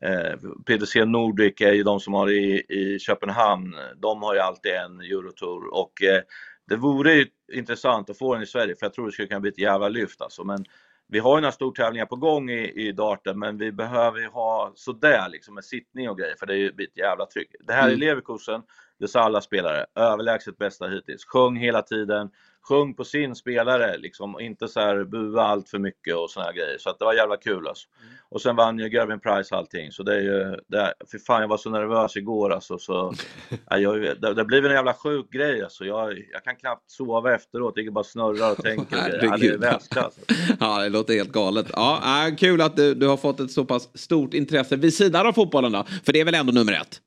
[0.00, 4.72] Eh, PDC Nordic är ju de som har i, i Köpenhamn, de har ju alltid
[4.72, 6.22] en Eurotour och eh,
[6.68, 9.50] det vore intressant att få den i Sverige för jag tror det skulle kunna bli
[9.50, 10.44] ett jävla lyft alltså.
[10.44, 10.64] Men
[11.08, 14.72] vi har ju några stortävlingar på gång i, i darten men vi behöver ju ha
[14.74, 17.54] sådär liksom med sittning och grejer för det är ju ett jävla tryck.
[17.60, 18.00] Det här Mm.
[18.00, 18.62] Leverkusen,
[19.00, 21.24] det sa alla spelare, överlägset bästa hittills.
[21.24, 22.30] Sjöng hela tiden,
[22.68, 26.52] sjung på sin spelare liksom, inte så här bua allt för mycket och såna här
[26.52, 26.78] grejer.
[26.78, 27.88] Så att det var jävla kul alltså.
[28.28, 31.48] Och sen vann ju Gervin Price allting, så det är ju, det, fy fan jag
[31.48, 32.78] var så nervös igår alltså.
[32.78, 33.14] Så,
[33.70, 35.84] ja, jag, det, det blev en jävla sjuk grej alltså.
[35.84, 38.96] Jag, jag kan knappt sova efteråt, jag bara snurrar och tänker.
[38.96, 39.60] ja, det är Herregud.
[39.60, 40.18] världsklass.
[40.60, 41.66] Ja, det låter helt galet.
[41.72, 45.26] Ja, äh, kul att du, du har fått ett så pass stort intresse vid sidan
[45.26, 45.84] av fotbollen då.
[46.04, 47.00] För det är väl ändå nummer ett?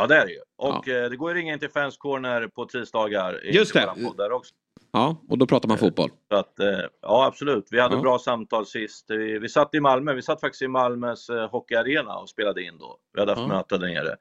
[0.00, 0.40] Ja det är det ju.
[0.58, 3.80] Och eh, det går att ringa in till Fans Corner på tisdagar Just det.
[3.80, 4.54] våran podd där också.
[4.92, 6.10] Ja, och då pratar man fotboll.
[6.30, 8.00] Så att, eh, ja absolut, vi hade Ja.
[8.00, 9.04] bra samtal sist.
[9.08, 12.78] Vi, vi satt i Malmö, vi satt faktiskt i Malmös eh, hockeyarena och spelade in
[12.78, 12.96] då.
[13.14, 13.46] Vi hade haft Ja.
[13.48, 14.16] möte där nere.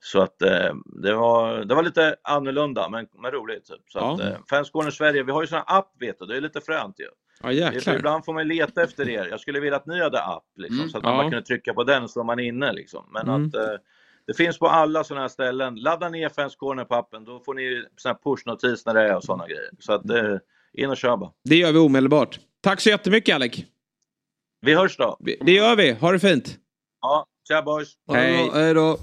[0.00, 3.66] Så att eh, det, var, det var lite annorlunda men, men roligt.
[3.66, 3.80] Typ.
[3.88, 4.14] Så Ja.
[4.14, 6.40] att, eh, Fans Corner Sverige, vi har ju sån här app vet du, det är
[6.40, 7.08] lite fränt ju.
[7.42, 7.94] Ja, Det är- för jäklar.
[7.94, 9.26] Ibland får man leta efter er.
[9.30, 11.22] Jag skulle vilja att ni hade app liksom, Mm, så att man ja.
[11.22, 13.04] kunde trycka på den så är man inne liksom.
[13.12, 13.46] Men Mm.
[13.48, 13.76] att eh,
[14.26, 15.74] det finns på alla sådana här ställen.
[15.74, 17.84] Ladda ner Fans Corner på appen, då får ni
[18.24, 19.70] push-notis när det är och sådana grejer.
[19.78, 20.36] Så att eh,
[20.74, 21.30] in och kör bara.
[21.44, 22.40] Det gör vi omedelbart.
[22.60, 23.64] Tack så jättemycket Alec.
[24.60, 25.16] Vi hörs då.
[25.20, 25.92] Det gör vi.
[25.92, 26.58] Ha det fint.
[27.00, 27.88] Ja, tja boys!
[28.12, 28.50] Hej.
[28.54, 28.98] Hej då.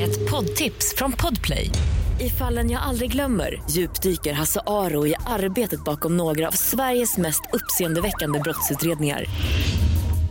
[0.00, 1.70] Ett poddtips från Podplay.
[2.20, 7.42] I fallen jag aldrig glömmer djupdyker Hasse Aro i arbetet bakom några av Sveriges mest
[7.52, 9.24] uppseendeväckande brottsutredningar.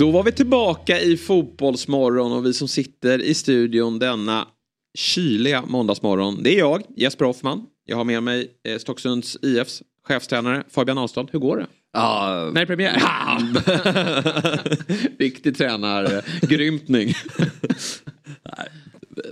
[0.00, 4.48] Då var vi tillbaka i Fotbollsmorgon och vi som sitter i studion denna
[4.94, 6.42] kyliga måndagsmorgon.
[6.42, 7.66] Det är jag, Jesper Hoffman.
[7.84, 11.26] Jag har med mig eh, Stocksunds IFs chefstränare Fabian Ahlstad.
[11.32, 11.66] Hur går det?
[11.92, 13.02] Ja, När är premiär?
[15.18, 17.12] Riktig tränargrymtning.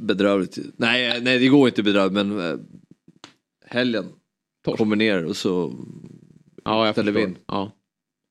[0.01, 0.59] bedrövligt.
[0.77, 2.57] Nej, nej, det går inte bedrövligt men eh,
[3.67, 4.07] helgen
[4.65, 4.79] Torsk.
[4.79, 5.73] kommer ner och så
[6.65, 7.37] ja, jag ställer vi in.
[7.47, 7.73] Ja.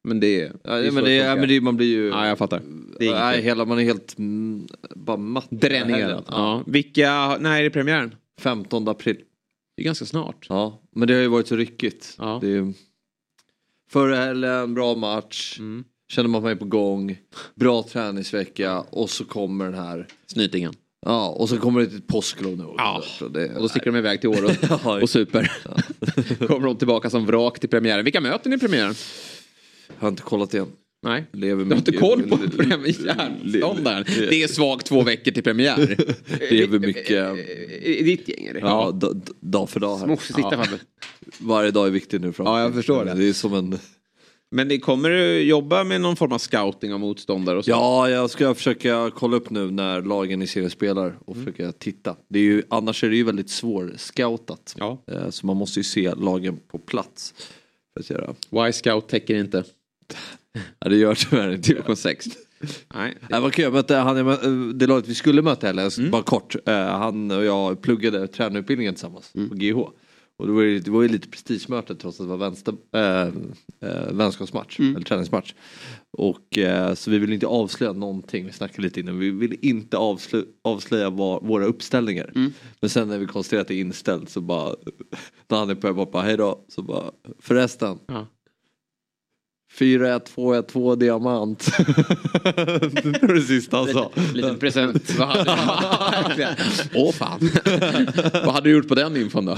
[0.08, 2.08] Men det, Ja, det är så men, det, ja, men det, man blir ju...
[2.08, 2.62] Ja, jag fattar.
[3.00, 5.48] Det är nej, hela, man är helt mm, bara matt.
[5.50, 6.26] Dränerad.
[6.28, 6.64] Ja.
[6.66, 8.16] Vilka, när är det premiären?
[8.40, 9.18] 15 april.
[9.76, 10.46] Det är ganska snart.
[10.50, 12.16] Ja, men det har ju varit så ryckigt.
[12.18, 12.40] Ja.
[12.42, 12.74] Det är,
[13.90, 15.56] förra helgen, bra match.
[15.60, 15.84] Mm.
[16.12, 17.18] Känner man mig på gång.
[17.56, 20.08] Bra träningsvecka och så kommer den här.
[20.28, 20.74] Snytingen.
[21.06, 22.64] Ja, och så kommer det ett påsklov nu.
[22.78, 24.52] Ja, Så det, Och då sticker de iväg till Åre och,
[24.84, 25.02] Ja.
[25.02, 25.52] och super.
[26.48, 28.04] Kommer de tillbaka som vrak till premiären.
[28.04, 28.96] Vilka möter ni i premiären?
[30.00, 30.68] Har inte kollat igen.
[31.04, 31.26] Nej.
[31.34, 34.06] Lever Du har inte koll på premiärståndaren.
[34.08, 35.96] Det är svagt två veckor till premiär.
[36.52, 37.38] Lever mycket.
[37.84, 38.60] I ditt gäng är det?
[38.60, 39.00] Ja,
[39.40, 40.08] dag för dag här.
[40.08, 40.80] Måste sitta Fabbe.
[41.40, 42.52] Varje dag är viktig nu framåt.
[42.52, 43.14] Ja, jag förstår det.
[43.14, 43.80] Det är som en...
[44.52, 47.72] Men ni kommer du jobba med någon form av scouting av motståndare och så?
[47.72, 52.16] Ja, jag ska försöka kolla upp nu när lagen i serien spelar och försöka titta.
[52.30, 54.76] Det är ju, annars är det ju väldigt svårscoutat.
[54.80, 55.04] Ja.
[55.12, 57.34] Eh, Så man måste ju se lagen på plats.
[57.94, 58.68] För att göra.
[58.70, 59.64] Y-scout täcker inte.
[60.80, 61.70] Ja, det gör tyvärr inte.
[61.74, 62.28] Division 6.
[62.96, 63.18] Nej.
[63.30, 66.12] Nej, vad kul, jag mötte han, jag mö- det laget vi skulle möta heller, Mm.
[66.12, 66.56] bara kort.
[66.66, 69.50] Eh, Han och jag pluggade tränarutbildningen tillsammans Mm.
[69.50, 69.78] på GH.
[70.40, 73.28] Och det var ju, det var ju lite prestigemöte trots att det var vänster, äh,
[73.90, 74.96] äh, vänskapsmatch, Mm.
[74.96, 75.54] eller träningsmatch.
[76.18, 79.98] Och eh, så vi vill inte avslöja någonting, vi snackade lite innan, vi vill inte
[79.98, 82.32] avslö, avslöja var, våra uppställningar.
[82.36, 82.54] Mm.
[82.80, 84.76] Men sen när vi konstaterar att det är inställt så bara,
[85.48, 88.00] när han är på väg bara hej då, så bara förresten.
[88.08, 88.28] Ja.
[89.80, 91.66] 4-1, 2-1, 2 diamant.
[92.44, 94.12] det var det sista han sa.
[94.34, 95.16] Liten present.
[95.20, 95.44] Vad hade
[96.24, 96.56] Verkligen.
[96.96, 97.50] Åh fan.
[98.34, 99.58] Vad hade du gjort på den infon då?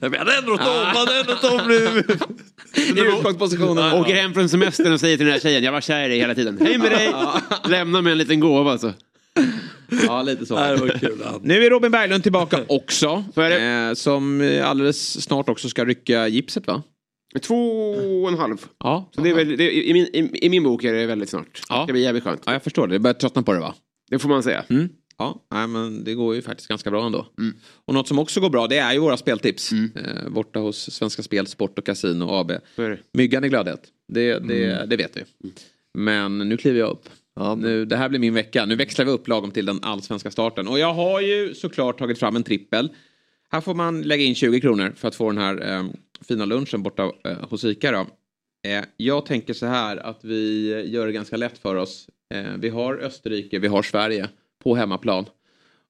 [0.00, 2.04] Jag hade ändrat om, hade ändrat om nu.
[2.74, 3.92] I utgångspositionen.
[3.92, 6.18] Åker hem från semestern och säger till den här tjejen, jag var kär i dig
[6.18, 6.58] hela tiden.
[6.60, 7.14] Hej med dig!
[7.64, 8.92] Lämna med en liten gåva alltså.
[10.06, 10.54] Ja, lite så.
[10.54, 11.22] Nej, det var kul.
[11.24, 11.40] Han.
[11.42, 13.24] Nu är Robin Berglund tillbaka också.
[13.34, 13.88] Så är det.
[13.88, 16.82] Eh, som alldeles snart också ska rycka gipset va?
[17.40, 17.90] Två
[18.22, 18.56] och en halv.
[18.78, 21.28] Ja, Så det är väl, det, i, min, i, I min bok är det väldigt
[21.28, 21.62] snart.
[21.68, 21.84] Ja.
[21.86, 22.42] Det bli jävligt skönt.
[22.46, 22.94] ja jag förstår det.
[22.94, 23.74] Jag börjar tröttna på det va?
[24.10, 24.64] Det får man säga.
[24.68, 24.88] Mm.
[25.18, 27.26] Ja, nej, men det går ju faktiskt ganska bra ändå.
[27.84, 29.72] Och något som också går bra det är ju våra speltips.
[29.72, 32.50] Eh, borta hos Svenska Spel, Sport och Casino AB.
[32.50, 32.98] Är det.
[33.12, 33.80] Myggan i glödhet.
[34.08, 35.22] Det, det, det vet vi.
[35.94, 37.08] Men nu kliver jag upp.
[37.36, 38.66] Ja, Nu, det här blir min vecka.
[38.66, 40.68] Nu växlar vi upp lagom till den allsvenska starten.
[40.68, 42.90] Och jag har ju såklart tagit fram en trippel.
[43.50, 45.84] Här får man lägga in 20 kronor för att få den här eh,
[46.22, 47.92] fina lunchen borta eh, hos Ica.
[47.92, 48.06] Då.
[48.68, 52.08] Eh, jag tänker så här att vi gör det ganska lätt för oss.
[52.34, 54.28] Eh, vi har Österrike, vi har Sverige
[54.64, 55.26] på hemmaplan.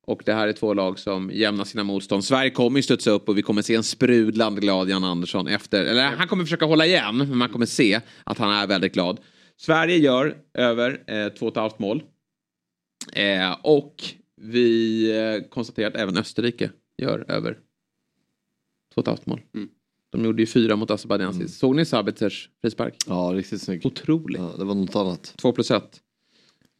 [0.06, 2.24] Och det här är två lag som jämnar sina motstånd.
[2.24, 5.84] Sverige kommer ju studsa upp och vi kommer se en sprudlande glad Jan Andersson efter.
[5.84, 9.20] Eller han kommer försöka hålla igen, men man kommer se att han är väldigt glad.
[9.56, 12.02] Sverige gör över eh, två och ett halvt mål.
[13.12, 14.04] Eh, och
[14.40, 17.52] vi eh, konstaterar att även Österrike gör över
[18.94, 19.40] två och ett halvt mål.
[19.54, 19.68] Mm.
[20.12, 21.59] De gjorde ju fyra mot Azerbajdzjan sist.
[21.59, 22.94] Såg ni Sabiters frispark?
[23.06, 23.86] Ja, riktigt snyggt.
[23.86, 24.40] Otroligt.
[24.40, 25.34] Ja, det var något annat.
[25.36, 26.01] Två plus ett.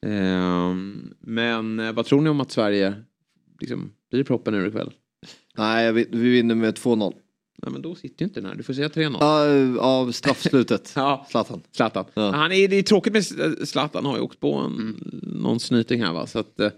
[0.07, 2.95] Ehm, men eh, vad tror ni om att Sverige
[3.61, 4.91] liksom, blir proppen ur ikväll?
[5.57, 7.13] Nej, vet- vi vinner med 2-0.
[7.63, 8.57] Nej men då sitter ju inte den här.
[8.57, 9.17] Du får säga 3-0.
[9.21, 10.93] Ja, av straffslutet.
[10.97, 11.27] Ja.
[11.31, 11.61] Zlatan.
[11.73, 12.05] Zlatan.
[12.15, 12.31] Ja.
[12.31, 13.25] Han är, det är tråkigt med
[13.69, 16.27] Zlatan har ju åkt på en, någon snyting här va.
[16.27, 16.71] Så att, eh,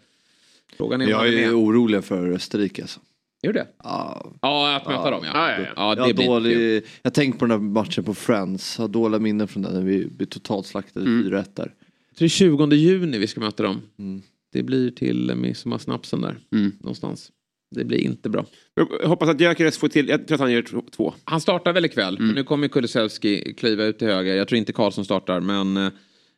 [0.77, 3.01] frågan är Jag är är orolig för Österrike alltså.
[3.45, 3.67] Gör det?
[3.83, 5.31] Ja, Ja, att möta dem ja.
[5.35, 5.73] Ja, ja, ja.
[5.77, 6.27] ja jag, det kul.
[6.27, 9.83] dålig, jag tänkte på den där matchen på Friends, har dåliga minnen från den när
[9.83, 11.45] vi blev totalt slaktade 4-1 där.
[11.57, 11.73] Jag tror
[12.19, 13.83] det är 20 juni vi ska möta dem.
[13.99, 14.23] Mm.
[14.53, 16.39] Det blir till midsommarsnapsen där.
[16.53, 16.73] Mm.
[16.81, 17.31] Någonstans.
[17.75, 18.47] Det blir inte bra.
[18.75, 21.15] Jag hoppas att Gyökeres får till, jag tror att han gör två.
[21.25, 22.17] Han startar väl ikväll.
[22.17, 22.35] Mm.
[22.35, 24.35] Nu kommer Kulusevski kliva ut till höger.
[24.35, 25.91] Jag tror inte Karlsson startar men eh,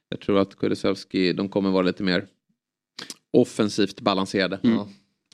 [0.09, 2.27] jag tror att Kulusevski, de kommer vara lite mer
[3.33, 4.79] offensivt balanserade Mm.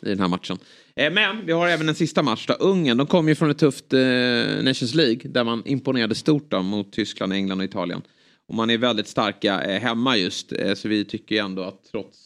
[0.03, 0.59] I den här matchen.
[0.97, 2.55] Eh, Men vi har även en sista match då.
[2.55, 4.01] Ungern, de kom ju från ett tufft eh,
[4.63, 8.03] Nations League där man imponerade stort då, mot Tyskland, England och Italien.
[8.49, 11.85] Och man är väldigt starka eh, hemma just eh, så vi tycker ju ändå att
[11.91, 12.19] trots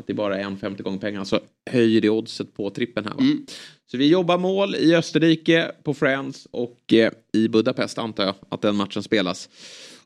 [0.00, 3.14] att det bara är en femte gång pengarna så höjer det oddset på trippen här.
[3.14, 3.20] Va?
[3.90, 6.92] Så vi jobbar mål i Österrike, på Friends och
[7.32, 9.48] i Budapest antar jag att den matchen spelas.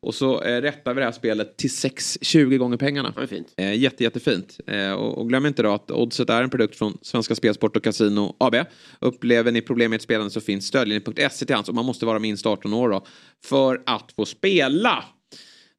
[0.04, 3.14] Och så eh, rättar vi det här spelet till 6-20 gånger pengarna.
[3.16, 3.54] Är fint.
[3.56, 4.60] Eh, jätte, jättefint.
[4.66, 7.84] Eh, och, och glöm inte då att Oddset är en produkt från Svenska Spelsport och
[7.84, 8.54] Casino AB.
[8.98, 12.18] Upplever ni problem med ett spelande så finns stödlinjen.se till hands och man måste vara
[12.18, 13.06] minst 18 år då
[13.44, 15.04] för att få spela.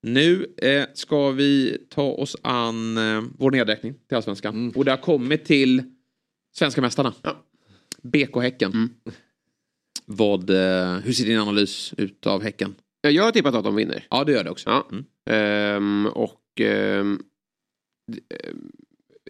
[0.01, 4.73] Nu eh, ska vi ta oss an eh, vår nedräkning till Allsvenskan.
[4.75, 5.83] Och det har kommit till
[6.55, 7.13] Svenska mästarna.
[7.21, 7.45] Ja.
[8.01, 8.89] BK Häcken.
[10.05, 12.75] Vad, eh, hur ser din analys ut av Häcken?
[13.05, 14.03] Ja, Jag har tippat att de vinner.
[14.09, 14.69] Ja, det gör det också.
[14.69, 14.87] Ja.
[14.91, 15.05] Mm.
[15.29, 17.19] Ehm, och ehm,
[18.29, 18.61] ehm,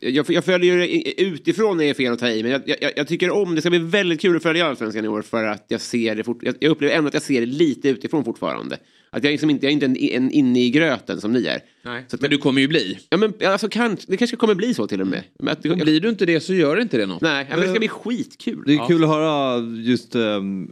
[0.02, 3.08] jag, jag följer ju i- utifrån är fel att ta i, men jag, jag, jag
[3.08, 5.82] tycker om, det ska bli väldigt kul att följa Allsvenskan i år för att jag
[5.82, 8.76] ser det fort, jag, jag upplever ändå att jag ser det lite utifrån fortfarande.
[9.10, 11.46] Att jag, är liksom inte, jag är inte en, en inne i gröten som ni
[11.46, 11.60] är.
[11.86, 12.06] Nej.
[12.08, 13.00] Så att- men du kommer ju bli.
[13.10, 15.24] Ja, men, alltså, kan, det kanske kommer bli så till och med.
[15.40, 17.22] Men att, Blir du inte det så gör inte det något.
[17.22, 18.64] nej, men det ska bli skitkul.
[18.68, 20.72] Det är kul att höra just ehm,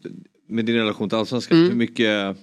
[0.50, 1.58] med din relation till Allsvenskan.
[1.58, 1.70] Mm.
[1.70, 2.38] Hur mycket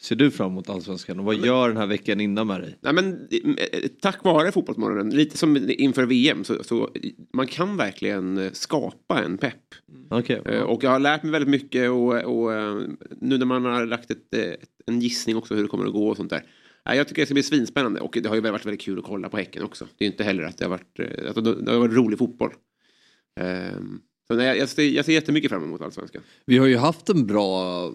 [0.00, 2.78] ser du fram emot Allsvenskan och vad gör den här veckan innan med dig?
[2.80, 3.28] Nej, men,
[3.72, 6.90] eh, tack vare Fotbollsmorgonen, lite som inför VM, så, så
[7.34, 9.54] man kan verkligen eh, skapa en pepp.
[10.10, 10.42] Okej.
[10.46, 12.50] Eh, Och jag har lärt mig väldigt mycket och, och
[13.20, 16.08] nu när man har lagt ett, ett, en gissning också hur det kommer att gå
[16.08, 16.42] och sånt där.
[16.86, 19.04] Nej, Jag tycker det ska bli svinspännande och det har ju varit väldigt kul att
[19.04, 19.86] kolla på Häcken också.
[19.98, 21.00] Det är ju inte heller att det har varit,
[21.36, 22.52] att det har varit rolig fotboll.
[23.40, 26.22] Ehm, Så nej, jag, ser, jag ser jättemycket fram emot Allsvenskan.
[26.46, 27.90] Vi har ju haft en bra,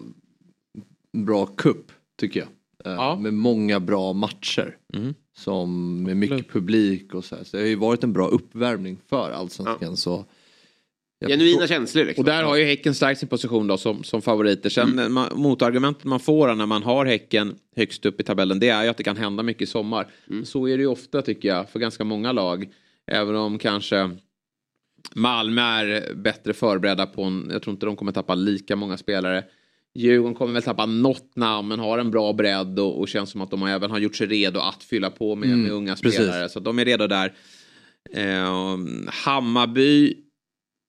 [1.26, 2.48] bra cup tycker jag.
[2.84, 3.16] Eh, Ja.
[3.16, 4.76] Med många bra matcher.
[4.94, 5.14] Mm.
[5.36, 7.44] Som med mycket publik och så här.
[7.44, 9.96] Så det har ju varit en bra uppvärmning för Allsvenskan.
[9.96, 10.24] Så
[11.18, 12.22] jag Genuina känslor liksom.
[12.22, 14.70] Och där har ju Häcken stärkt sin position då som, som favoriter.
[14.70, 15.12] Sen mm.
[15.12, 18.88] man, motargumentet man får när man har Häcken högst upp i tabellen det är ju
[18.88, 20.06] att det kan hända mycket i sommar.
[20.44, 22.68] Så är det ju ofta tycker jag för ganska många lag.
[23.06, 24.10] Även om kanske
[25.14, 29.44] Malmö är bättre förberedda på en, jag tror inte de kommer tappa lika många spelare.
[29.96, 33.40] Djurgården kommer väl tappa något namn men har en bra bredd och, och känns som
[33.40, 36.14] att de även har gjort sig redo att fylla på med, med unga precis.
[36.14, 36.48] spelare.
[36.48, 37.34] Så de är redo där.
[38.12, 40.14] Eh, Hammarby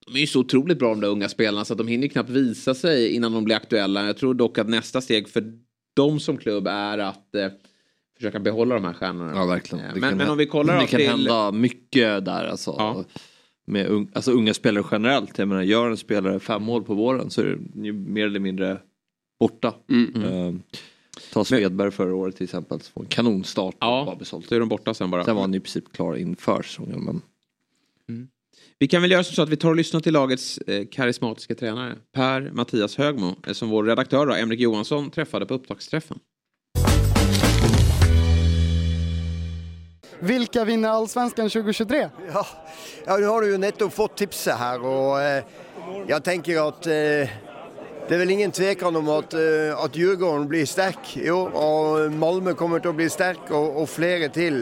[0.08, 2.30] de är ju så otroligt bra de där unga spelarna så att de hinner knappt
[2.30, 4.06] visa sig innan de blir aktuella.
[4.06, 5.54] Jag tror dock att nästa steg för
[5.96, 7.48] dem som klubb är att eh,
[8.18, 9.32] försöka behålla de här stjärnorna.
[9.36, 9.86] Ja verkligen.
[9.86, 11.10] Eh, Men, men om vi kollar Det då kan till...
[11.10, 12.76] hända mycket där alltså.
[12.78, 13.04] Ja.
[13.68, 15.38] Med un, alltså unga spelare generellt.
[15.38, 18.78] Jag menar gör en spelare fem mål på våren så är det mer eller mindre
[19.39, 19.73] borta.
[19.89, 20.23] Mm.
[20.23, 20.53] Eh,
[21.34, 22.80] ta Svedberg förra året till exempel.
[22.81, 23.76] Så får en kanonstart.
[23.76, 25.23] och Ja, så är de borta sen bara.
[25.23, 27.03] Sen var han i princip klar inför säsongen.
[27.03, 27.22] Men...
[28.80, 31.95] Vi kan väl göra så att vi tar och lyssnar till lagets eh, karismatiska tränare
[32.15, 36.19] Per Mattias Högmo eh, som vår redaktör då, Emrik Johansson träffade på upptaktsträffen.
[40.19, 42.09] Vilka vinner Allsvenskan 2023?
[42.34, 42.47] Ja,
[43.05, 45.43] ja, nu har du ju nettopp fått tipset her, og eh,
[46.09, 47.35] jeg tenker at eh,
[48.08, 51.10] det er vel ingen tvekan om at, eh, at Djurgården blir sterk.
[51.20, 54.62] Jo, og Malmö kommer å bli sterk, og, og flere til.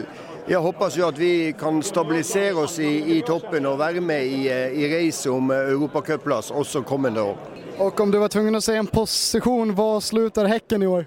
[0.50, 4.48] Jeg hoppas jo at vi kan stabilisere oss i, i toppen og være med i,
[4.50, 7.36] eh, i racet om eh, europacupplass også kommende år.
[7.78, 11.06] Och om du var tvungen att säga en position, var slutar Häcken i år?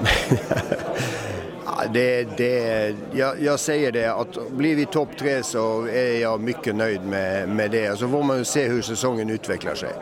[1.92, 6.74] Det, det, jag, jag säger det, att blir vi topp tre så är jag mycket
[6.74, 7.98] nöjd med, med det.
[7.98, 9.92] Så får man ju se hur säsongen utvecklar sig.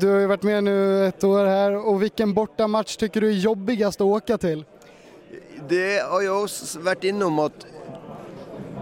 [0.00, 3.32] Du har ju varit med nu ett år här och vilken bortamatch tycker du är
[3.32, 4.64] jobbigast att åka till?
[5.68, 7.66] Det har jag också varit inom att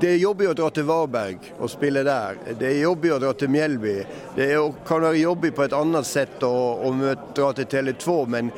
[0.01, 2.37] det är jobbigt att dra till Varberg och spela där.
[2.59, 4.05] Det är jobbigt att dra till Mjällby.
[4.37, 8.51] Det kan vara jobbigt på ett annat sätt att, att dra till Tele2 men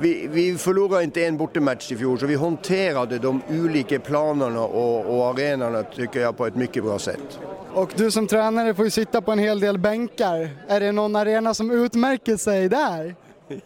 [0.00, 5.16] vi, vi förlorade inte en bortamatch i fjol så vi hanterade de olika planerna och,
[5.16, 7.38] och arenorna tycker jag på ett mycket bra sätt.
[7.72, 10.50] Och du som tränare får ju sitta på en hel del bänkar.
[10.68, 13.14] Är det någon arena som utmärker sig där?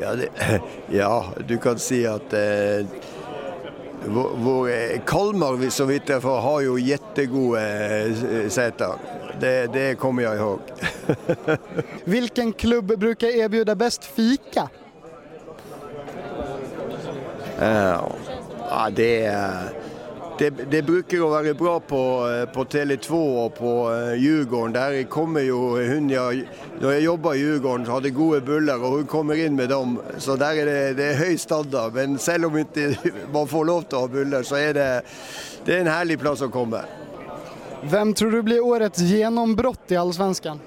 [0.00, 0.28] Ja, det,
[0.98, 2.86] ja du kan se att eh,
[4.04, 8.90] vår, vår eh, Kalmar, så vitt jag får, har ju jättegoda eh, säten.
[9.40, 10.58] Det, det kommer jag ihåg.
[12.04, 14.68] Vilken klubb brukar erbjuda bäst fika?
[17.60, 18.00] Eh,
[18.70, 19.30] ja, det,
[20.38, 24.72] det, det brukar ju vara bra på, eh, på Tele2 och på eh, Djurgården.
[24.72, 26.42] Där kommer ju hon jag,
[26.80, 30.00] när jag jobbar i Djurgården så hade goda bullar och hon kommer in med dem.
[30.18, 31.92] Så där är det, det är hög standard.
[31.94, 32.98] Men även om inte
[33.32, 35.02] man får lov att ha bullar så är det,
[35.64, 36.80] det är en härlig plats att komma.
[37.82, 40.60] Vem tror du blir årets genombrott i Allsvenskan?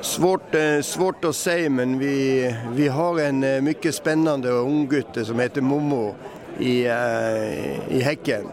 [0.00, 5.38] Svårt, eh, svårt att säga men vi, vi har en eh, mycket spännande unggutte som
[5.40, 6.14] heter Momo
[6.58, 8.44] i, eh, i Häcken.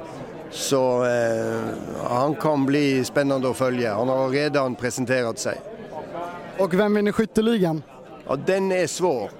[0.51, 1.03] Så
[2.09, 3.95] han kan bli spännande att följa.
[3.95, 5.57] Han har redan presenterat sig.
[6.57, 7.83] Och vem vinner skytteligan?
[8.27, 9.31] Ja, den är svår.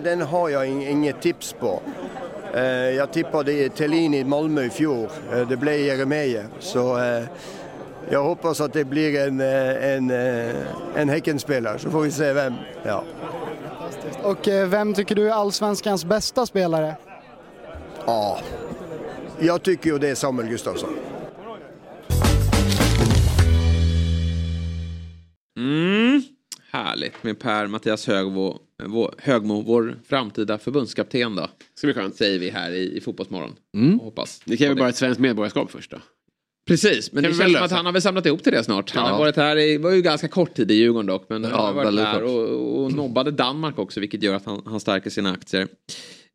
[0.00, 1.80] Den har jag ing- inget tips på.
[2.96, 5.08] Jag tippade Thelin i Malmö i fjol.
[5.48, 6.46] Det blev Jeremejeff.
[6.58, 6.98] Så
[8.10, 10.54] jag hoppas att det blir en, eh, en, eh,
[10.94, 12.54] en Häckenspelare så får vi se vem.
[12.84, 13.04] Ja.
[14.22, 16.96] Och eh, vem tycker du är Allsvenskans bästa spelare?
[18.06, 18.40] Ja,
[19.40, 20.90] jag tycker ju det är Samuel Gustafsson.
[25.58, 26.22] Mm.
[26.70, 31.48] Härligt med Per Mattias Högmo, vår, Högmo, vår framtida förbundskapten då.
[31.74, 32.16] Ska bli skönt.
[32.16, 33.56] Säger vi här i, i Fotbollsmorgon.
[33.74, 33.98] Mm.
[33.98, 34.42] Hoppas.
[34.44, 35.98] Det kräver bara ett svenskt medborgarskap först då.
[36.66, 38.90] Precis, men Kan det känns som att han har väl samlat ihop till det snart.
[38.90, 39.10] Han Ja.
[39.12, 41.58] har varit här i, var ju ganska kort tid i Djurgården dock, men Ja, han
[41.64, 45.32] har varit här och, och nobbade Danmark också, vilket gör att han, han stärker sina
[45.32, 45.68] aktier.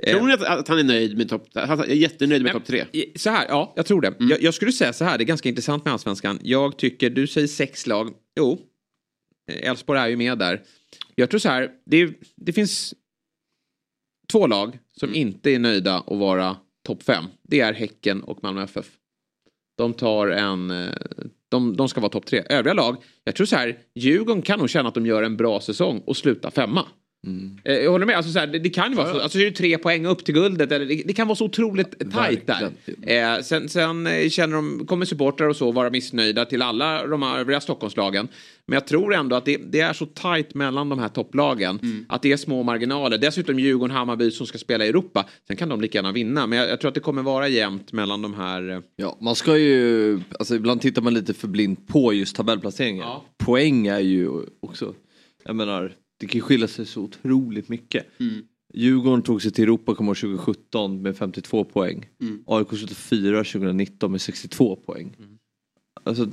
[0.03, 1.47] Eh, Tror ni att, att han är nöjd med topp...
[1.53, 2.85] Han är jättenöjd med topp tre?
[3.15, 4.13] Så här, ja, jag tror det.
[4.19, 6.39] Jag, jag skulle säga så här, det är ganska intressant med Allsvenskan.
[6.43, 8.09] Jag tycker, du säger sex lag.
[8.39, 8.59] Jo,
[9.51, 10.61] eh, Elfsborg är ju med där.
[11.15, 12.93] Jag tror så här, det, det finns
[14.31, 16.57] två lag som inte är nöjda att vara
[16.87, 17.25] topp fem.
[17.47, 18.85] Det är Häcken och Malmö FF.
[19.79, 20.71] De tar en...
[20.71, 20.93] Eh,
[21.49, 22.43] de, de ska vara topp tre.
[22.49, 25.59] Övriga lag, jag tror så här, Djurgården kan nog känna att de gör en bra
[25.61, 26.85] säsong och sluta femma.
[27.65, 29.19] Eh, Jag håller med, alltså, så här, det, det kan ju vara så.
[29.19, 30.71] Alltså, det är tre poäng upp till guldet.
[30.71, 32.71] Eller, det, det kan vara så otroligt tajt där.
[33.35, 37.23] Eh, sen sen eh, känner de, kommer supportrar och så vara missnöjda till alla de
[37.23, 38.27] övriga Stockholmslagen.
[38.65, 42.05] Men jag tror ändå att det, det är så tajt mellan de här topplagen.
[42.09, 43.17] Att det är små marginaler.
[43.17, 45.25] Dessutom Djurgården, Hammarby som ska spela i Europa.
[45.47, 46.47] Sen kan de lika gärna vinna.
[46.47, 48.69] Men jag, jag tror att det kommer vara jämnt mellan de här.
[48.69, 53.05] eh, Ja, man ska ju, alltså ibland tittar man lite för blint på just tabellplaceringen.
[53.37, 54.29] Poäng är ju
[54.61, 54.93] också,
[55.45, 58.05] jag menar, det kan skilja sig så otroligt mycket.
[58.73, 62.09] Djurgården tog sig till Europa kommer år 2017 med 52 poäng.
[62.21, 62.43] Mm.
[62.47, 65.15] AIK 74 2019 med 62 poäng.
[66.03, 66.27] Alltså,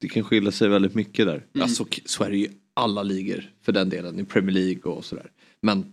[0.00, 1.46] det kan skilja sig väldigt mycket där.
[1.54, 1.62] Mm.
[1.62, 5.30] Alltså, så är det ju alla ligor för den delen, i Premier League och sådär.
[5.60, 5.84] Men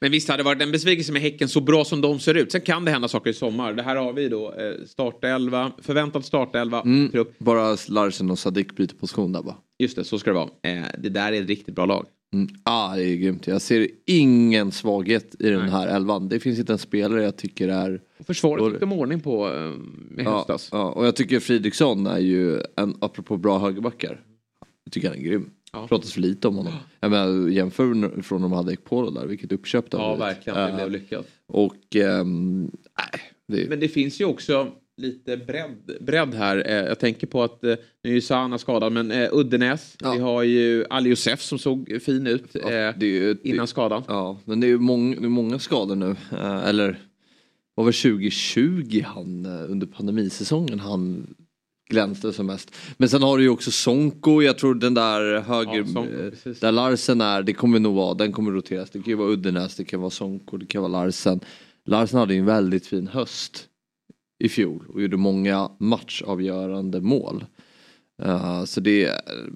[0.00, 2.52] Men visst hade det varit en besvikelse med Häcken så bra som de ser ut.
[2.52, 3.72] Sen kan det hända saker i sommar.
[3.72, 6.80] Det här har vi då eh, startelva, förväntad startelva.
[6.80, 7.38] mm, Trupp.
[7.38, 9.56] bara Larsen och Sadik byter position där va?
[9.78, 10.50] Just det, så ska det vara.
[10.62, 12.06] Eh, det där är ett riktigt bra lag.
[12.32, 12.48] Mm.
[12.62, 13.46] Ah, det är grymt.
[13.46, 16.28] Jag ser ingen svaghet i den här elvan.
[16.28, 18.00] Det finns inte en spelare jag tycker är...
[18.26, 19.54] Försvaret fick de ordning på eh,
[20.10, 20.68] med Ja, höstas.
[20.72, 24.20] ja, och jag tycker Fridriksson är ju, en, apropå bra högerbackar,
[24.84, 25.50] jag tycker han är grym.
[25.72, 25.86] Ja.
[25.88, 26.72] Pratas för lite om honom.
[27.00, 30.36] Jag menar, jämför från när de hade Ekpolo där, vilket uppköp det Ja, blivit.
[30.36, 30.58] verkligen.
[30.58, 31.26] Det Eh, blev lyckat.
[31.46, 32.62] Och, ehm,
[32.98, 36.62] nej, det, Men det finns ju också lite bredd, bredd här.
[36.66, 39.96] Eh, jag tänker på att eh, nu är ju Sana skadad, men eh, Uddenäs.
[40.00, 40.12] Ja.
[40.12, 43.66] Vi har ju Ali Josef som såg fin ut eh, det är ju, det, innan
[43.66, 44.02] skadan.
[44.08, 46.16] Ja, men det är ju mång, det är många skador nu.
[46.32, 46.98] Eh, eller
[47.74, 51.34] var väl 2020 han eh, under pandemisäsongen han
[51.90, 52.74] glänste som mest.
[52.96, 56.72] Men sen har du ju också Sonko, jag tror den där höger, Ja, Sonko, där
[56.72, 58.90] Larsen är, det kommer nog vara, den kommer roteras.
[58.90, 61.40] Det kan ju vara Uddenäs, det kan vara Sonko, det kan vara Larsen.
[61.84, 63.68] Larsen hade ju en väldigt fin höst
[64.42, 67.44] i fjol och gjorde många matchavgörande mål.
[68.22, 69.10] Eh, så det,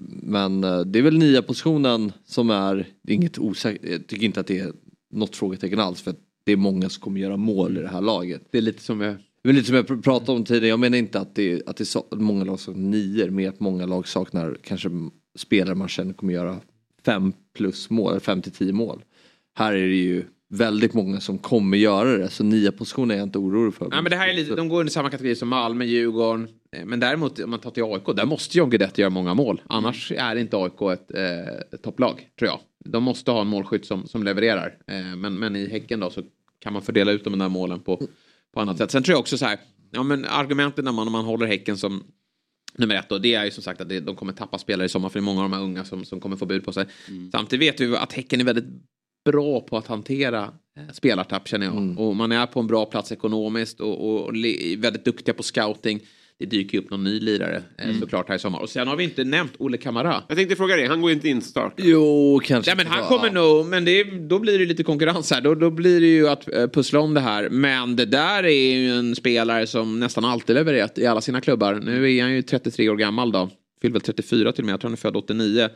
[0.07, 4.25] men eh, det är väl nia positionen som är, det är inget osäkert, jag tycker
[4.25, 4.71] inte att det är
[5.13, 6.01] något frågetecken alls.
[6.01, 8.41] För att det är många som kommer göra mål i det här laget.
[8.51, 9.15] Det är lite som jag...
[9.43, 10.67] Är lite som jag pr- pratade om tidigare.
[10.67, 13.29] Jag menar inte att det, är- att det är många lag saknar nior.
[13.29, 14.89] Mer att många lag saknar kanske
[15.37, 16.57] spelare man känner kommer göra
[17.05, 18.19] fem plus mål.
[18.19, 19.03] Fem till tio mål.
[19.55, 22.29] Här är det ju väldigt många som kommer göra det.
[22.29, 23.89] Så nia positioner är jag inte orolig för.
[23.89, 26.47] Nej, men det här är lite, de går under samma kategori som Malmö, Djurgården.
[26.75, 29.61] Eh, Men däremot om man tar till AIK, där måste John Guidetti göra många mål.
[29.67, 32.59] Annars är inte AIK ett, eh, topplag, tror jag.
[32.85, 34.77] De måste ha en målskytt som, som levererar.
[34.87, 36.23] Eh, men, men i Häcken då så
[36.59, 38.01] kan man fördela ut de där målen på,
[38.53, 38.91] på annat sätt.
[38.91, 39.59] Sen tror jag också så här,
[39.91, 42.03] ja men argumenten när man, man håller Häcken som
[42.77, 44.89] nummer ett då, det är ju som sagt att det, de kommer tappa spelare i
[44.89, 46.73] sommar för det är många av de här unga som, som kommer få bud på
[46.73, 46.85] sig.
[47.31, 48.65] Samtidigt vet vi att Häcken är väldigt
[49.31, 50.43] bra på att hantera
[50.77, 51.99] eh, spelartapp känner jag.
[51.99, 54.33] Och man är på en bra plats ekonomiskt och, och,
[54.77, 55.99] väldigt duktiga på scouting.
[56.39, 58.59] Det dyker ju upp någon ny lirare eh, såklart här i sommar.
[58.59, 60.23] Och sen har vi inte nämnt Olle Kamara.
[60.27, 61.73] Jag tänkte fråga det, han går inte in start.
[61.77, 62.75] Jo, kanske.
[62.75, 65.41] Nej, men han kommer nog, men det, då blir det lite konkurrens här.
[65.41, 67.49] Då, då blir det ju att eh, pussla om det här.
[67.49, 71.73] Men det där är ju en spelare som nästan alltid levererat i alla sina klubbar.
[71.73, 73.49] Nu är han ju 33 år gammal då.
[73.81, 75.69] Fyller väl 34 till och med, jag tror han är född 89.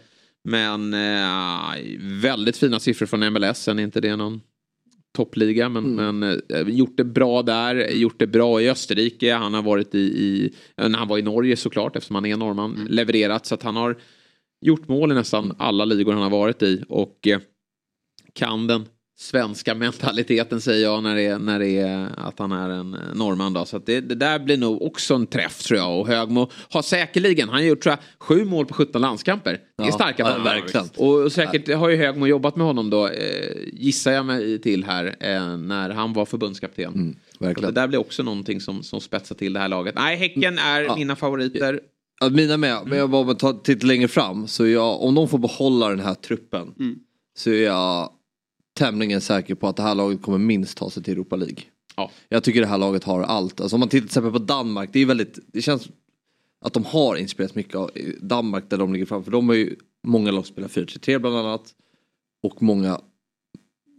[0.44, 1.82] Men eh,
[2.22, 4.42] väldigt fina siffror från MLS, sen är inte det någon
[5.14, 9.62] toppliga men, men eh, gjort det bra där, gjort det bra i Österrike, han har
[9.62, 13.46] varit i, i eh, när han var i Norge såklart eftersom han är norrman, levererat.
[13.46, 13.98] Så att han har
[14.62, 16.84] gjort mål i nästan alla ligor han har varit i.
[16.90, 17.40] Och eh,
[18.34, 18.86] kan den
[19.22, 23.00] svenska mentaliteten säger jag när det är, när det är att han är en eh,
[23.14, 23.66] norrman då.
[23.66, 27.50] Så det, det där blir nog också en träff tror jag och Högmo har säkerligen,
[27.50, 29.52] han har gjort tror jag, sju mål på 17 landskamper.
[29.78, 30.90] Det är Ja, starka ja, verkligen.
[30.98, 33.14] Och säkert har ju Högmo jobbat med honom då, eh,
[33.74, 36.94] gissar jag mig till här, eh, när han var förbundskapten.
[36.94, 37.74] Mm, Så verkligen.
[37.74, 39.96] det där blir också någonting som, som spetsar till det här laget.
[39.96, 41.80] Nej, Häcken är mina favoriter.
[42.22, 44.48] Ja, mina med, men jag bara tar titta längre fram.
[44.48, 46.68] Så jag, om de får behålla den här truppen
[47.38, 48.10] så är jag
[48.82, 51.64] tämligen säker på att det här laget kommer minst ta sig till Europa League.
[51.96, 52.12] Ja.
[52.30, 53.62] Jag tycker det här laget har allt.
[53.62, 55.90] Alltså om man tittar till exempel på Danmark, det är väldigt, det känns
[56.62, 57.92] att de har inspirerats mycket av
[58.22, 59.32] Danmark där de ligger framför.
[59.32, 61.74] De har ju många lag som spelar 4-3 bland annat.
[62.44, 63.02] Och många,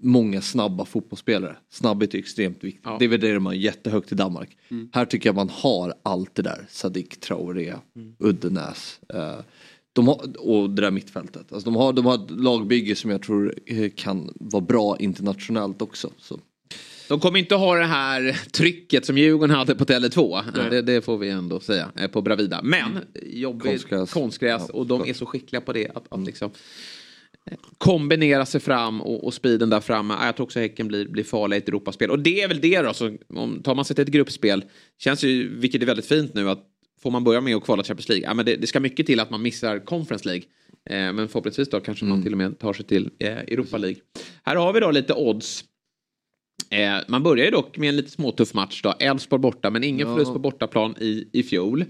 [0.02, 1.56] många snabba fotbollsspelare.
[1.70, 2.82] Snabbhet är extremt viktigt.
[2.84, 2.96] Ja.
[2.98, 4.56] Det värderar man jättehögt i Danmark.
[4.70, 4.90] Mm.
[4.92, 6.66] Här tycker jag man har allt det där.
[6.70, 7.74] Sadik Traoré,
[8.18, 9.00] Uddenäs.
[9.08, 9.38] Eh,
[9.92, 11.52] de har, och det där mittfältet.
[11.52, 15.82] Alltså de, har, de har ett lagbygge som jag tror eh, kan vara bra internationellt
[15.82, 16.10] också.
[16.18, 16.40] Så.
[17.08, 20.42] De kommer inte ha det här trycket som Djurgården hade på Tele2.
[20.56, 20.70] Nej.
[20.70, 21.90] Det, det får vi ändå säga.
[21.96, 22.60] eh, På Bravida.
[22.62, 24.68] Men jobbigt konstgräs, Konstgräs.
[24.68, 25.88] och de är så skickliga på det.
[25.94, 26.50] Att, att liksom
[27.50, 30.14] eh, kombinera sig fram och, och speeden där framme.
[30.22, 32.10] Jag tror också Häcken blir, blir farliga i ett Europaspel.
[32.10, 32.94] Och det är väl det då.
[32.94, 34.64] Så om, tar man sig till ett gruppspel.
[34.98, 36.68] Känns ju, vilket är väldigt fint nu, att
[37.02, 38.24] får man börja med att kvala Champions League.
[38.28, 40.44] Ja, men det, det ska mycket till att man missar Conference League.
[40.90, 44.00] Eh, men förhoppningsvis då kanske man till och med tar sig till eh, Europa League.
[44.42, 45.64] Här har vi då lite odds.
[46.70, 48.94] Eh, man börjar ju dock med en lite småtuff match då.
[48.98, 50.14] Elfsborg borta, men ingen Ja.
[50.14, 51.84] förlust på bortaplan i, i fjol.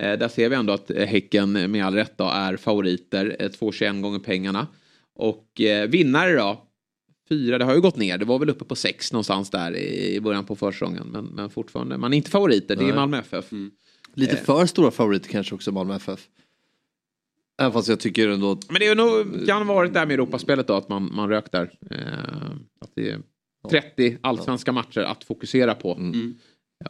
[0.00, 3.36] Eh, där ser vi ändå att eh, Häcken eh, med all rätt då är favoriter.
[3.38, 4.66] Eh, 2,21 gånger pengarna.
[5.14, 6.62] Och vinnare då?
[7.28, 8.18] Fyra, det har ju gått ner.
[8.18, 11.06] Det var väl uppe på sex någonstans där i, början på försäsongen.
[11.12, 12.76] Men, men fortfarande, man är inte favoriter.
[12.76, 12.94] Det är Nej.
[12.94, 13.44] Malmö FF.
[14.16, 14.42] Lite Eh.
[14.42, 16.28] för stora favoriter kanske också Malmö FF.
[17.60, 20.14] Även fast jag tycker ändå att Men det är nog, kan ha varit där med
[20.14, 21.70] Europaspelet då, att man, man rök där.
[21.90, 23.20] Eh, att det är
[23.70, 25.94] 30 allsvenska matcher att fokusera på.
[25.94, 26.34] Mm.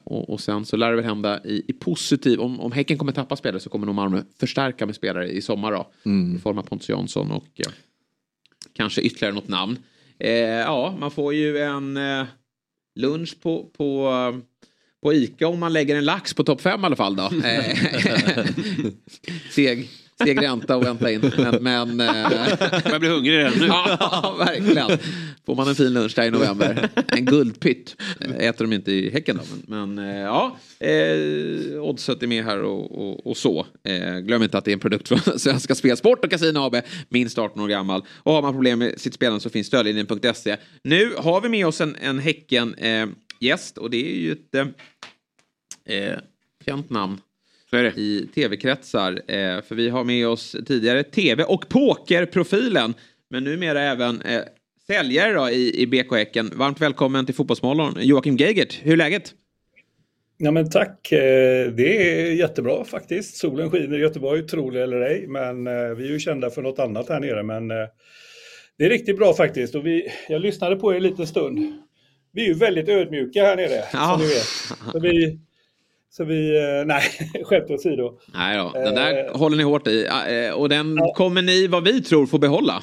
[0.05, 3.13] Och, och sen så lär det väl hända i, i positiv, om, om Häcken kommer
[3.13, 5.91] tappa spelare så kommer nog Malmö förstärka med spelare i sommar då.
[6.05, 6.37] Mm.
[6.37, 7.71] I form av Pontus Jansson och ja,
[8.73, 9.79] kanske ytterligare något namn.
[10.19, 12.27] Eh, ja, man får ju en eh,
[12.95, 14.13] lunch på, på,
[15.03, 17.23] på Ica om man lägger en lax på topp 5 i alla fall då.
[17.23, 17.77] Eh,
[19.51, 19.89] Seg,
[20.25, 21.33] seg ränta och vänta in.
[21.61, 22.53] Men, men, eh,
[22.85, 23.67] Jag blir hungrig redan nu.
[24.01, 24.99] ja, verkligen.
[25.47, 26.89] Får man en fin lunch där i november.
[27.09, 27.97] En guldpytt.
[28.21, 29.43] Eh, Äter de inte i Häcken då.
[29.67, 33.67] Men, men ja, eh, Oddset är med här och, och, och så.
[33.85, 36.77] Eh, glöm inte att det är en produkt från Svenska Spel, Sport och Casino AB.
[37.09, 38.03] Minst 18 år gammal.
[38.09, 40.57] Och har man problem med sitt spelande så finns stödlinjen.se.
[40.83, 43.07] Nu har vi med oss en, en Häcken eh,
[43.41, 44.67] gäst och det är ju ett eh,
[45.97, 46.19] eh,
[46.65, 47.21] känt namn
[47.97, 49.13] i tv-kretsar.
[49.13, 52.95] Eh, för vi har med oss tidigare tv och pokerprofilen.
[53.31, 54.43] Men numera även eh,
[54.87, 56.51] säljare då i, i BK Häcken.
[56.55, 58.81] Varmt välkommen till Fotbollsmorgon Joakim Geigert.
[58.83, 59.35] Hur är läget?
[60.39, 61.13] Ja, men tack.
[61.13, 63.37] Eh, Det är jättebra faktiskt.
[63.37, 65.25] Solen skiner i Göteborg, tro det eller ej.
[65.29, 67.43] Men eh, vi är ju kända för något annat här nere.
[67.43, 67.69] Men
[68.79, 69.75] det är riktigt bra faktiskt.
[69.75, 71.83] Och vi, jag lyssnade på er en liten stund.
[72.37, 74.19] Vi är ju väldigt ödmjuka här nere, Ja.
[74.19, 74.45] som ni vet.
[74.93, 75.39] Så vi,
[76.11, 77.03] så vi eh, nej,
[77.45, 78.19] skämt åsido.
[78.35, 79.37] Nej då, den där Eh.
[79.39, 80.07] håller ni hårt i.
[80.07, 82.83] Eh, och den kommer ni, vad vi tror, få behålla.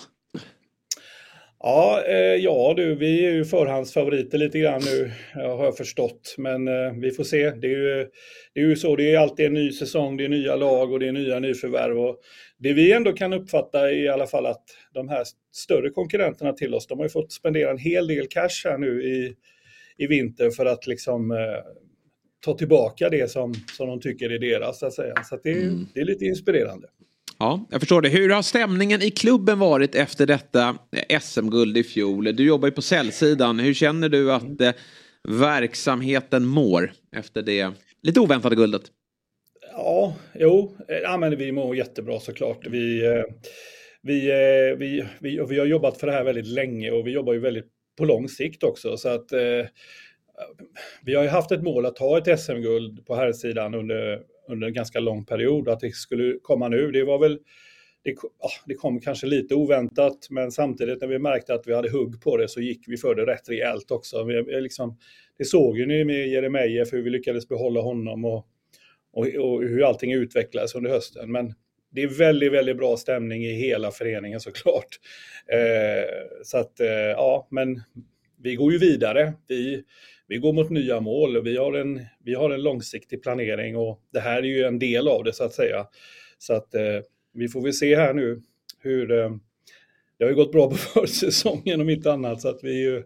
[1.66, 6.36] Ja, eh, ja du, vi är ju förhandsfavoriter lite grann nu, har jag förstått.
[6.38, 7.50] Men eh, vi får se.
[7.52, 8.10] Det är, ju,
[8.54, 11.00] det är ju så, det är alltid en ny säsong, det är nya lag och
[11.00, 12.00] det är nya nyförvärv.
[12.00, 12.20] Och
[12.58, 14.64] det vi ändå kan uppfatta är i alla fall att
[14.94, 18.66] de här större konkurrenterna till oss, de har ju fått spendera en hel del cash
[18.66, 19.36] här nu i,
[19.98, 21.38] i vinter för att liksom eh,
[22.46, 25.14] ta tillbaka det som, som de tycker är deras, så att säga.
[25.24, 25.88] Så att det, mm.
[25.94, 26.88] det är lite inspirerande.
[27.40, 28.10] Ja, jag förstår det.
[28.10, 30.78] Hur har stämningen i klubben varit efter detta
[31.22, 32.36] SM-guld i fjol?
[32.36, 33.60] Du jobbar ju på säljsidan.
[33.60, 34.72] Hur känner du att eh,
[35.28, 38.82] verksamheten mår efter det lite oväntade guldet?
[39.72, 42.68] Ja, jo, ja, men vi mår jättebra såklart.
[42.68, 43.24] Vi, eh,
[44.02, 47.34] vi, eh, vi, vi, vi har jobbat för det här väldigt länge och vi jobbar
[47.34, 48.98] ju väldigt på lång sikt också.
[48.98, 49.66] Så att, eh,
[51.02, 54.68] vi har ju haft ett mål att ta ett SM-guld på här sidan under, under
[54.68, 55.70] en ganska lång period.
[55.70, 57.40] Att det skulle komma nu, det var väl
[58.04, 58.16] det,
[58.66, 62.38] det kom kanske lite oväntat, men samtidigt när vi märkte att vi hade hugg på
[62.38, 64.24] det så gick vi för det rätt rejält också.
[64.24, 64.98] Vi, vi liksom,
[65.38, 68.48] det såg ju ni med Jeremejeff hur vi lyckades behålla honom och,
[69.14, 71.32] och, och, hur allting utvecklades under hösten.
[71.32, 71.54] Men
[71.92, 75.00] det är väldigt, väldigt bra stämning i hela föreningen såklart.
[75.48, 77.82] Eh, så att, eh, ja, men
[78.42, 79.34] vi går ju vidare.
[79.48, 79.84] Vi,
[80.28, 84.00] vi går mot nya mål och vi har, en, vi har en långsiktig planering och
[84.14, 85.88] det här är ju en del av det så att säga.
[86.38, 87.00] Så att eh,
[87.34, 88.42] vi får väl se här nu
[88.80, 89.32] hur eh,
[90.18, 93.04] det har ju gått bra på försäsongen om inte annat så att vi är ju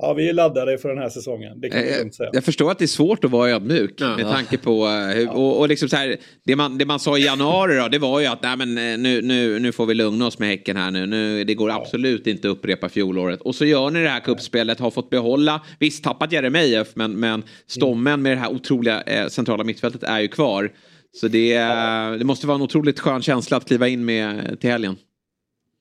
[0.00, 1.60] Ja, vi är laddade för den här säsongen.
[1.60, 2.30] Det kan jag, eh, säga.
[2.32, 4.16] jag förstår att det är svårt att vara ödmjuk ja.
[4.16, 7.24] med tanke på hur, och, och, liksom så här, det, man, det man sa i
[7.24, 10.38] januari då, det var ju att nej, men, nu, nu, nu får vi lugna oss
[10.38, 11.06] med Häcken här nu.
[11.06, 11.76] nu det går ja.
[11.76, 13.40] absolut inte att upprepa fjolåret.
[13.40, 17.42] Och så gör ni det här kuppspelet, har fått behålla, visst tappat Jeremejeff, men, men
[17.66, 20.70] stommen med det här otroliga eh, centrala mittfältet är ju kvar.
[21.12, 22.16] Så det, ja.
[22.18, 24.96] det måste vara en otroligt skön känsla att kliva in med till helgen.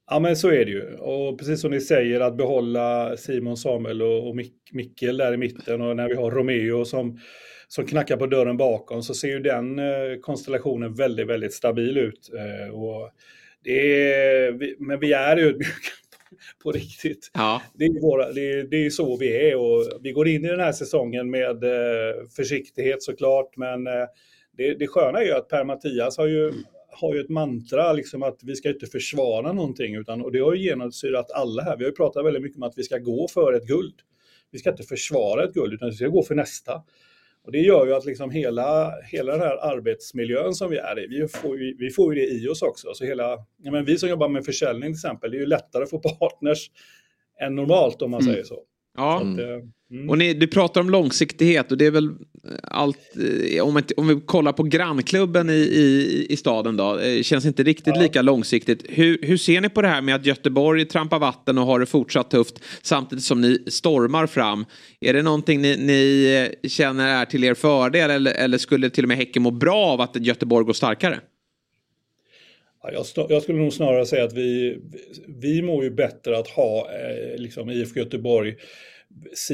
[0.10, 0.96] Ja men så är det ju.
[0.96, 5.38] Och precis som ni säger att behålla Simon Samuel och, och Mik Mikkel där i
[5.38, 7.20] mitten och när vi har Romeo som,
[7.68, 12.30] som knackar på dörren bakom så ser ju den eh, konstellationen väldigt, väldigt stabil ut.
[12.34, 13.12] Eh, och
[13.64, 15.92] det är, vi, men vi är ödmjuka
[16.64, 17.32] på riktigt.
[17.34, 17.62] Ja.
[17.74, 20.60] Det, är våra, det, det är så vi är och vi går in i den
[20.60, 24.06] här säsongen med eh, försiktighet såklart men eh,
[24.58, 26.52] det, det sköna är ju att Per-Mattias har ju
[27.02, 30.54] har ju ett mantra liksom att vi ska inte försvara någonting utan, och det har
[30.54, 31.78] ju genomsyrat alla här.
[31.78, 33.96] Vi har ju pratat väldigt mycket om att vi ska gå för ett guld.
[34.52, 36.84] Vi ska inte försvara ett guld utan vi ska gå för nästa.
[37.44, 41.08] Och det gör ju att liksom hela, hela den här arbetsmiljön som vi är i,
[41.08, 42.94] vi får, ju, vi får ju det i oss också.
[42.94, 45.84] Så hela, ja men vi som jobbar med försäljning till exempel, det är ju lättare
[45.84, 46.72] att få partners
[47.42, 48.34] än normalt om man mm.
[48.34, 48.64] säger så.
[48.98, 49.20] Ja.
[49.22, 50.10] Så att, eh, mm.
[50.10, 52.10] Och ni, du pratar om långsiktighet och det är väl
[52.64, 53.18] allt,
[53.54, 57.46] eh, om, ett, om vi kollar på grannklubben i, i, i staden då, eh, känns
[57.46, 58.02] inte riktigt ja.
[58.02, 58.86] lika långsiktigt.
[58.90, 61.86] Hur, hur ser ni på det här med att Göteborg trampar vatten och har det
[61.86, 64.66] fortsatt tufft samtidigt som ni stormar fram?
[65.02, 69.08] Är det någonting ni, ni känner är till er fördel eller, eller skulle till och
[69.08, 71.20] med Häcken må bra av att Göteborg går starkare?
[72.94, 74.80] Jag, jag, skulle nog snarare säga att vi,
[75.28, 78.56] vi mår ju bättre att ha eh, liksom IFK Göteborg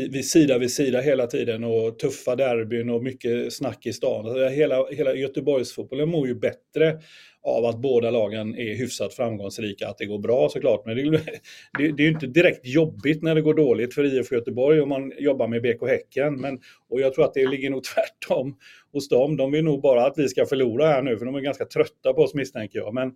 [0.10, 4.26] vid sida vid sida hela tiden och tuffa derbyn och mycket snack i stan.
[4.26, 7.00] Alltså, hela, hela Göteborgsfotbollen mår ju bättre
[7.44, 10.86] av att båda lagen är hyfsat framgångsrika, att det går bra såklart.
[10.86, 11.12] Men det,
[11.78, 14.90] det, det är ju inte direkt jobbigt när det går dåligt för IFK Göteborg om
[14.90, 16.42] man jobbar med BK Häcken.
[16.42, 16.60] Men,
[16.90, 18.56] och jag tror att det ligger nog tvärtom
[18.92, 19.38] hos dem.
[19.38, 22.14] De vill nog bara att vi ska förlora här nu, för de är ganska trötta
[22.14, 22.94] på oss misstänker jag.
[22.94, 23.12] Men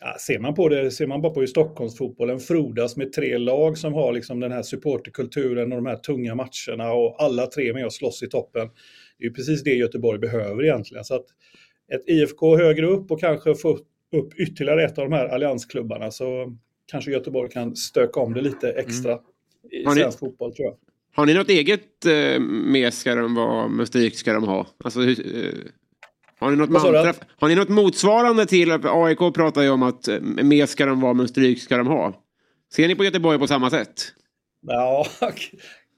[0.00, 3.78] Ja, ser, man på det, ser man bara på hur Stockholmsfotbollen frodas med tre lag
[3.78, 7.86] som har liksom den här supporterkulturen och de här tunga matcherna och alla tre med
[7.86, 8.70] och slåss i toppen.
[9.18, 11.04] Det är ju precis det Göteborg behöver egentligen.
[11.04, 11.26] Så att
[11.92, 13.78] ett IFK högre upp och kanske få
[14.16, 16.56] upp ytterligare ett av de här alliansklubbarna så
[16.86, 19.24] kanske Göteborg kan stöka om det lite extra mm.
[19.70, 20.76] i har svensk fotboll tror jag.
[21.14, 24.66] Har ni något eget eh, med ska de vara, musik ska de ha?
[24.84, 25.52] Alltså, hur, eh,
[26.40, 30.20] har ni något, mantra, har ni något motsvarande till, AIK pratar ju om att eh,
[30.20, 32.14] mer ska de vara men stryk ska de ha.
[32.74, 34.12] Ser ni på Göteborg på samma sätt?
[34.66, 35.06] Ja,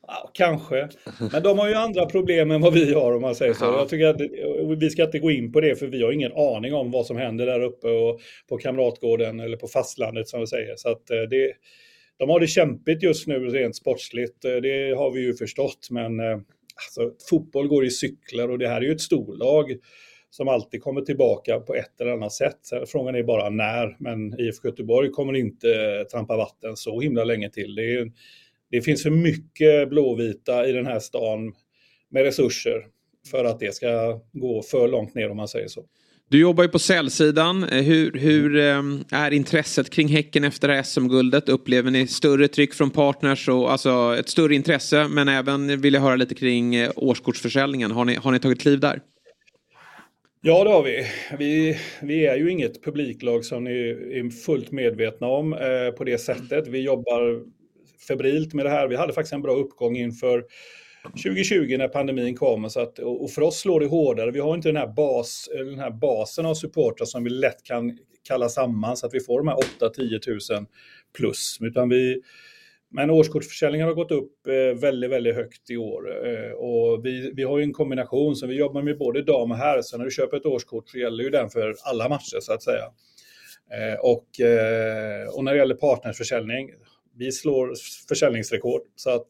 [0.06, 0.88] ja, kanske.
[1.32, 3.64] Men de har ju andra problem än vad vi har om man säger så.
[3.64, 4.20] Jag tycker att
[4.80, 7.16] vi ska inte gå in på det för vi har ingen aning om vad som
[7.16, 10.76] händer där uppe och på Kamratgården eller på fastlandet som vi säger.
[10.76, 11.52] Så att eh, det,
[12.18, 14.44] de har det kämpigt just nu rent sportsligt.
[14.44, 15.88] Eh, det har vi ju förstått.
[15.90, 19.72] Men alltså, fotboll går i cykler och det här är ju ett storlag
[20.32, 22.58] som alltid kommer tillbaka på ett eller annat sätt.
[22.86, 27.74] Frågan är bara när, men IFK Göteborg kommer inte trampa vatten så himla länge till.
[27.74, 28.12] Det, är,
[28.70, 31.52] det finns för mycket blåvita i den här stan
[32.10, 32.86] med resurser
[33.30, 35.84] för att det ska gå för långt ner om man säger så.
[36.28, 37.62] Du jobbar ju på säljsidan.
[37.62, 41.48] Hur, hur ehm, är intresset kring Häcken efter det här SM-guldet?
[41.48, 45.08] Upplever ni större tryck från partners och alltså ett större intresse?
[45.08, 47.90] Men även vill jag höra lite kring eh, årskortsförsäljningen.
[47.90, 49.00] Har ni, har ni tagit kliv där?
[50.44, 51.06] Ja, det har vi.
[51.38, 51.78] vi.
[52.02, 56.68] Vi är ju inget publiklag som ni är fullt medvetna om eh, på det sättet.
[56.68, 57.42] Vi jobbar
[58.08, 58.88] febrilt med det här.
[58.88, 60.44] Vi hade faktiskt en bra uppgång inför
[61.04, 62.70] 2020 när pandemin kom.
[62.70, 64.30] Så att, och för oss slår det hårdare.
[64.30, 67.98] Vi har inte den här, bas, den här basen av supportrar som vi lätt kan
[68.28, 70.66] kalla samman så att vi får de här 8-10 000
[71.16, 71.58] plus.
[71.60, 72.22] Utan vi,
[72.92, 76.26] men årskortsförsäljningen har gått upp eh, väldigt, väldigt högt i år.
[76.26, 79.56] Eh, och vi, vi har ju en kombination, så vi jobbar med både dam och
[79.56, 79.82] herr.
[79.82, 82.62] Så när du köper ett årskort så gäller ju den för alla matcher så att
[82.62, 82.84] säga.
[83.72, 84.26] Eh, och,
[85.36, 86.70] och när det gäller partnersförsäljning,
[87.18, 87.72] vi slår
[88.08, 89.28] försäljningsrekord, så att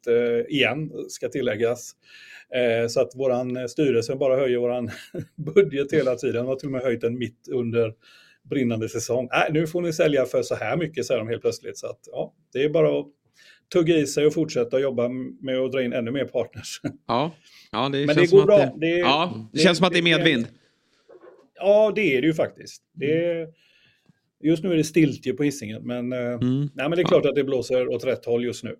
[0.49, 1.93] igen ska tilläggas.
[2.89, 4.91] Så att vår styrelse bara höjer vår
[5.55, 6.37] budget hela tiden.
[6.37, 7.93] De har till och med höjt den mitt under
[8.51, 9.29] brinnande säsong.
[9.33, 11.79] Äh, nu får ni sälja för så här mycket, säger de helt plötsligt.
[11.79, 13.07] Så att, ja, det är bara att
[13.73, 15.09] tugga i sig och fortsätta jobba
[15.43, 16.81] med att dra in ännu mer partners.
[17.09, 17.31] Ja,
[17.73, 18.59] ja det Men känns det går som bra.
[18.59, 20.47] det, Det- ja, det, det- känns som att det är medvind.
[21.55, 22.83] Ja, det är det ju faktiskt.
[22.95, 23.47] Det är,
[24.45, 26.61] just nu är det stiltje på Hisingen, men, eh, Mm.
[26.61, 28.75] nej, men det är klart att det blåser åt rätt håll just nu.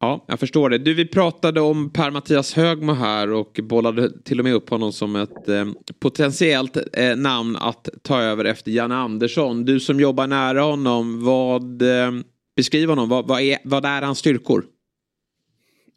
[0.00, 0.78] Ja, jag förstår det.
[0.78, 5.16] Du, vi pratade om Per-Mattias Högmo här och bollade till och med upp honom som
[5.16, 5.64] ett eh,
[6.00, 9.64] potentiellt eh, namn att ta över efter Janne Andersson.
[9.64, 12.10] Du som jobbar nära honom, vad eh,
[12.58, 13.08] beskriv honom.
[13.08, 14.64] Vad, vad, är, vad är hans styrkor?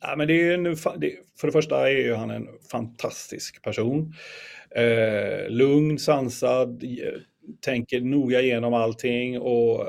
[0.02, 4.14] Ja, men det är en, för det första är ju han en fantastisk person.
[4.76, 7.20] Eh, lugn, sansad, eh,
[7.62, 9.88] tänker noga igenom allting och eh,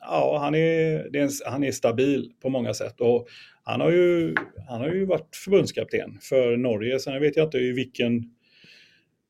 [0.00, 3.00] ja, han är, det är en, han är stabil på många sätt.
[3.00, 3.28] Och
[3.62, 4.34] han har ju,
[4.68, 8.33] han har ju varit förbundskapten för Norge, sen vet jag inte i vilken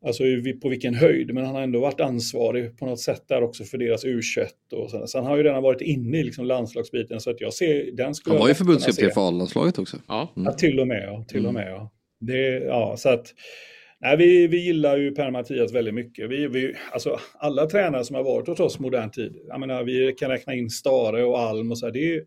[0.07, 0.23] Alltså
[0.63, 3.79] på vilken höjd, men han har ändå varit ansvarig på något sätt där också för
[3.79, 5.07] deras U21 och sådär.
[5.07, 8.15] Så han har ju redan varit inne i liksom landslagsbiten så att jag ser, den
[8.15, 9.97] skulle Han var ju förbundskapten för A-landslaget också.
[10.09, 10.33] Ja.
[10.37, 11.05] Ja, till och med.
[11.07, 11.55] Ja, till och Mm.
[11.55, 11.91] med ja.
[12.21, 13.27] Det, ja, så att,
[14.01, 16.31] nej, vi, vi gillar ju Per-Mattias väldigt mycket.
[16.31, 20.15] Vi, vi, alltså, alla tränare som har varit hos oss modern tid, jag menar, vi
[20.19, 22.25] kan räkna in Stare och Alm och så här, det,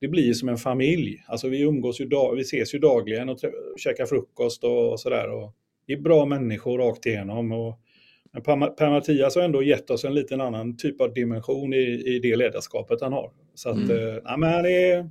[0.00, 1.24] det blir som en familj.
[1.28, 3.38] Alltså, vi umgås ju, dag, vi ses ju dagligen och
[3.76, 5.28] käkar frukost och, och sådär.
[5.86, 7.52] Det är bra människor rakt igenom.
[7.52, 7.80] Och,
[8.32, 12.18] men Per- Per-Mattias har ändå gett oss en liten annan typ av dimension i, i
[12.22, 13.30] det ledarskapet han har.
[13.54, 13.90] Så att, Mm.
[13.90, 15.10] eh, nej, men han är...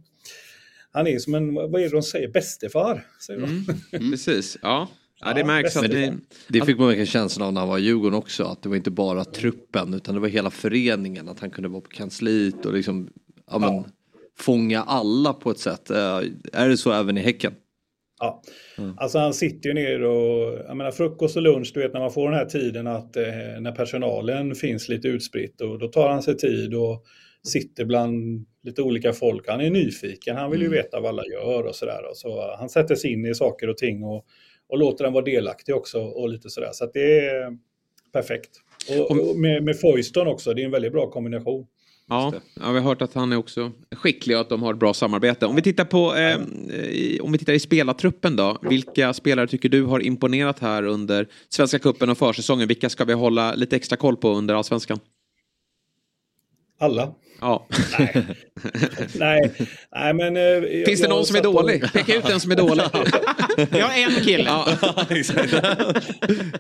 [0.95, 3.05] Han är som en, vad är det de säger, bästefar?
[3.27, 3.65] Säger de.
[3.93, 4.11] Mm.
[4.11, 4.87] Precis, ja.
[5.19, 5.33] ja.
[5.33, 6.11] Det Ja, märks att ni...
[6.47, 8.43] Det fick man verkligen känslan av när han var i Djurgården också.
[8.43, 11.29] Att det var inte bara truppen utan det var hela föreningen.
[11.29, 13.09] Att han kunde vara på kansliet och liksom
[13.51, 13.85] ja, men, Ja.
[14.39, 15.89] fånga alla på ett sätt.
[15.89, 16.17] Eh,
[16.53, 17.53] Är det så även i Häcken?
[18.23, 18.41] Ja.
[18.97, 22.11] Alltså han sitter ju ner och, jag menar frukost och lunch, du vet när man
[22.11, 23.23] får den här tiden att eh,
[23.59, 27.03] när personalen finns lite utspritt och då tar han sig tid och
[27.47, 29.47] sitter bland lite olika folk.
[29.47, 32.01] Han är nyfiken, han vill ju veta vad alla gör och sådär.
[32.13, 34.25] Så han sätter sig in i saker och ting och,
[34.69, 36.69] och låter den vara delaktig också och lite sådär.
[36.73, 37.57] Så det är
[38.13, 38.49] perfekt.
[38.99, 41.65] Och, och med, med Foyston också, det är en väldigt bra kombination.
[42.09, 44.79] Ja, ja, vi har hört att han är också skicklig och att de har ett
[44.79, 45.45] bra samarbete.
[45.45, 46.39] Om vi tittar på eh,
[46.77, 48.57] i, om vi tittar i spelartruppen då.
[48.61, 52.67] Vilka spelare tycker du har imponerat här under Svenska cupen och försäsongen?
[52.67, 54.99] Vilka ska vi hålla lite extra koll på under allsvenskan?
[56.79, 57.13] Alla.
[57.41, 57.67] Ja.
[59.15, 59.51] Nej,
[59.95, 60.37] nej men...
[60.37, 61.93] eh, jag- Finns det någon som är satt och- dålig?
[61.93, 62.83] Peka ut en som är dålig.
[63.71, 64.43] Jag har en kille.
[64.43, 64.67] Ja.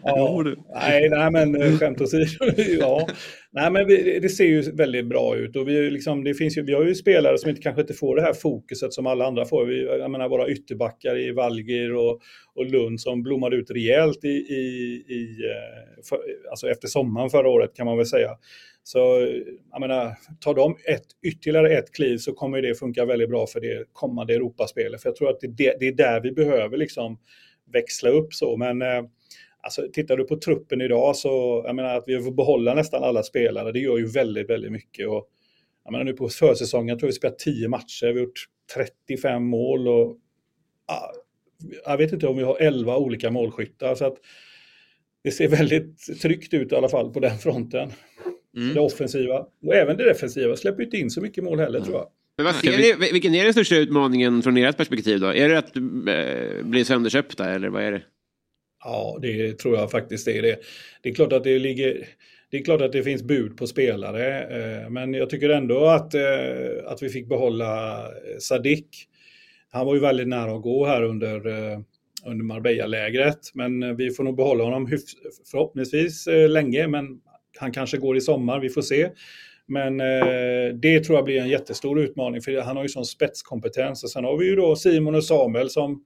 [0.03, 0.43] Ja,
[0.75, 2.25] nej, nej, men eh, skämt åsido.
[2.79, 3.07] ja.
[3.51, 6.61] Nej, men vi, det ser ju väldigt bra ut och vi, liksom, det finns ju,
[6.65, 9.45] vi har ju spelare som inte, kanske inte får det här fokuset som alla andra
[9.45, 9.65] får.
[9.65, 12.19] Vi, jag menar våra ytterbackar i Valgir och,
[12.55, 16.17] och Lund som blommade ut rejält i, i, i, eh, för,
[16.51, 18.29] alltså efter sommaren förra året kan man väl säga.
[18.83, 18.99] Så
[19.71, 23.61] jag menar, tar de ett, ytterligare ett kliv så kommer det funka väldigt bra för
[23.61, 25.01] det kommande Europaspelet.
[25.01, 27.17] För jag tror att det, det, det är där vi behöver liksom
[27.73, 28.57] växla upp så.
[28.57, 29.03] Men eh,
[29.65, 33.23] Alltså, tittar du på truppen idag så, jag menar att vi får behålla nästan alla
[33.23, 35.07] spelare, det gör ju väldigt, väldigt mycket.
[35.07, 35.29] Och,
[35.83, 39.43] jag menar nu på försäsongen, jag tror vi spelat 10 matcher, vi har gjort 35
[39.43, 40.17] mål och
[40.87, 41.11] ja,
[41.85, 43.95] jag vet inte om vi har 11 olika målskyttar.
[43.95, 44.17] Så att
[45.23, 47.89] det ser väldigt tryggt ut i alla fall på den fronten.
[48.57, 48.73] Mm.
[48.73, 51.95] Det offensiva och även det defensiva släpper ju inte in så mycket mål heller tror
[51.95, 52.07] jag.
[52.37, 55.27] Men vad ser ni, vilken är den största utmaningen från ert perspektiv då?
[55.27, 58.01] Är det att eh, bli sönderköpta eller vad är det?
[58.83, 60.59] Ja, det tror jag faktiskt är det.
[61.01, 62.07] Det är klart att det ligger...
[62.49, 66.13] Det är klart att det finns bud på spelare, eh, men jag tycker ändå att,
[66.13, 66.21] eh,
[66.85, 68.87] att vi fick behålla eh, Sadik.
[69.71, 71.35] Han var ju väldigt nära att gå här under,
[72.25, 73.51] under Marbella-lägret.
[73.53, 74.87] Men vi får nog behålla honom
[75.51, 77.19] förhoppningsvis länge, men
[77.63, 79.09] han kanske går i sommar, vi får se.
[79.65, 84.03] Men eh, det tror jag blir en jättestor utmaning för han har ju sån spetskompetens.
[84.03, 86.03] Och sen har vi ju då Simon och Samuel som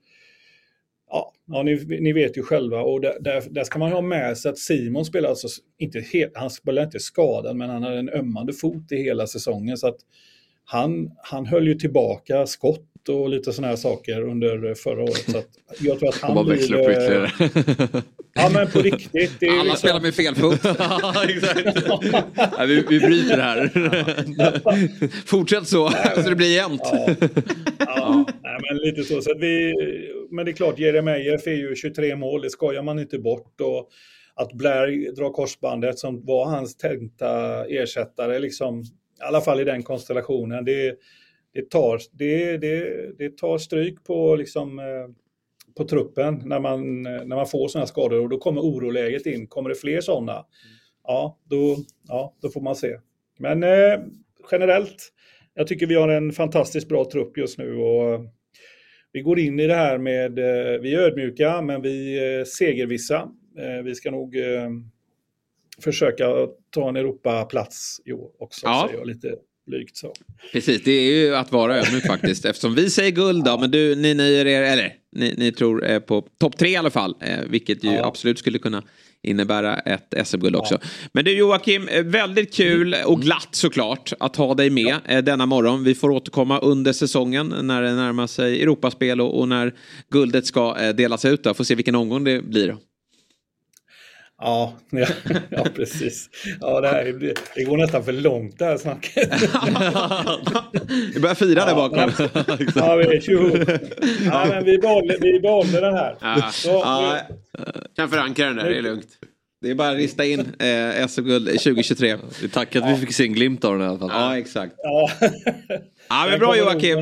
[1.10, 4.38] Ja, ja ni, ni vet ju själva och där, där, där, ska man ha med
[4.38, 5.48] sig att Simon spelar alltså
[5.78, 9.78] inte helt, han spelar inte skadad men han hade en ömmande fot i hela säsongen
[9.78, 9.98] så att
[10.66, 15.32] han, han höll ju tillbaka skott och lite sådana här saker under förra året.
[15.32, 15.42] Så
[15.80, 17.32] jag tror att han bara ytterligare.
[18.38, 19.40] Ja men på riktigt.
[19.40, 19.78] Det Alla liksom...
[19.78, 20.60] spelar med fel fot.
[20.64, 21.88] ja, exakt.
[22.58, 23.72] ja, vi, vi bryter här.
[25.26, 26.82] Fortsätt så, så det blir jämnt.
[26.84, 27.16] Ja,
[27.80, 29.22] ja nej, men lite så.
[29.22, 29.74] så att vi,
[30.32, 33.62] men det är klart, Jeremejeff är ju 23 mål, det skojar man inte bort.
[33.62, 33.90] Och
[34.38, 39.84] att Blair drar korsbandet som var hans tänkta ersättare, liksom, i alla fall i den
[39.84, 40.96] konstellationen, det,
[41.54, 44.86] det, tar, det, det, det tar stryk på, liksom, eh,
[45.78, 49.48] på truppen när man, när man får sådana skador och då kommer oroläget in.
[49.48, 50.46] Kommer det fler sådana,
[51.04, 51.76] ja då,
[52.08, 52.98] ja, då får man se.
[53.40, 54.00] Men eh,
[54.52, 55.14] generellt,
[55.54, 58.26] jag tycker vi har en fantastiskt bra trupp just nu och
[59.12, 63.30] vi går in i det här med, eh, vi är ödmjuka men vi är segervissa.
[63.60, 64.70] Eh, vi ska nog eh,
[65.84, 66.26] försöka
[66.70, 68.86] ta en Europaplats i år också, Ja.
[68.88, 69.36] säger jag lite
[69.68, 70.14] blygt så.
[70.52, 72.46] Precis, det är ju att vara ödmjuk faktiskt.
[72.46, 76.00] Eftersom vi säger guld då, men du, ni nöjer er, eller ni, ni tror eh,
[76.00, 77.16] på topp tre i alla fall.
[77.22, 78.84] Eh, vilket ju absolut skulle kunna
[79.24, 80.78] innebära ett SM-guld också.
[81.12, 85.46] Men du Joakim, eh, väldigt kul och glatt såklart att ha dig med eh, denna
[85.46, 85.84] morgon.
[85.84, 89.74] Vi får återkomma under säsongen när det närmar sig Europaspel och, och när
[90.10, 91.44] guldet ska eh, delas ut.
[91.44, 91.54] Då.
[91.54, 92.76] Får se vilken omgång det blir.
[94.42, 95.08] Ja, ja,
[95.50, 96.30] ja precis.
[96.62, 99.32] Ja, det, här, det, går nästan för långt det här snacket.
[101.14, 102.12] Vi börjar fira där bakom.
[102.76, 103.58] Ja, vi, tjoho.
[104.26, 106.18] ja, men vi behåller, vi behåller den här.
[106.22, 106.50] Ja.
[106.52, 107.20] Så, Ja,
[107.96, 109.08] Kan förankra den där, det är lugnt.
[109.62, 112.18] det är bara att rista in eh, SM-guld 2023.
[112.42, 114.10] Vi tackar att vi fick se en glimt av den i alla fall.
[114.14, 114.74] Ja, exakt.
[114.78, 115.10] ja.
[116.10, 117.00] Ja, men bra Joakim.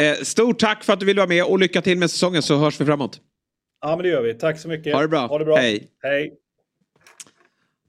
[0.00, 2.56] Eh, stort tack för att du ville vara med och lycka till med säsongen så
[2.56, 3.20] hörs vi framåt.
[3.82, 4.34] ja, men det gör vi.
[4.34, 4.94] Tack så mycket.
[4.94, 5.26] Ha det bra.
[5.26, 5.56] Ha det bra.
[5.56, 5.86] Hej.
[6.02, 6.32] Hej.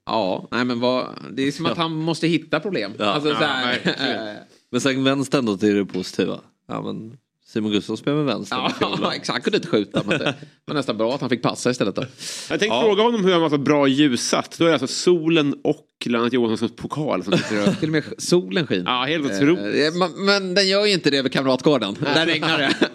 [0.08, 2.92] Ja, nej men vad, det är som att han måste hitta problem.
[2.98, 3.04] Ja.
[3.04, 6.40] alltså, så Ja, här, eh, Men sen vänster ändå till det positiva.
[6.68, 7.16] Ja, men
[7.46, 8.56] Simon Gustafsson spelar med vänster.
[8.80, 9.28] ja, exakt.
[9.28, 10.02] Han kunde inte skjuta.
[10.06, 11.94] Men det var nästan bra att han fick passa istället.
[11.96, 12.02] Då.
[12.02, 12.82] Jag tänkte Ja.
[12.82, 14.56] fråga honom hur han var så bra ljussatt.
[14.58, 17.72] Då är det alltså solen och Lennart Johanssons pokal som sitter.
[17.80, 18.90] Till och med solen skiner.
[18.90, 19.58] Ja, helt otroligt.
[19.58, 21.96] Eh, men, men den gör ju inte det vid Kamratgården.
[22.00, 22.74] Där regnar det.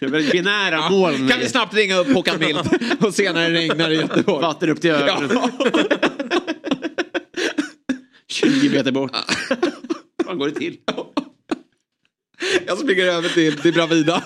[0.00, 1.28] Det är binära moln.
[1.28, 2.58] Kan vi snabbt ringa upp Håkan Mild
[3.00, 4.42] och se när det regnar i Göteborg.
[4.42, 5.30] Vatten upp till ögonen.
[5.32, 5.50] Ja.
[8.30, 9.12] 20 meter bort.
[10.26, 10.76] Vad går det till?
[12.66, 14.22] Jag springer över till, till Bravida.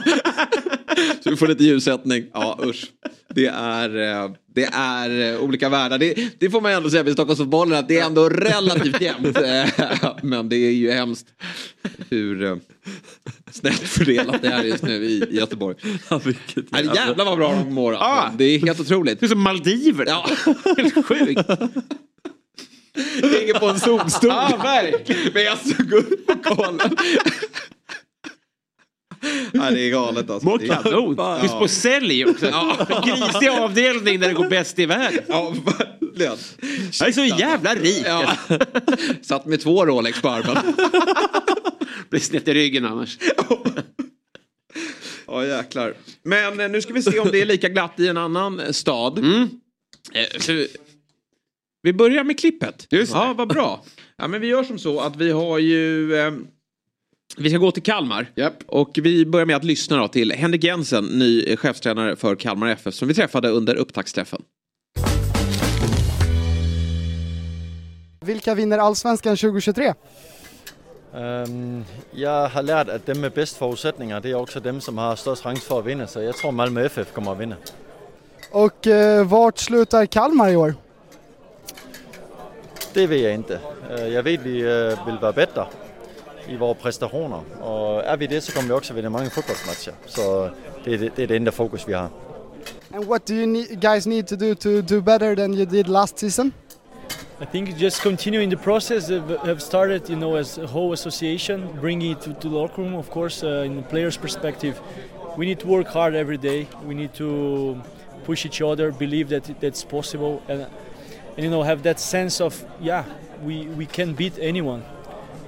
[1.24, 2.26] Så vi får lite ljussättning.
[2.32, 2.86] Ja usch.
[3.34, 5.98] Det är, eh, det är eh, olika världar.
[5.98, 9.38] Det, det får man ändå säga vid Stockholmsfotbollen att det är ändå relativt jämnt.
[9.38, 11.26] Eh, Men det är ju hemskt
[12.10, 12.60] hur
[13.50, 15.76] snett fördelat det är just nu i, Göteborg.
[16.10, 17.94] Ja, vilket Nej, jävlar vad bra de mår.
[17.94, 18.38] Alltså.
[18.38, 19.20] Det är helt otroligt.
[19.20, 20.06] Det är som Maldiver.
[20.06, 20.30] Ja.
[20.76, 21.50] Helt sjukt.
[23.22, 24.30] Ligger på en solstol.
[24.30, 25.32] Ja, verkligen.
[25.32, 26.96] Med SM-guldpokalen.
[29.52, 30.48] Nej, det är galet alltså.
[30.48, 31.14] Mår kanon.
[31.18, 31.42] Ja.
[31.42, 32.46] Just på sälj också.
[33.04, 35.24] Grisig avdelning där det går bäst i världen.
[35.28, 36.36] Ja, verkligen.
[37.00, 38.04] Jag är så jävla rik.
[38.06, 38.36] Ja.
[39.22, 40.56] Satt med två Rolex på armen.
[42.10, 43.18] Blir snett i ryggen annars.
[45.26, 45.94] Ja, jäklar.
[46.22, 48.70] Men eh, nu ska vi se om det är lika glatt i en annan eh,
[48.70, 49.18] stad.
[49.18, 49.48] Mm.
[51.84, 52.86] Vi börjar med klippet.
[52.90, 53.18] Just det.
[53.18, 53.82] Ja, vad bra.
[54.16, 56.14] Ja, men vi gör som så att vi har ju...
[56.16, 56.32] Eh,
[57.36, 58.26] vi ska gå till Kalmar.
[58.66, 62.94] Och vi börjar med att lyssna då till Henrik Jensen, ny chefstränare för Kalmar FF,
[62.94, 64.42] som vi träffade under upptaktsträffen.
[68.24, 69.94] Vilka vinner Allsvenskan 2023?
[71.14, 71.84] Øhm,
[72.14, 75.42] jeg har lært, at dem med bedst forudsætninger, det er også dem, som har størst
[75.42, 76.06] chance for at vinde.
[76.06, 77.56] Så jeg tror, Malmö FF kommer at vinde.
[78.50, 80.83] Och eh, vart slutar Kalmar i år?
[82.94, 83.58] Det ved jeg ikke.
[84.06, 85.66] Øh, Jeg ved, vi øh, vil være bedre
[86.48, 87.44] i vores præstationer.
[87.60, 89.92] Og er vi det, så kommer vi også at vinde mange fodboldmatcher.
[90.06, 90.50] Så
[90.84, 92.10] det er det, det, er det enda fokus, vi har.
[92.94, 95.84] And what do you need, guys need to do to do better than you did
[95.84, 96.54] last season?
[97.42, 101.64] I think just continuing the process that have started, you know, as a whole association,
[101.80, 104.74] bringing it to, to the locker room, of course, uh, in the players' perspective.
[105.36, 106.66] We need to work hard every day.
[106.88, 107.76] We need to
[108.24, 110.66] push each other, believe that it- that's possible, and,
[111.36, 113.04] and you know, have that sense of, yeah,
[113.42, 114.82] we, we can beat anyone.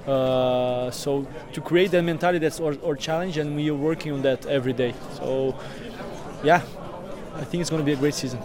[0.07, 4.21] Uh, so to create that mentality, that's our, our challenge, and we are working on
[4.21, 4.93] that every day.
[5.17, 5.55] So,
[6.43, 6.61] yeah,
[7.35, 8.39] I think it's going to be a great season.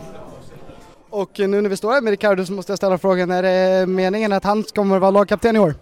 [1.11, 3.87] Och nu när vi står här med Ricardo så måste jag ställa frågan, är det
[3.87, 5.75] meningen att han kommer vara lagkapten i år?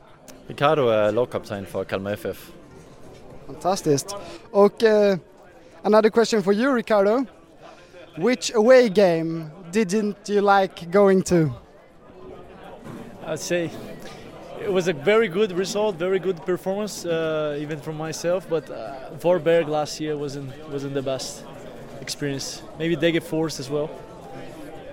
[0.47, 2.51] Ricardo är lagkapten för Kalmar FF.
[3.47, 4.17] Fantastiskt.
[4.51, 5.17] Och uh,
[5.83, 7.25] another question for you Ricardo.
[8.17, 11.51] Which away game didn't you like going to?
[13.27, 13.71] I'd say
[14.61, 18.49] it was a very good result, very good performance, uh, even from myself.
[18.49, 18.75] But uh,
[19.21, 21.45] Vorberg last year wasn't wasn't the best
[22.01, 22.63] experience.
[22.79, 23.89] Maybe Degerfors as well.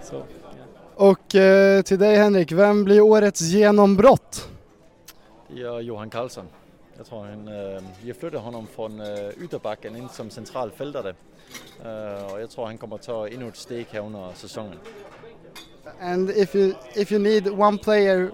[0.03, 0.25] So,
[0.95, 4.49] Och uh, till dig Henrik, vem blir årets genombrott?
[5.47, 6.45] Det är Johan Karlsson.
[6.97, 11.13] Jag tror han, uh, vi flyttade honom från uh, ytterbacken in som centralfältare.
[11.85, 14.79] Uh, och jag tror han kommer ta ännu ett steg här under säsongen.
[16.01, 18.31] And if you if you need one player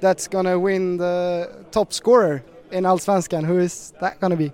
[0.00, 2.40] that's gonna win the top scorer
[2.70, 4.50] in Allsvenskan, who is that gonna be?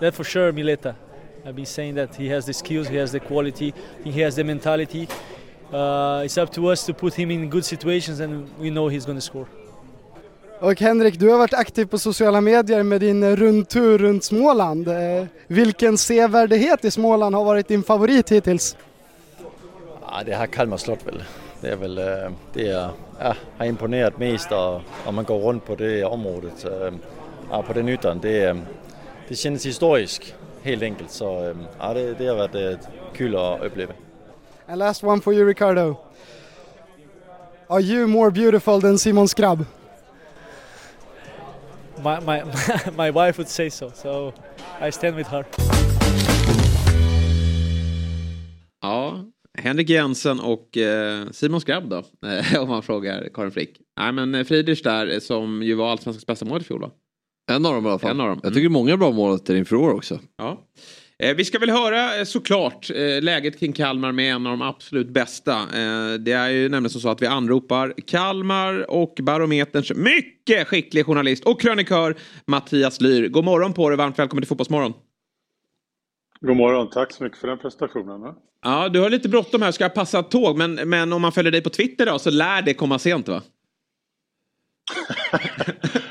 [0.00, 0.94] That for sure, Mileta.
[1.44, 3.72] I've been saying that he has the skills, he has the quality,
[4.04, 5.08] he has the mentality.
[5.72, 9.06] Uh, it's up to us to put him in good situations and we know he's
[9.06, 9.46] gonna score.
[10.60, 14.88] Och Henrik, du har varit aktiv på sociala medier med din rundtur runt Småland.
[14.88, 18.76] Eh, vilken sevärdhet i Småland har varit din favorit hittills?
[20.02, 21.22] Ja, det här Kalmar slott väl.
[21.60, 25.66] Det är väl eh, det jag ja, har imponerat mest och, om man går runt
[25.66, 26.94] på det området, eh,
[27.50, 28.18] ja, på den ytan.
[28.22, 28.56] Det,
[29.28, 32.78] det känns historiskt helt enkelt så ja, det, det har varit
[33.14, 33.92] kul att uppleva.
[34.68, 35.96] And last one for you Ricardo.
[37.68, 39.64] Are you more beautiful than Simon Skrabb?
[42.06, 42.42] My, my,
[42.96, 44.32] my wife would say so, so
[44.80, 45.44] I stand with her.
[48.82, 49.24] Ja,
[49.58, 51.96] Henrik Jensen och eh, Simon Skrabb då,
[52.28, 53.80] eh, om man frågar Karin Frick.
[53.98, 56.90] Nej men eh, Friedrich där som ju var allsvenskans bästa mål i fjol va?
[57.50, 58.10] En av dem i alla fall.
[58.10, 58.40] En av dem.
[58.42, 60.20] Jag tycker många bra mål inför år också.
[60.36, 60.60] Ja.
[61.18, 64.62] Eh, vi ska väl höra eh, såklart eh, läget kring Kalmar med en av de
[64.62, 65.66] absolut bästa.
[66.18, 71.60] Det är ju nämligen så att vi anropar Kalmar och Barometerns mycket skicklig journalist och
[71.60, 72.16] krönikör
[72.46, 73.28] Mattias Lyr.
[73.28, 74.92] God morgon på dig, varmt välkommen till Fotbollsmorgon.
[76.40, 78.34] God morgon, tack så mycket för den prestationen.
[78.64, 81.62] Ja, du har lite bråttom här, ska passa tåg, men, men om man följer dig
[81.62, 83.42] på Twitter då så lär det komma sent va?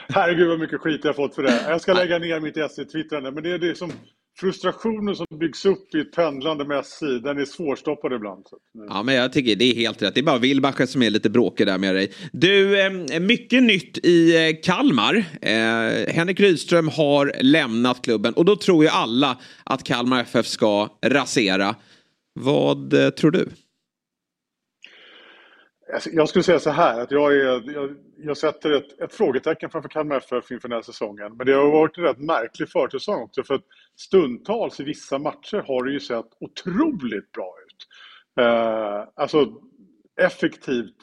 [0.10, 1.66] Herregud vad mycket skit jag fått för det.
[1.68, 3.92] Jag ska lägga ner mitt SC-twittrande, men det är det som
[4.40, 8.46] frustrationen som byggs upp i ett pendlande med SC, den är svårstoppad ibland.
[8.90, 10.14] Ja, men jag tycker det är helt rätt.
[10.14, 12.12] Det är bara Wilbacher som är lite bråkig där med dig.
[12.32, 15.16] Du, eh, mycket nytt i eh, Kalmar.
[15.42, 20.90] Eh, Henrik Rydström har lämnat klubben och då tror ju alla att Kalmar FF ska
[21.06, 21.76] rasera.
[22.40, 23.50] Vad tror du?
[25.94, 29.70] Alltså, jag skulle säga så här att jag, är, jag, jag sätter ett, ett frågetecken
[29.70, 31.38] framför Kalmar FF inför den här säsongen.
[31.38, 33.66] Men det har varit en rätt märklig försäsong också för att
[33.96, 37.88] stundtals i vissa matcher har det ju sett otroligt bra ut.
[38.46, 39.54] Eh, alltså
[40.22, 40.96] effektivt.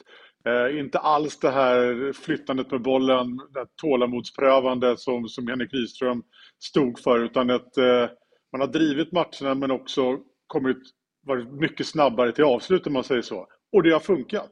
[0.45, 6.23] Eh, inte alls det här flyttandet med bollen, det tålamodsprövande som, som Henrik Rydström
[6.59, 8.09] stod för utan att eh,
[8.51, 10.77] man har drivit matcherna men också kommit,
[11.25, 13.47] varit mycket snabbare till avslut om man säger så.
[13.71, 14.51] Och det har funkat.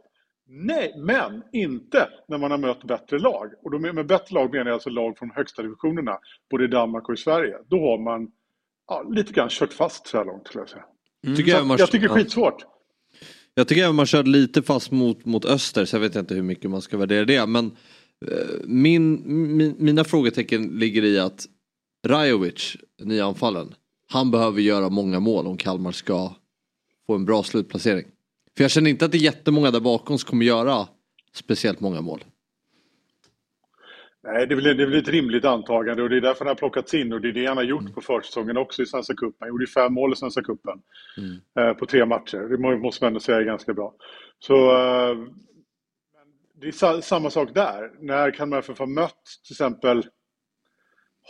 [0.54, 3.52] Nej, men inte när man har mött bättre lag.
[3.64, 6.18] Och då med, bättre lag menar jag alltså lag från högsta divisionerna,
[6.50, 7.56] både i Danmark och i Sverige.
[7.68, 8.32] Då har man
[8.88, 10.86] ja, lite grann kört fast så här långt skulle jag säga.
[11.26, 11.38] Mm.
[11.38, 12.66] Tycker jag, man, jag tycker det är skitsvårt.
[13.54, 16.42] Jag tycker att man kört lite fast mot, mot öster, så jag vet inte hur
[16.42, 17.46] mycket man ska värdera det.
[17.46, 17.66] Men
[18.28, 18.32] eh,
[18.64, 19.24] min,
[19.58, 21.46] min, mina frågetecken ligger i att
[22.08, 23.76] Rajovic, nya anfallen,
[24.08, 26.36] han behöver göra många mål om Kalmar ska
[27.08, 28.06] få en bra slutplacering.
[28.58, 30.88] För jag känner inte att det är jättemånga där bakom som kommer göra
[31.34, 32.24] speciellt många mål.
[34.24, 36.48] Nej, det är, väl, det är väl ett rimligt antagande och det är därför han
[36.48, 37.94] har plockats in och det är det han har gjort mm.
[37.94, 39.36] på försäsongen också i Svenska cupen.
[39.40, 40.82] Han gjorde fem mål i Svenska cupen
[41.18, 41.40] mm.
[41.60, 42.38] eh, på tre matcher.
[42.38, 43.94] Det måste man ändå säga är ganska bra.
[44.40, 45.18] Så eh,
[46.62, 47.92] det är samma sak där.
[48.00, 50.06] När kan man FF mött till exempel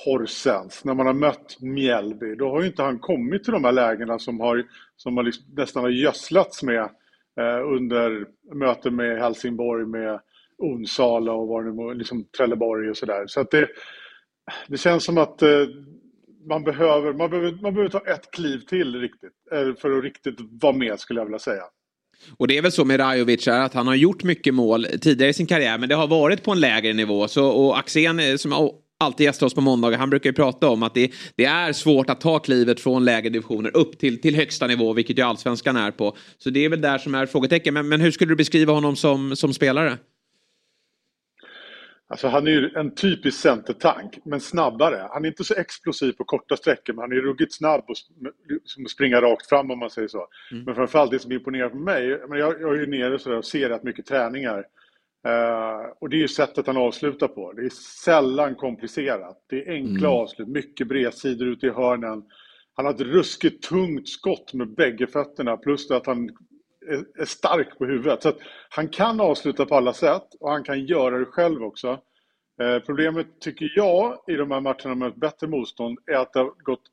[0.06, 3.72] Horsens, när man har mött Mjällby, då har ju inte han kommit till de här
[3.72, 4.66] lägena som, har,
[4.96, 6.90] som har liksom nästan har gödslats med
[7.40, 8.26] Eh, under
[8.56, 10.20] möten med Helsingborg, med
[10.58, 13.24] Onsala och var det liksom Trelleborg och sådär.
[13.28, 13.68] Så att det,
[14.68, 15.50] det känns som att eh,
[16.48, 20.36] man, behöver, man, behöver, man behöver ta ett kliv till riktigt, eh, för att riktigt
[20.62, 21.64] vara med skulle jag vilja säga.
[22.38, 25.34] Och det är väl så med Rajovic att han har gjort mycket mål tidigare i
[25.34, 27.28] sin karriär men det har varit på en lägre nivå.
[27.28, 28.52] Så, och Axén som
[29.02, 29.98] alltid gästar oss på måndagar.
[29.98, 33.30] Han brukar ju prata om att det, det är svårt att ta klivet från lägre
[33.30, 36.18] divisioner upp till, till högsta nivå, vilket ju allsvenskan är på.
[36.38, 37.74] Så det är väl där som är frågetecken.
[37.74, 39.98] Men, men hur skulle du beskriva honom som, som spelare?
[42.12, 45.08] Alltså han är ju en typisk centertank, men snabbare.
[45.12, 47.96] Han är inte så explosiv på korta sträckor, men han är ruggigt snabb och
[48.64, 50.28] som springa rakt fram om man säger så.
[50.52, 50.64] Mm.
[50.64, 53.70] Men framförallt det som imponerar på mig, jag, jag är ju nere så och ser
[53.70, 54.66] rätt mycket träningar.
[55.28, 57.52] Uh, och det är ju sättet han avslutar på.
[57.52, 57.70] Det är
[58.04, 59.46] sällan komplicerat.
[59.50, 60.20] Det är enkla mm.
[60.20, 62.24] avslut, mycket bredsidor ute i hörnen.
[62.74, 66.30] Han har ett ruskigt tungt skott med bägge fötterna plus att han
[67.20, 68.24] är, stark på huvudet.
[68.24, 68.40] Så att
[68.70, 72.00] han kan avsluta på alla sätt och han kan göra det själv också.
[72.62, 76.40] Eh, problemet tycker jag i de här matcherna med ett bättre motstånd är att det
[76.40, 76.84] har gått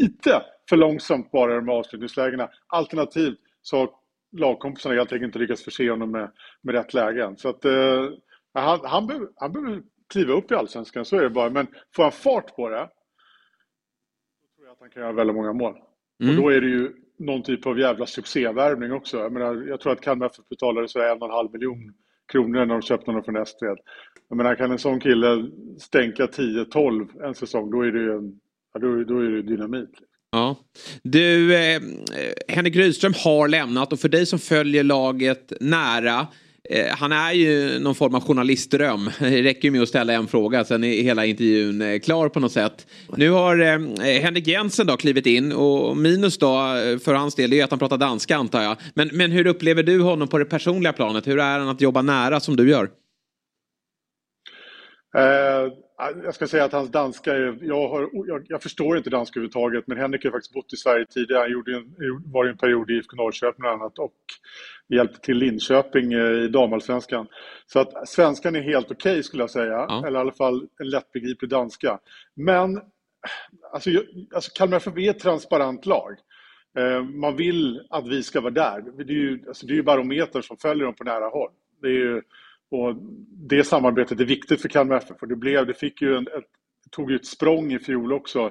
[0.00, 2.48] lite för långsamt bara i de här avslutningslägena.
[2.66, 3.90] Alternativt så har
[4.32, 6.30] lagkompisarna helt enkelt inte lyckats förse honom med,
[6.60, 7.36] med rätt lägen.
[7.36, 8.10] Så att eh,
[8.54, 9.82] han, han, behöver, han behöver
[10.12, 11.50] kliva upp i Allsvenskan, så är det bara.
[11.50, 15.52] Men får han fart på det, då tror jag att han kan göra väldigt många
[15.52, 15.74] mål.
[16.22, 16.36] Mm.
[16.36, 19.18] Och då är det ju någon typ av jävla succévärvning också.
[19.18, 21.94] Jag, menar, jag tror att Kalmar FF betalade så en och en halv miljon
[22.32, 23.78] kronor när de köpte honom från Estved.
[24.28, 28.40] Jag menar, kan en sån kille stänka 10-12 en säsong, då är det ju en,
[28.72, 29.90] ja, då, då är det dynamit.
[30.32, 30.56] Ja.
[31.02, 31.80] Du, eh,
[32.48, 36.26] Henrik Rydström har lämnat och för dig som följer laget nära
[36.70, 39.10] Eh, han är ju någon form av journalistdröm.
[39.18, 42.40] Det räcker ju med att ställa en fråga, sen är hela intervjun eh, klar på
[42.40, 42.86] något sätt.
[43.16, 47.52] Nu har eh, Henrik Jensen då klivit in och minus då eh, för hans del
[47.52, 48.76] är att han pratar danska antar jag.
[48.94, 51.26] Men, men hur upplever du honom på det personliga planet?
[51.26, 52.84] Hur är han att jobba nära som du gör?
[55.16, 55.72] Eh,
[56.24, 59.86] jag ska säga att hans danska är, jag, har, jag, jag, förstår inte danska överhuvudtaget
[59.86, 61.40] men Henrik har faktiskt bott i Sverige tidigare.
[61.40, 61.84] Han gjorde en,
[62.32, 64.14] var en period i IFK Norrköping bland annat och
[64.88, 67.26] hjälpte till Linköping eh, i damallsvenskan.
[67.66, 70.06] Så att svenskan är helt okej okay, skulle jag säga, ja.
[70.06, 71.98] eller i alla fall en lättbegriplig danska.
[72.34, 72.80] Men
[73.72, 73.90] alltså,
[74.34, 76.16] alltså Kalmar FF är ett transparent lag.
[76.78, 79.04] Eh, man vill att vi ska vara där.
[79.04, 81.50] Det är ju, alltså, det är ju barometer som följer dem på nära håll.
[81.82, 82.22] Det är ju,
[82.72, 82.96] och
[83.48, 86.44] det samarbetet är viktigt för Kalmar FF och det, blev, det fick ju en, ett,
[86.90, 88.50] tog ju ett språng i fjol också.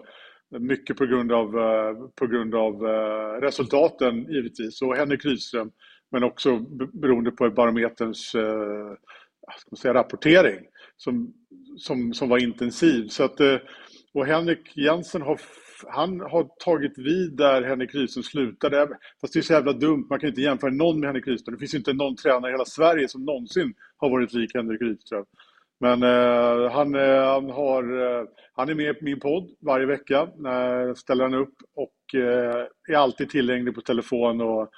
[0.60, 5.72] Mycket på grund av, eh, på grund av eh, resultaten givetvis och Henrik Rydström
[6.12, 6.60] men också
[6.94, 8.94] beroende på barometerns eh,
[9.58, 10.66] ska man säga, rapportering
[10.98, 11.34] som,
[11.78, 13.08] som, som var intensiv.
[13.08, 13.40] Så att,
[14.14, 15.40] och Henrik Jensen har,
[15.88, 18.88] han har tagit vid där Henrik Rydström slutade.
[19.22, 21.56] Fast det är så jävla dumt, man kan inte jämföra någon med Henrik Rydström.
[21.56, 25.26] Det finns inte någon tränare i hela Sverige som någonsin har varit lik Henrik Rydström.
[25.80, 30.22] Men eh, han, eh, han, har, eh, han är med på min podd varje vecka.
[30.22, 34.72] Eh, ställer han upp och eh, är alltid tillgänglig på telefon och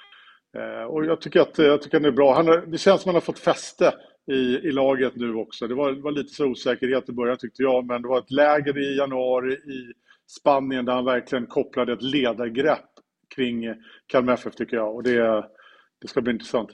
[0.56, 2.34] Eh, och jag tycker att, jag tycker att är bra.
[2.34, 3.94] Han har, det känns som att han har fått fäste
[4.32, 5.66] i, i laget nu också.
[5.66, 8.78] Det var, var lite så osäkerhet i början tyckte jag, men det var ett läger
[8.78, 9.92] i januari i
[10.26, 12.90] Spanien där han verkligen kopplade ett ledargrepp
[13.36, 13.64] kring
[14.06, 14.94] Kalmar FF tycker jag.
[14.94, 15.44] Och det,
[16.00, 16.70] det ska bli intressant.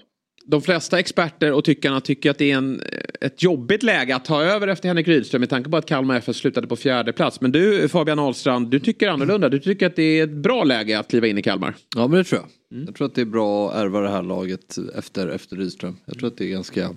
[0.47, 2.83] De flesta experter och tyckarna tycker att det är en,
[3.21, 6.37] ett jobbigt läge att ta över efter Henrik Rydström med tanke på att Kalmar FF
[6.37, 7.41] slutade på fjärde plats.
[7.41, 9.49] Men du Fabian Ahlstrand, du tycker annorlunda.
[9.49, 11.75] Du tycker att det är ett bra läge att kliva in i Kalmar.
[11.97, 12.77] Ja men det tror jag.
[12.77, 12.87] Mm.
[12.87, 15.97] Jag tror att det är bra att ärva det här laget efter, efter Rydström.
[16.05, 16.91] Jag tror att det är ganska,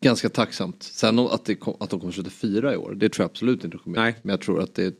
[0.00, 0.82] ganska tacksamt.
[0.82, 3.78] Sen att, det, att de kommer sluta fyra i år, det tror jag absolut inte
[3.78, 4.14] kommer Nej.
[4.22, 4.92] Men jag tror att det är,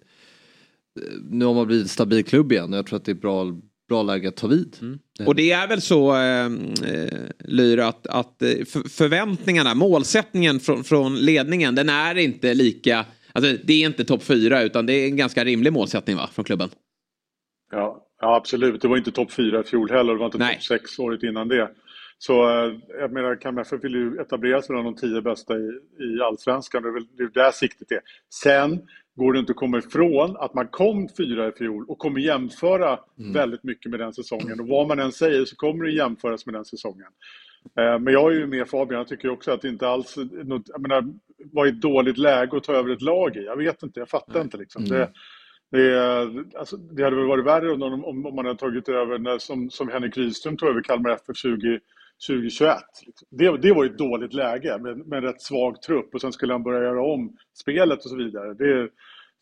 [1.30, 3.52] nu har man blivit en stabil klubb igen och jag tror att det är bra
[3.92, 4.76] bra läge att ta vid.
[4.80, 4.98] Mm.
[5.26, 8.48] Och det är väl så, eh, eh Lyra, att, att eh,
[8.88, 13.04] förväntningarna, målsättningen från, från ledningen, den är inte lika...
[13.32, 16.44] Alltså, det är inte topp fyra utan det är en ganska rimlig målsättning va, från
[16.44, 16.68] klubben?
[17.70, 18.82] Ja, ja absolut.
[18.82, 20.12] Det var inte topp fyra i fjol heller.
[20.12, 21.70] Det var inte topp sex året innan det.
[22.18, 26.22] Så eh, jag menar, Kalmar vill ju etablera sig bland de tio bästa i, i
[26.22, 26.82] allsvenskan.
[26.82, 28.00] Det är väl det är där siktet är.
[28.42, 28.80] Sen
[29.14, 32.98] går det inte att komma ifrån att man kom fyra i fjol och kommer jämföra
[33.18, 33.32] mm.
[33.32, 34.60] väldigt mycket med den säsongen.
[34.60, 37.08] Och vad man än säger så kommer det jämföras med den säsongen.
[37.78, 40.62] Eh, men jag är ju med Fabian, jag tycker också att det inte alls något,
[40.66, 41.04] jag menar,
[41.52, 43.44] var ett dåligt läge att ta över ett lag i.
[43.44, 44.44] Jag vet inte, jag fattar mm.
[44.44, 44.84] inte liksom.
[44.84, 45.10] Det,
[45.70, 49.38] det, alltså, det hade väl varit värre om, om, om man hade tagit över när,
[49.38, 51.80] som, som Henrik Rydström tog över Kalmar FF 20,
[52.26, 52.76] 2021.
[53.06, 53.28] Liksom.
[53.30, 56.32] Det, det var ju ett dåligt läge med, med en rätt svag trupp och sen
[56.32, 58.54] skulle han börja göra om spelet och så vidare.
[58.54, 58.88] Det,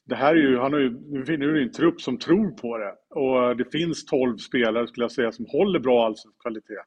[0.06, 2.78] det här är ju, han har ju, nu finner du en trupp som tror på
[2.78, 6.82] det och det finns 12 spelare skulle jag säga som håller bra allsvensk kvalitet.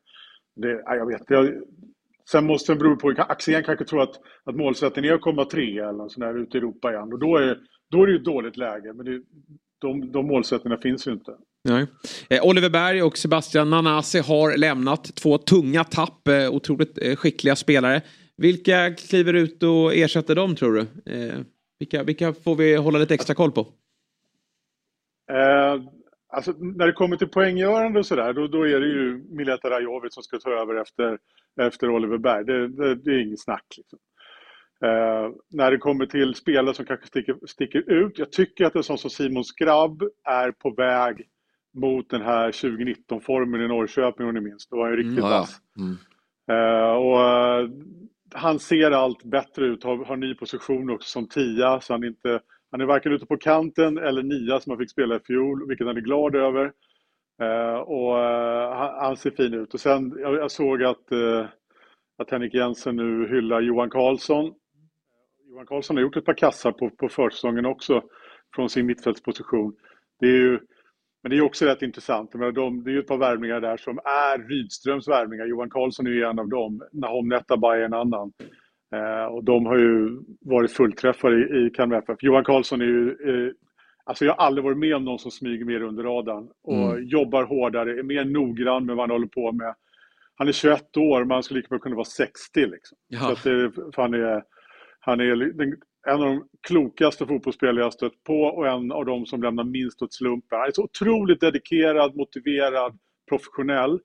[0.56, 1.61] Det, jag vet, jag,
[2.32, 5.80] sen måste det bero på, Axén kanske tror att, att målsättningen är att komma tre
[5.80, 7.60] eller något sånt där ute i Europa igen och då är,
[7.91, 9.22] då är det ju ett dåligt läge men det,
[9.80, 11.38] de, de målsättningarna finns ju inte.
[11.64, 11.88] Nej.
[12.30, 15.15] Eh, Oliver Berg och Sebastian Nanasi har lämnat.
[15.15, 18.02] Två tunga tapp, eh, otroligt eh, skickliga spelare.
[18.38, 20.81] Vilka kliver ut och ersätter dem tror du?
[21.14, 21.40] Eh,
[21.80, 23.61] vilka, vilka får vi hålla lite extra koll på?
[25.31, 25.81] Eh,
[26.27, 30.14] alltså, när det kommer till poänggörande och sådär, då, då är det ju Mileta Rajovic
[30.14, 31.18] som ska ta över efter,
[31.61, 32.45] efter Oliver Berg.
[32.45, 33.65] Det, det, det är inget snack.
[33.77, 33.99] Liksom.
[34.85, 38.19] Eh, när det kommer till spelare som kanske sticker, sticker ut.
[38.19, 41.27] Jag tycker att en sån som Simon Skrabb är på väg
[41.74, 44.68] mot den här 2019-formen i Norrköping om ni minns.
[44.68, 45.40] Det var ju riktigt Mm, ja, ja.
[45.40, 45.62] vass.
[45.78, 45.98] Mm.
[46.52, 47.70] Eh, och, eh,
[48.34, 51.82] han ser allt bättre ut, har, har ny position också som tia.
[51.82, 52.40] Så han, inte,
[52.72, 55.88] han är varken ute på kanten eller nia som han fick spela i fjol, vilket
[55.88, 56.72] han är glad över.
[57.41, 59.74] Eh, och eh, han, han ser fin ut.
[59.74, 61.45] Och sen, jag, jag såg att, eh,
[62.18, 64.54] att Henrik Jensen nu hyllar Johan Karlsson.
[65.50, 68.04] Johan Karlsson har gjort ett par kassar på, på försäsongen också
[68.56, 69.76] från sin mittfältsposition.
[70.20, 70.60] Det är ju,
[71.24, 72.32] men det är också rätt intressant.
[72.32, 75.45] De, det är ju ett par värvningar där som är Rydströms värvningar.
[75.45, 76.82] Johan Karlsson är ju en av dem.
[76.91, 78.34] Nahom Netabay är en annan.
[78.95, 82.18] Eh, och de har ju varit fullträffare i, i Kalmar FF.
[82.24, 83.10] Johan Karlsson är ju...
[83.10, 83.52] Eh,
[84.06, 86.48] alltså jag har aldrig varit med om någon som smyger mer under radarn.
[86.64, 87.04] Och Mm.
[87.08, 89.76] jobbar hårdare, är mer noggrann med vad han håller på med.
[90.36, 92.98] Han är 21 år, men han skulle lika bra kunna vara 60 liksom.
[93.20, 94.44] Så att det, han är,
[95.00, 95.76] han är den,
[96.08, 100.02] en av de klokaste fotbollsspelare jag stött på och en av de som lämnar minst
[100.02, 100.60] åt slumpen.
[100.60, 102.98] Han är så otroligt dedikerad, motiverad,
[103.30, 104.00] professionell.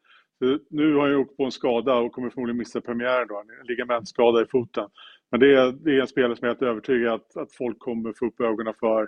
[0.71, 3.39] Nu har han ju åkt på en skada och kommer förmodligen missa premiären då.
[3.39, 4.89] En ligamentskada i foten.
[5.31, 7.79] Men det är, det är en spelare som jag är helt övertygad att, att folk
[7.79, 9.03] kommer få upp ögonen för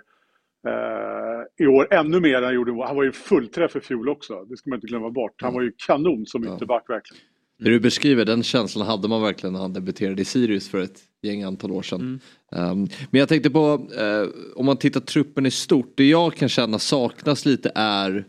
[0.67, 2.85] eh, i år ännu mer än han gjorde.
[2.85, 4.45] Han var ju fullträff i fjol också.
[4.45, 5.41] Det ska man inte glömma bort.
[5.41, 7.23] Han var ju kanon som ytterback verkligen.
[7.61, 10.99] Det du beskriver, den känslan hade man verkligen när han debuterade i Sirius för ett
[11.21, 12.19] gäng antal år sedan.
[12.51, 16.49] Um, men jag tänkte på, eh, om man tittar truppen i stort, det jag kan
[16.49, 18.25] känna saknas lite är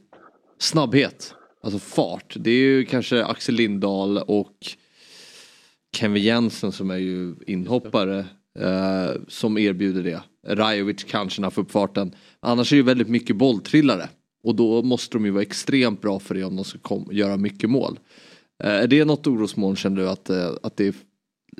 [0.59, 1.35] snabbhet.
[1.63, 2.35] Alltså fart.
[2.37, 4.57] Det är ju kanske Axel Lindahl och
[5.97, 8.19] Kevin Jensen som är ju inhoppare
[8.59, 10.23] eh, som erbjuder det.
[10.47, 12.15] Rajovic kanske när han får upp farten.
[12.41, 14.09] Annars är det ju väldigt mycket bolltrillare.
[14.43, 17.71] Och då måste de ju vara extremt bra för det om de ska göra mycket
[17.71, 17.99] mål.
[18.65, 20.97] Eh, är det något orosmoln känner du att, eh, att det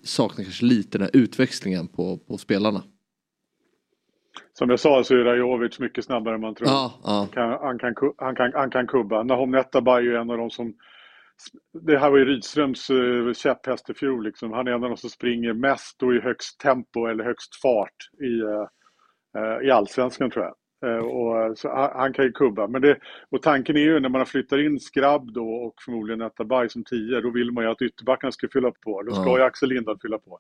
[0.03, 2.83] saknar kanske lite den här utväxlingen på, på spelarna?
[4.53, 6.69] Som jag sa så är Rajovic mycket snabbare än man tror.
[6.69, 7.11] Ja, ja.
[7.11, 9.23] Han, kan, han, kan, han, kan, han kan kubba.
[9.23, 10.75] Nahom Netabay är ju en av de som...
[11.83, 14.25] Det här var ju Rydströms uh, käpphäst i fjol.
[14.25, 14.53] Liksom.
[14.53, 17.97] Han är en av de som springer mest och i högst tempo eller högst fart
[18.21, 18.67] i, eh,
[19.43, 20.55] eh, i allsvenskan tror jag.
[20.83, 22.67] Eh, och, så han, kan ju kubba.
[22.67, 22.97] Men det,
[23.31, 27.21] och tanken är ju när man flyttar in Skrabb då och förmodligen Netabay som tio,
[27.21, 29.03] då vill man ju att ytterbackarna ska fylla på.
[29.03, 29.39] Då ska Ja.
[29.39, 30.39] ju Axel Lindahl fylla på.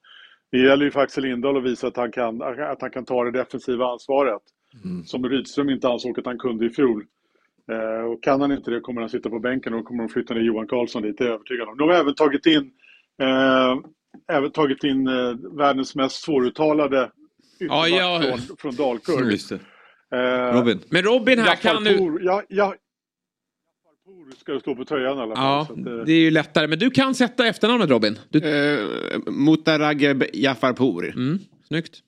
[0.51, 3.24] Det gäller ju för Axel Lindahl att visa att han kan, att han kan ta
[3.24, 4.43] det defensiva ansvaret.
[5.06, 7.05] Som Rydström inte ansåg att han kunde i fjol.
[7.73, 10.09] Eh, och kan han inte det kommer han sitta på bänken och då kommer de
[10.09, 11.77] flytta ner Johan Karlsson dit, det är jag övertygad om.
[11.78, 12.70] De har även tagit in,
[13.23, 13.77] eh,
[14.36, 17.10] även tagit in eh, världens mest svåruttalade
[17.59, 18.36] Ja, ytterback ja.
[18.47, 19.19] från, från Dalkurd.
[20.12, 20.80] Eh, Robin.
[20.89, 21.98] Men Robin här Jafar kan nu...
[21.98, 22.74] Pour, ja, ja,
[24.05, 25.44] Pour ska stå på tröjan i alla fall.
[25.44, 26.66] Ja, så att, eh, det är ju lättare.
[26.66, 28.18] Men du kan sätta efternamnet Robin.
[28.28, 28.39] Du...
[28.39, 28.86] Eh,
[29.26, 31.09] Mutarageb Jafarpour.
[31.09, 31.98] Mm, snyggt.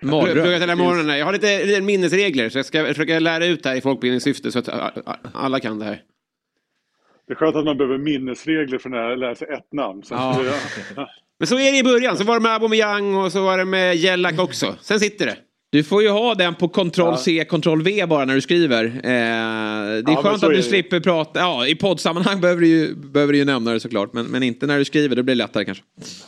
[0.00, 1.18] Pluggat hela morgonen.
[1.18, 4.52] Jag har lite, lite minnesregler så jag ska försöka lära ut det här i folkbildningssyfte
[4.52, 4.68] så att
[5.34, 6.02] alla kan det här.
[7.26, 10.02] Det är skönt att man behöver minnesregler för när lära sig ett namn.
[10.02, 10.44] Så Ja.
[10.96, 11.08] ja.
[11.38, 12.16] Men så är det i början.
[12.16, 14.76] Så var det med Aubameyang och så var det med Jellak också.
[14.80, 15.36] Sen sitter det.
[15.70, 18.84] Du får ju ha den på Ctrl C, Ctrl V bara när du skriver.
[18.84, 20.62] Eh, det är men skönt att du det.
[20.62, 21.40] slipper prata.
[21.40, 24.12] Ja, i poddsammanhang behöver du ju, behöver du ju nämna det såklart.
[24.12, 25.84] Men, men inte när du skriver, det blir lättare kanske.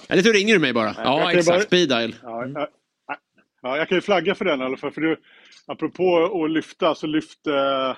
[0.09, 0.94] Eller så ringer du mig bara.
[1.05, 1.56] Ja, ju exakt.
[1.59, 2.15] bara- Speed dial.
[2.23, 2.69] Ja, ja,
[3.62, 4.90] ja, jag kan ju flagga för den i alla fall.
[4.90, 5.16] För du,
[5.66, 7.97] apropå att lyfta så lyfte,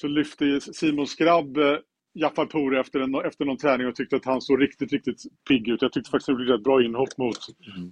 [0.00, 1.76] så lyfte Simon Skrabb eh,
[2.14, 5.68] Jafar Pour efter, en, efter någon träning och tyckte att han såg riktigt, riktigt pigg
[5.68, 5.82] ut.
[5.82, 7.38] Jag tyckte faktiskt det blev ett bra inhopp mot,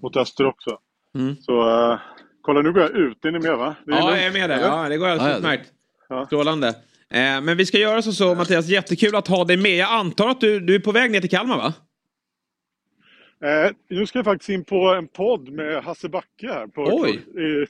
[0.03, 0.79] mot Öster också.
[1.19, 1.37] Mm.
[1.41, 1.99] Så eh,
[2.43, 3.25] kolla nu går jag ut.
[3.25, 3.77] Är ni med va?
[3.87, 4.61] Är Ja, jag är med eller?
[4.61, 6.27] Ja, det går alldeles Ja, ja, utmärkt.
[6.27, 6.69] Strålande.
[7.11, 9.77] Eh, men vi ska göra så, så Mattias, jättekul att ha dig med.
[9.77, 11.75] Jag antar att du, du är på väg ner till Kalmar va?
[13.49, 16.67] Eh, nu ska jag faktiskt in på en podd med Hasse Backe här.
[16.67, 17.11] På, Oj.
[17.11, 17.67] I,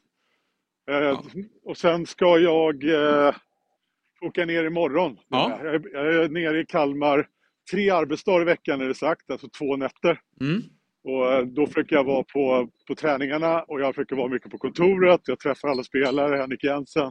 [0.93, 1.21] eh,
[1.65, 3.35] Och sen ska jag eh,
[4.21, 5.19] åka ner imorgon.
[5.29, 5.59] Ja.
[5.63, 7.27] Jag, är, jag är nere i Kalmar
[7.71, 10.21] tre arbetsdagar i veckan är det sagt, alltså två nätter.
[10.41, 10.63] Mm.
[11.05, 14.59] Och eh, då försöker jag vara på, på träningarna och jag försöker vara mycket på
[14.59, 15.21] kontoret.
[15.25, 17.11] Jag träffar alla spelare, Henrik Jensen.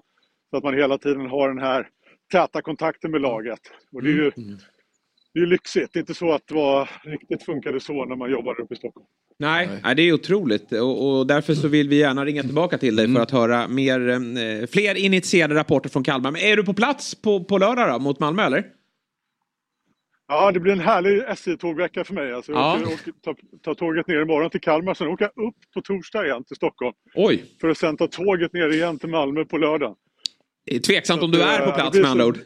[0.50, 1.88] Så att man hela tiden har den här
[2.32, 3.60] täta kontakten med laget.
[3.92, 4.32] Och det är ju
[5.34, 5.90] det är lyxigt.
[5.94, 8.78] Det är inte så att det var, riktigt funkade så när man jobbade uppe i
[8.78, 9.06] Stockholm.
[9.40, 9.96] Nej, Nej.
[9.96, 10.72] det är otroligt.
[10.72, 14.10] Och, och därför så vill vi gärna ringa tillbaka till dig för att höra mer,
[14.10, 16.32] eh, fler initierade rapporter från Kalmar.
[16.32, 18.66] Men är du på plats på, på lördag då, mot Malmö eller?
[20.32, 22.34] Ja, det blir en härlig SJ-tågvecka för mig.
[22.34, 22.74] Alltså, jag Ja.
[22.76, 26.26] åker, åker, tar, tar tåget ner imorgon till Kalmar, sen åker jag upp på torsdag
[26.26, 26.94] igen till Stockholm.
[27.16, 27.46] Oj!
[27.62, 29.96] För att sen ta tåget ner igen till Malmö på lördag.
[30.66, 32.38] Det är tveksamt Så om du är på eh, plats det blir med andra ord.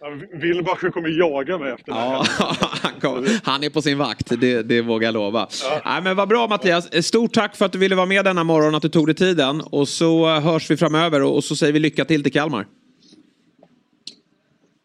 [0.00, 0.06] Ja,
[0.42, 2.24] Wilbacher kommer jaga mig efter Ja,
[2.82, 5.48] han, kom, han är på sin vakt, det, det vågar jag lova.
[5.84, 8.74] Nej, men vad bra Mattias, stort tack för att du ville vara med denna morgon,
[8.74, 9.60] att du tog dig tiden.
[9.60, 12.66] Och så hörs vi framöver och så säger vi lycka till till Kalmar.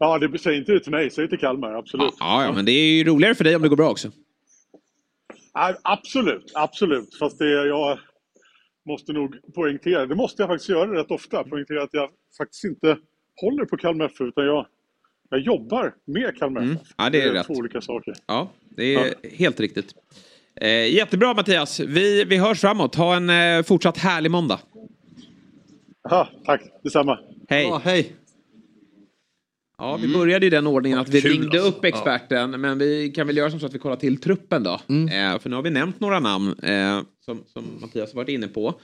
[0.06, 2.14] Ja, det säg inte det till mig, säg till Kalmar, absolut.
[2.20, 4.12] Ja, ja, men det är ju roligare för dig om det går bra också.
[5.54, 7.16] Ja, absolut, absolut.
[7.20, 8.00] Fast det jag
[8.90, 12.98] måste nog poängtera, det måste jag faktiskt göra rätt ofta, poängtera att jag faktiskt inte
[13.42, 14.68] håller på Kalmar FF utan jag,
[15.30, 16.72] jag jobbar med Kalmar FF.
[16.72, 16.84] Mm.
[16.98, 17.48] Ja, det är rätt.
[17.48, 18.14] två olika saker.
[18.26, 19.94] Ja, det är helt riktigt.
[20.62, 22.96] Eh, jättebra Mattias, vi, vi hörs framåt.
[22.96, 24.60] Ha en eh, fortsatt härlig måndag.
[26.10, 27.20] Aha, tack, detsamma.
[27.50, 27.64] Hej.
[27.64, 28.16] Ja, hej.
[29.78, 31.78] Ja, vi började i den ordningen att vi Kul, ringde alltså.
[31.78, 32.62] upp experten.
[32.62, 34.74] Men vi kan väl göra som så att vi kollar till truppen då.
[34.74, 38.48] Eh, för nu har vi nämnt några namn eh, som, som Mattias har varit inne
[38.48, 38.80] på.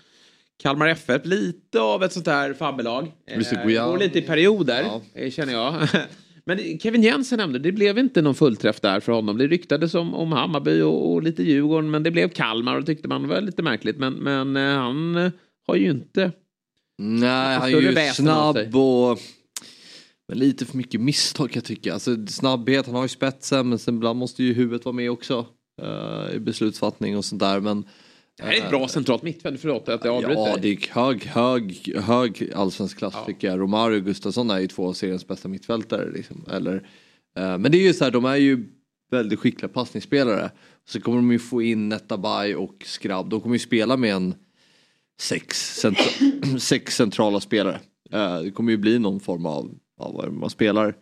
[0.63, 3.11] Kalmar FF, lite av ett sånt här fabbelag.
[3.27, 5.73] Eh, går lite i perioder, eh, känner jag.
[6.45, 9.37] Men Kevin Jensen nämnde, det blev inte någon fullträff där för honom.
[9.37, 12.85] Det ryktades om, om Hammarby och, och lite Djurgården, men det blev Kalmar och det
[12.85, 13.97] tyckte man var lite märkligt.
[13.97, 15.31] Men, men eh, han
[15.67, 16.31] har ju inte...
[16.97, 19.19] Nej, han är ju snabb och
[20.31, 21.93] men lite för mycket misstag kan jag tycka.
[21.93, 25.45] Alltså, snabbhet, han har ju spetsen men sen ibland måste ju huvudet vara med också.
[25.81, 27.59] eh, I beslutsfattning och sånt där.
[27.59, 27.85] Men,
[28.37, 30.41] Det här är ett bra centralt mittfält, förlåt att jag avbryter.
[30.41, 33.59] Ja, det är hög, hög, hög allsvensk klass tycker jag.
[33.59, 36.11] Romario och Gustafsson är ju två av seriens bästa mittfältare.
[36.11, 36.45] Liksom.
[36.51, 36.75] Eller,
[37.37, 38.65] eh, men det är ju så här, de är ju
[39.11, 40.51] väldigt skickliga passningsspelare.
[40.87, 43.29] Så kommer de ju få in Netabay och Skrabb.
[43.29, 44.35] De kommer ju spela med en
[45.21, 47.79] sex, centra- sex centrala spelare.
[48.11, 49.71] Eh, det kommer ju bli någon form av,
[50.01, 50.95] ja, vad är man spelar,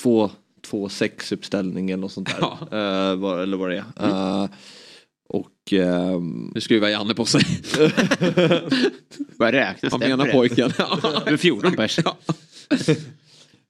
[0.00, 0.30] två,
[0.66, 2.42] två sex uppställning eller något sånt där.
[3.10, 4.06] Eh, vad, eller vad det är.
[4.42, 4.48] Eh,
[5.28, 5.72] och...
[5.72, 7.40] ehm, Nu skruvar Janne på sig.
[9.38, 9.88] Börjar räkna.
[9.88, 10.72] Vad menar pojken?
[11.26, 11.98] Med 14 pers.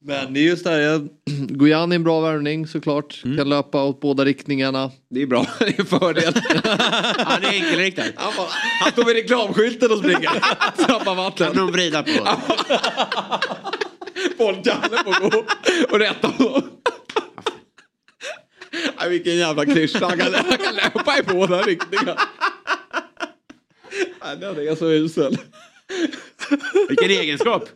[0.04, 1.08] Men det är just det här,
[1.48, 3.22] Guyan är en bra värvning såklart.
[3.24, 3.36] Mm.
[3.36, 4.90] Kan löpa åt båda riktningarna.
[5.10, 6.32] Det är bra, det är en fördel.
[6.64, 8.06] Ja, det är enkelriktat.
[8.16, 8.46] Han, bara,
[8.82, 10.30] han står vid reklamskylten och springer.
[10.86, 11.46] Tappar vatten.
[11.46, 12.10] Kan de vrida på?
[14.38, 15.44] Bollkalle får gå
[15.90, 16.62] och rätta honom.
[19.00, 20.06] Nej, vilken jävla klyscha.
[20.06, 22.20] Han kan, han kan löpa i båda riktningar.
[24.24, 25.36] Nej, den är så usel.
[26.88, 27.68] Vilken egenskap.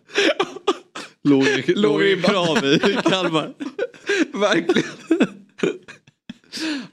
[1.23, 3.55] Låg, i krav i Kalmar.
[4.33, 4.89] Verkligen.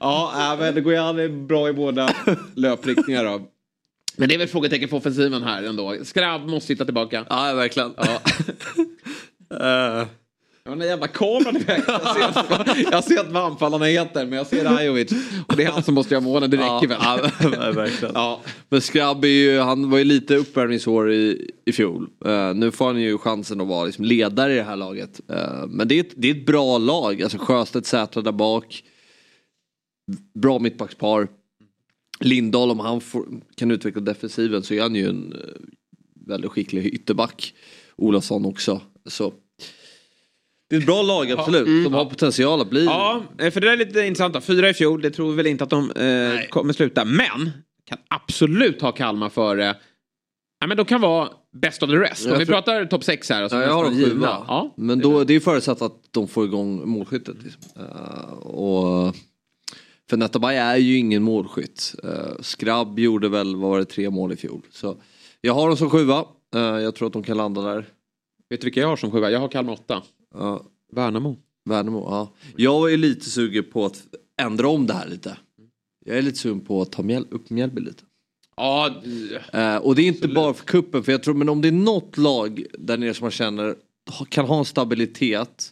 [0.00, 2.14] Ja, äh, men Guyan är bra i båda
[2.54, 3.48] löpriktningar då.
[4.16, 5.96] Men det är väl frågetecken för offensiven här ändå.
[6.04, 7.26] Skrabb måste sitta tillbaka.
[7.30, 7.94] Ja, verkligen.
[7.96, 8.20] Ja.
[9.52, 10.06] Uh.
[10.66, 11.84] Ja, den där jävla kameran i vägen.
[12.90, 15.12] Jag ser, inte vad anfallarna heter, men jag ser Rajovic.
[15.48, 16.98] Och det är han som måste göra målen, det räcker väl?
[17.02, 18.14] Ja, ja, verkligen.
[18.14, 18.40] Ja.
[18.68, 22.08] Men Skrabb är ju, han var ju lite uppvärmningsår i, i fjol.
[22.24, 25.20] Eh, nu får han ju chansen att vara liksom ledare i det här laget.
[25.28, 28.82] Eh, men det är, ett, det är ett bra lag, alltså Sjöstedt, Sätra där bak.
[30.34, 31.28] Bra mittbackspar.
[32.20, 35.38] Lindahl, om han får, kan utveckla defensiven så är han ju en eh,
[36.26, 37.54] väldigt skicklig ytterback.
[37.96, 38.80] Olofsson också.
[39.06, 39.32] Så
[40.70, 41.84] det är ett bra lag absolut, Mm.
[41.84, 44.44] som har potential att bli Ja, eh, för det där är lite intressant.
[44.44, 47.04] Fyra i fjol, det tror vi väl inte att de eh, kommer sluta.
[47.04, 47.50] Men
[47.84, 49.76] kan absolut ha Kalmar före.
[50.60, 52.24] Ja, men de kan vara best of the rest.
[52.26, 53.42] Om Jag vi tror- pratar topp sex här.
[53.42, 54.26] Alltså Ja, jag har dem givna.
[54.48, 54.74] Ja.
[54.76, 57.36] Men då, det är förutsatt att de får igång målskyttet.
[57.44, 57.62] Liksom.
[57.76, 59.14] Eh, och,
[60.10, 61.94] för Netabay är ju ingen målskytt.
[62.04, 62.10] Uh,
[62.40, 64.60] Skrabb gjorde väl, vad var det, tre mål i fjol.
[64.70, 64.96] Så
[65.40, 66.24] jag har dem som sjua.
[66.54, 67.88] Eh, jag tror att de kan landa där.
[68.50, 69.30] Vet du vilka jag har som sjua?
[69.30, 70.02] Jag har Kalmar åtta.
[70.36, 70.60] Uh,
[70.92, 71.36] Värnamo.
[71.64, 72.32] Värnamo, ja.
[72.56, 74.02] Jag är lite sugen på att
[74.42, 75.36] ändra om det här lite.
[76.04, 78.02] Jag är lite sugen på att ta mjäl- upp Mjällby lite.
[78.56, 78.94] Ja,
[79.52, 81.72] Eh, och det är inte bara för kuppen för jag tror men om det är
[81.72, 83.76] något lag där nere som man känner
[84.28, 85.70] kan ha en stabilitet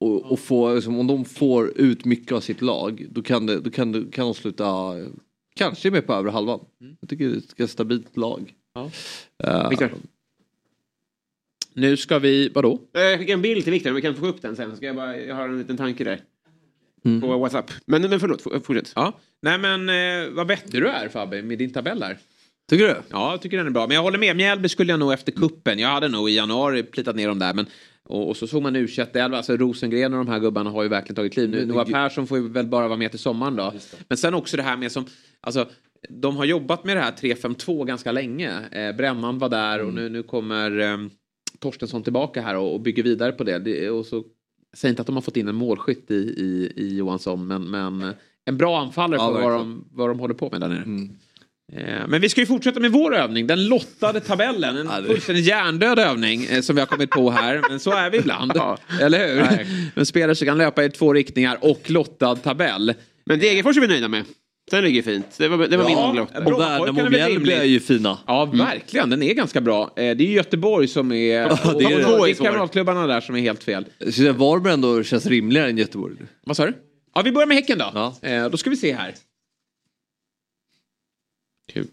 [0.00, 3.60] och, och få, liksom, om de får ut mycket av sitt lag då kan, det,
[3.60, 4.94] då kan, det, kan de sluta
[5.56, 6.60] kanske med på övre halvan.
[7.00, 8.54] Jag tycker det är ett ganska stabilt lag.
[8.74, 9.68] Ja.
[9.68, 9.90] Viktor?
[11.74, 12.80] Nu ska vi, vadå?
[12.94, 14.76] Eh, Jag skickar en bild till Viktor, vi kan få upp den sen.
[14.76, 16.20] Ska jag, bara, jag har en liten tanke där.
[17.04, 17.20] Mm.
[17.20, 17.70] På WhatsApp.
[17.86, 18.92] Men, men förlåt, fortsätt.
[18.94, 19.12] Ja.
[19.42, 22.18] Nej men eh, vad vettig du är Fabbe med din tabell där.
[22.70, 22.96] Tycker du?
[23.10, 23.86] Ja, jag tycker den är bra.
[23.86, 24.36] Men jag håller med.
[24.36, 25.78] Mjällby skulle jag nog efter kuppen.
[25.78, 27.54] Jag hade nog i januari plitat ner dem där.
[27.54, 27.66] Men,
[28.02, 30.88] och, och så såg man u 11 alltså Rosengren och de här gubbarna har ju
[30.88, 31.50] verkligen tagit kliv.
[31.50, 33.72] Nu, Noah Persson får ju väl bara vara med till sommaren då.
[34.08, 35.06] Men sen också det här med som,
[35.40, 35.68] alltså
[36.08, 38.52] de har jobbat med det här 3-5-2 ganska länge.
[38.72, 40.98] Eh, Brännan var där och nu, nu kommer eh,
[41.58, 43.58] Torstensson tillbaka här och, och bygger vidare på det.
[43.58, 44.24] det och så,
[44.76, 48.02] säg inte att de har fått in en målskytt i, i, i Johansson, men, men
[48.02, 48.10] eh,
[48.44, 51.08] en bra anfallare Ja, för vad de, vad de håller på med där nere.
[51.72, 54.76] Eh, Men vi ska ju fortsätta med vår övning, den lottade tabellen.
[54.76, 57.62] En fullständigt hjärndöd övning eh, som vi har kommit på här.
[57.70, 58.52] Men så är vi ibland.
[59.00, 59.42] Eller hur?
[59.42, 59.66] Nej.
[59.94, 62.94] En spelare som kan löpa i två riktningar och lottad tabell.
[63.26, 64.24] Men Degerfors är vi nöjda med.
[64.70, 65.38] Den ligger fint.
[65.38, 66.30] Det var, det var min lott.
[66.30, 68.18] Och Värnamo Mjällby är ju fina.
[68.26, 69.10] Ja, verkligen.
[69.10, 69.82] Den är ganska bra.
[69.84, 71.16] Eh, Det är Göteborg som är...
[71.40, 72.30] Ja, det är det.
[72.30, 73.84] är kamratklubbarna där som är helt fel.
[74.12, 76.16] Så Varberg ändå känns rimligare än Göteborg.
[76.42, 76.74] Vad sa du?
[77.14, 78.14] Ja, vi börjar med Häcken då.
[78.28, 79.14] Eh, Då ska vi se här.
[81.72, 81.86] Kul.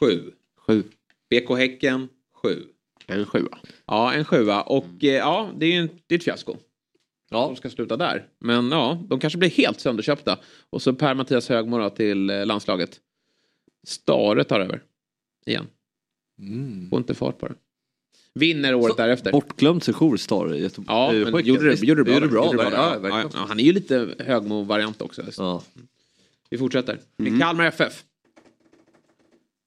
[0.00, 0.32] Sju.
[0.66, 0.82] Sju.
[1.30, 2.08] BK Häcken,
[2.42, 2.62] sju.
[3.06, 3.58] En sjua.
[3.86, 4.62] Ja, en sjua.
[4.62, 6.56] Och eh, ja, det är ju en, det är ett fiasko.
[7.30, 7.46] Ja.
[7.46, 8.26] De ska sluta där.
[8.38, 10.38] Men ja, de kanske blir helt sönderköpta.
[10.70, 13.00] Och så Per Mattias Högmo då till eh, landslaget.
[13.86, 14.82] Stare tar över.
[15.46, 15.66] Igen.
[16.90, 17.54] Får inte fart på det.
[18.34, 19.32] Vinner året därefter.
[19.32, 20.86] Bortglömd sejour Star i Göteborg.
[20.96, 21.46] Ja, men Häcken.
[21.48, 22.14] gjorde det, gjorde det bra.
[22.14, 23.00] Gjorde det bra, Gjorde det där.
[23.00, 23.30] bra ja.
[23.34, 25.22] Ja, han är ju lite Högmo-variant också.
[25.36, 25.62] Ja.
[26.50, 27.00] Vi fortsätter.
[27.16, 28.04] Med Kalmar FF.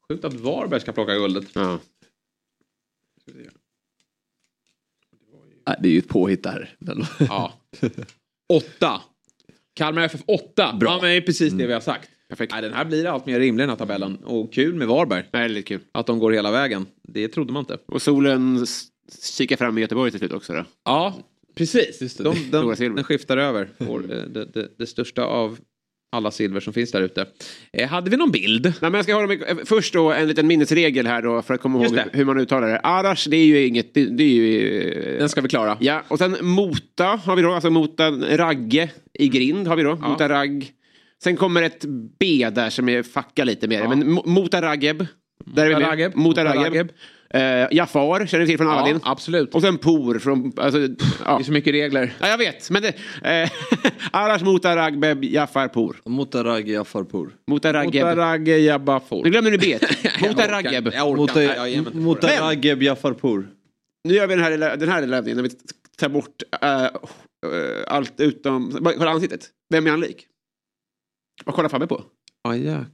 [0.09, 1.45] Sjukt att Varberg ska plocka guldet.
[1.53, 1.79] Ja.
[5.67, 6.75] Nej, det är ju ett påhitt där.
[6.79, 7.53] Men- Ja.
[8.53, 9.01] Åtta.
[9.73, 10.73] Kalmar FF åtta.
[10.79, 10.89] Bra.
[10.91, 12.09] Ja, men det är precis det vi har sagt.
[12.51, 14.15] Nej, den här blir allt mer rimlig den här tabellen.
[14.15, 15.23] Och kul med Varberg.
[15.31, 15.79] Väldigt kul.
[15.91, 16.85] Att de går hela vägen.
[17.03, 17.77] Det trodde man inte.
[17.85, 18.65] Och solen
[19.37, 20.63] kikar fram i Göteborg till slut också då.
[20.85, 21.15] Ja,
[21.55, 22.17] precis.
[22.17, 22.95] De, den, silver.
[22.95, 23.69] den skiftar över.
[23.77, 25.59] Får, eh, det, det, det största av
[26.11, 27.25] alla silver som finns där ute.
[27.73, 28.65] Eh, hade vi någon bild?
[28.65, 31.53] Nej, men jag ska hålla mig, eh, först då en liten minnesregel här då för
[31.53, 32.17] att komma Just ihåg det.
[32.17, 32.79] hur man uttalar det.
[32.79, 34.81] Arash det är ju inget, det, det är ju...
[34.91, 35.77] eh, Den ska vi klara.
[35.79, 39.95] Ja, och sen Mota har vi då, alltså Mota Ragge i grind har vi då.
[39.95, 40.71] Mota Ragg.
[41.23, 41.85] Sen kommer ett
[42.19, 43.87] B där som är fucka lite mer.
[43.87, 45.05] Men Mo- Mota Raggeb.
[45.45, 46.15] Där är vi med.
[46.15, 46.89] Mota Raggeb.
[47.35, 48.99] Uh, Jafar känner ni till från Ja, Aladdin.
[49.03, 49.55] absolut.
[49.55, 50.51] Och sen Por från...
[50.57, 50.87] Alltså, ja.
[51.37, 52.13] Det är så mycket regler.
[52.19, 52.69] Ja, jag vet.
[52.69, 52.93] Men det...
[53.43, 53.49] Eh,
[54.11, 55.95] Arash Mota Ragbeb Jafar Por.
[56.05, 56.85] Mota Raggeb.
[57.47, 57.73] Mota
[58.15, 59.23] Ragge Jabbafor.
[59.23, 59.77] Nu glömde ni B.
[60.03, 60.85] Jag Mota orkar Raggeb.
[60.85, 60.97] inte.
[60.97, 61.55] Jag orkar Mota, inte.
[61.57, 61.97] Ja, ge mig inte.
[61.97, 63.47] Mota Men- Ragge Jafarpour.
[64.03, 65.49] Nu gör vi den här, lilla- den här lilla övningen när vi
[65.97, 66.89] tar bort eh, eh,
[67.87, 68.71] allt utom...
[68.97, 69.49] Kolla ansiktet.
[69.69, 70.27] Vem är han lik?
[71.45, 72.03] Vad kollar Fabbe på?
[72.43, 72.85] Ja, ja.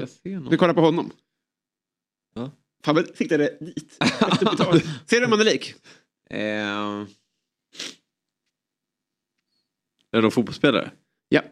[0.00, 0.50] Jag ser någon.
[0.50, 1.10] Vi kollar på honom.
[2.82, 2.94] Ja.
[2.94, 3.92] Fabbe siktade dit.
[5.06, 5.74] Ser du vem han är lik?
[6.30, 7.06] Eh,
[10.12, 10.90] Är någon fotbollsspelare?
[11.28, 11.42] Ja.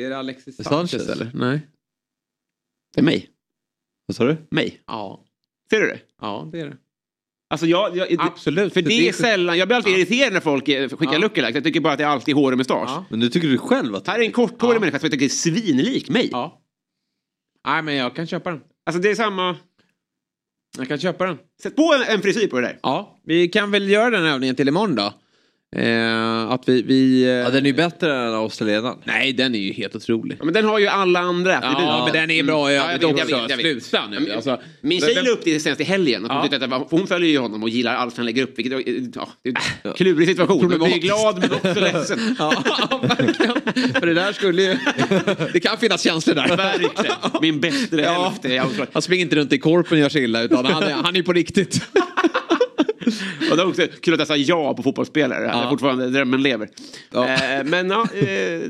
[0.00, 1.08] är det Alexis Sanchez, Sanchez.
[1.08, 1.30] eller?
[1.34, 1.60] Nej.
[2.94, 3.30] Det är mig.
[4.06, 4.36] Vad sa du?
[4.50, 4.82] Mig.
[4.86, 5.24] Ja.
[5.70, 6.00] Ser du det?
[6.20, 6.76] Ja, det är det.
[7.50, 8.72] Alltså jag, jag, Absolut.
[8.72, 11.18] För det är sällan, jag blir alltid irriterad när folk skickar Ja.
[11.18, 11.54] lookalikes.
[11.54, 12.84] Jag tycker bara att det är alltid hår och mustasch.
[12.90, 13.04] Ja.
[13.10, 14.06] Men nu tycker du själv att...
[14.06, 16.28] Här är en korthårig människa som jag tycker är svinlik mig.
[16.32, 16.62] Ja.
[17.66, 18.60] Nej, men jag kan köpa den.
[18.86, 19.56] Alltså det är samma...
[20.78, 21.38] Jag kan köpa den.
[21.62, 22.78] Sätt på en, en frisyr på det där.
[22.82, 25.14] Ja, vi kan väl göra den övningen till imorgon då.
[25.76, 26.82] Eh, att vi...
[26.82, 28.96] vi eh, Ja, den är ju bättre än australienaren.
[29.04, 30.36] Nej, den är ju helt otrolig.
[30.38, 31.78] Ja, men den har ju alla andra attribut.
[31.80, 33.56] Ja, men den är bra i Ja, jag övrigt vet, jag också.
[33.56, 33.82] vet, jag vet.
[33.84, 34.32] Sluta nu.
[34.32, 36.24] Alltså, Min tjej la upp det senast i helgen.
[36.24, 36.58] Att hon, Ja.
[36.58, 38.58] tyckte att hon följer ju honom och gillar allt han lägger upp.
[38.58, 38.72] Vilket,
[39.16, 40.68] ja, det är en klurig situation.
[40.68, 42.18] Man blir glad men också ledsen.
[42.38, 42.62] Ja,
[43.02, 43.92] verkligen.
[43.94, 44.76] För det där skulle ju...
[45.52, 46.56] Det kan finnas känslor där.
[46.56, 46.92] Verkligen.
[47.40, 48.34] Min bättre Ja.
[48.42, 48.80] hälft.
[48.92, 51.22] Han springer inte runt i korpen och gör sig illa utan han är, han är
[51.22, 51.82] på riktigt.
[53.50, 55.44] Och det är också kul att jag sa ja på fotbollsspelare.
[55.44, 55.70] Ja.
[55.70, 56.68] Fortfarande drömmen lever.
[57.12, 57.28] Ja.
[57.28, 58.20] Eh, men ja, eh,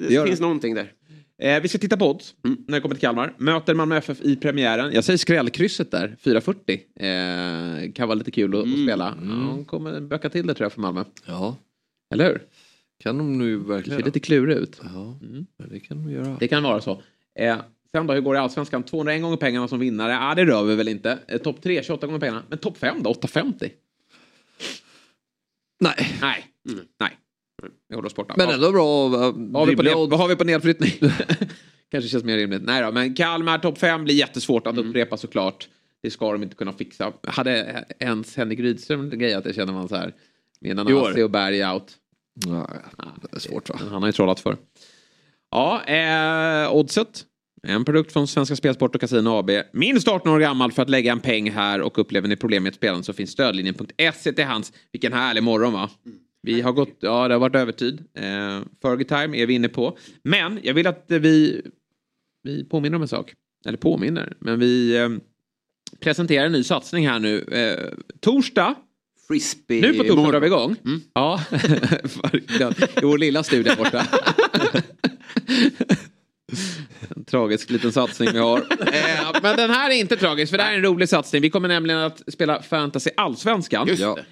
[0.09, 0.45] det finns det.
[0.45, 0.93] någonting där.
[1.43, 3.35] Eh, vi ska titta på odds när det kommer till Kalmar.
[3.39, 4.93] Möter Malmö FF i premiären.
[4.93, 6.81] Jag säger skrällkrysset där, 440.
[7.01, 9.15] Eh, kan vara lite kul att, att spela.
[9.20, 11.05] Ja, de kommer böka till det tror jag för Malmö.
[11.27, 11.57] Ja,
[12.15, 12.43] Eller hur?
[13.03, 14.01] kan de nu Det ser verkligen.
[14.03, 14.81] lite klurig ut.
[14.82, 15.19] Ja,
[15.70, 16.37] det kan de göra.
[16.41, 17.03] Det kan vara så.
[17.39, 17.57] Eh,
[17.93, 18.82] sen då, hur går det i Allsvenskan?
[18.82, 20.12] 201 gånger pengarna som vinnare.
[20.12, 21.19] Ja, det rör vi väl inte.
[21.28, 22.43] Eh, topp 3, 28 gånger pengarna.
[22.49, 23.70] Men topp 5 då, 850?
[25.81, 26.47] Nej, Nej.
[27.01, 27.16] Nej.
[27.89, 28.35] Vi håller oss borta.
[28.36, 29.09] men ändå bra.
[29.09, 30.90] Vad har, vi på ned, vad har vi på nedflyttning?
[31.90, 32.62] Kanske känns mer rimligt.
[32.62, 35.69] Nej då, men Kalmar topp 5 blir jättesvårt att upprepa såklart.
[36.02, 37.12] Det ska de inte kunna fixa.
[37.27, 40.15] Hade ens Henrik Rydström grejat det känner man så här.
[40.61, 40.77] Med.
[40.77, 41.93] Nanasi och Berg out.
[42.47, 42.66] Nej,
[43.23, 43.81] det är svårt va?
[43.90, 44.57] Han har ju trollat för.
[45.51, 47.24] Ja, eh, oddset.
[47.62, 49.51] En produkt från Svenska Spelsport och Casino AB.
[49.73, 52.74] Minst 18 år gammal för att lägga en peng här och upplever ni problem med
[52.74, 54.73] spelande så finns stödlinjen.se till hands.
[54.93, 55.91] Vilken härlig morgon va?
[56.43, 58.05] Vi har gått, ja det har varit övertid.
[58.15, 59.99] Eh, Fergie time är vi inne på.
[60.23, 61.62] Men jag vill att eh, vi,
[62.43, 63.35] vi påminner om en sak.
[63.66, 65.09] Eller påminner, men vi eh,
[66.01, 67.43] presenterar en ny satsning här nu.
[67.43, 67.89] Eh,
[68.20, 68.74] torsdag
[69.28, 69.81] Frisbee.
[69.81, 70.77] nu på torsdag drar vi igång.
[71.15, 71.41] Ja,
[72.97, 74.07] i vår lilla studio borta.
[77.31, 78.59] Tragisk liten satsning vi har.
[78.81, 81.43] eh, men den här är inte tragisk för det här är en rolig satsning.
[81.43, 83.89] Vi kommer nämligen att spela Fantasy Allsvenskan.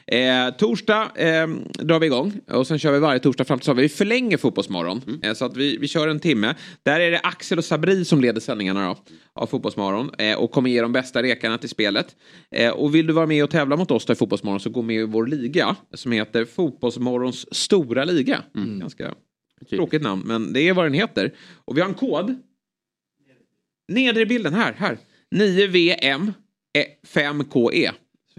[0.06, 3.82] Eh, torsdag eh, drar vi igång och sen kör vi varje torsdag fram till sommar.
[3.82, 5.20] Vi förlänger Fotbollsmorgon Mm.
[5.22, 6.54] eh, så att vi, vi kör en timme.
[6.82, 8.96] Där är det Axel och Sabri som leder sändningarna då,
[9.34, 12.16] av Fotbollsmorgon eh, och kommer ge de bästa rekarna till spelet.
[12.50, 14.82] Eh, och vill du vara med och tävla mot oss då i Fotbollsmorgon så gå
[14.82, 18.42] med i vår liga som heter Fotbollsmorgons stora liga.
[18.56, 18.78] Mm.
[18.80, 19.14] Ganska
[19.70, 21.32] tråkigt namn men det är vad den heter.
[21.64, 22.42] Och vi har en kod.
[23.88, 24.98] Nedre bilden här, här.
[25.30, 26.32] 9VM
[27.14, 27.90] 5KE.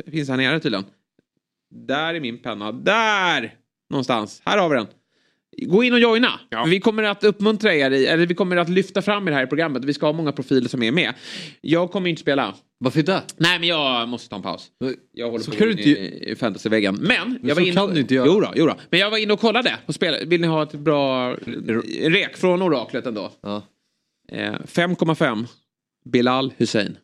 [0.06, 0.86] Det finns här nere tydligen.
[1.88, 2.72] Där är min penna.
[2.72, 3.54] Där!
[3.90, 4.42] Någonstans.
[4.46, 4.88] Här har vi den.
[5.68, 6.40] Gå in och joina.
[6.68, 9.48] Vi kommer att uppmuntra er, i, eller vi kommer att lyfta fram er här i
[9.48, 9.86] programmet.
[9.86, 11.14] Vi ska ha många profiler som är med.
[11.62, 12.56] Jag kommer inte spela.
[12.78, 13.22] Varför inte?
[13.38, 14.68] Nej, men jag måste ta en paus.
[15.14, 16.96] Jag håller Så på kan du in inte- i, i fantasyväggen.
[16.96, 18.28] Men, jag var inne kan du inte göra.
[18.28, 18.76] Jo då, jo då.
[18.90, 20.28] Men jag var inne och kollade på spel.
[20.28, 21.34] Vill ni ha ett bra
[22.02, 23.32] rek från oraklet ändå?
[23.42, 23.64] Ja.
[24.32, 25.46] Eh, 5,5.
[26.12, 26.98] Bilal Hussein.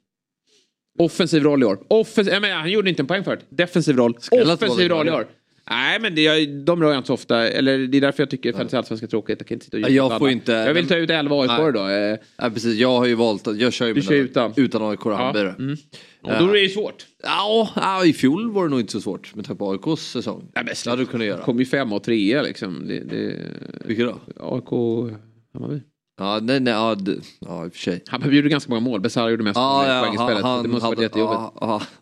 [1.00, 1.80] Offensiv roll i år.
[1.88, 3.46] Offensiv, jag menar, han gjorde inte en poäng förut.
[3.50, 4.18] Defensiv roll.
[4.32, 5.28] Offensiv roll i år.
[5.70, 7.48] Nej men det, de rör jag inte så ofta.
[7.50, 9.40] Eller det är därför jag tycker Fantasy Allsvenskan är tråkigt.
[9.40, 11.52] Jag kan inte sitta och Ja, jag får inte- Jag vill ta ut 11 AIK
[11.52, 11.72] Nej.
[11.74, 11.88] då.
[11.88, 12.76] Eh, Ja, precis.
[12.80, 14.54] Jag har ju valt att jag kör ju Du kör utan.
[14.56, 15.40] utan AIK och Hammarby.
[15.40, 15.78] mm.
[16.22, 17.06] Och då är det ju svårt.
[17.24, 20.40] Ja, ja, i fjol var det nog inte så svårt med tanke på AIKs säsong.
[20.56, 21.42] Nej, men det hade du kunnat göra.
[21.44, 22.88] kom ju femma och trea liksom.
[22.88, 23.42] Det, det...
[23.86, 24.20] Vilka då?
[24.40, 24.70] AIK
[25.54, 25.82] Hammarby.
[26.18, 28.04] Ja, nej, nej, ja, det, ja i och för sig.
[28.08, 29.02] Hammarby gjorde ganska många mål.
[29.02, 30.44] Besara gjorde mest Ja, mål ja, i spelet.
[30.44, 31.42] han- det måste han varit jättejobbigt.
[31.62, 31.82] Ja,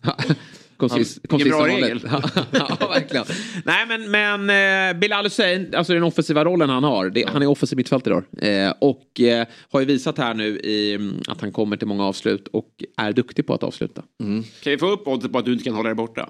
[0.78, 2.04] Han- sist, kom Vilken sist bra som vanligt.
[2.80, 3.24] ja, verkligen.
[3.64, 7.10] Nej, men, men eh, Bilal Hussein, alltså den offensiva rollen han har.
[7.10, 8.46] Det, Han är offensiv mittfältare då.
[8.46, 12.04] Eh, och eh, har ju visat här nu i, mm, att han kommer till många
[12.04, 14.02] avslut och är duktig på att avsluta.
[14.22, 14.42] Mm.
[14.42, 16.28] Kan vi få upp oddset på att du inte kan hålla dig borta?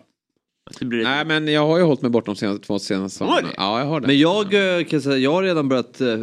[0.80, 3.48] Nej, men jag har ju hållit mig bort de senaste två senaste säsongerna.
[3.56, 4.06] Ja, jag har det.
[4.06, 6.18] Men jag eh, kan säga, jag har redan börjat eh,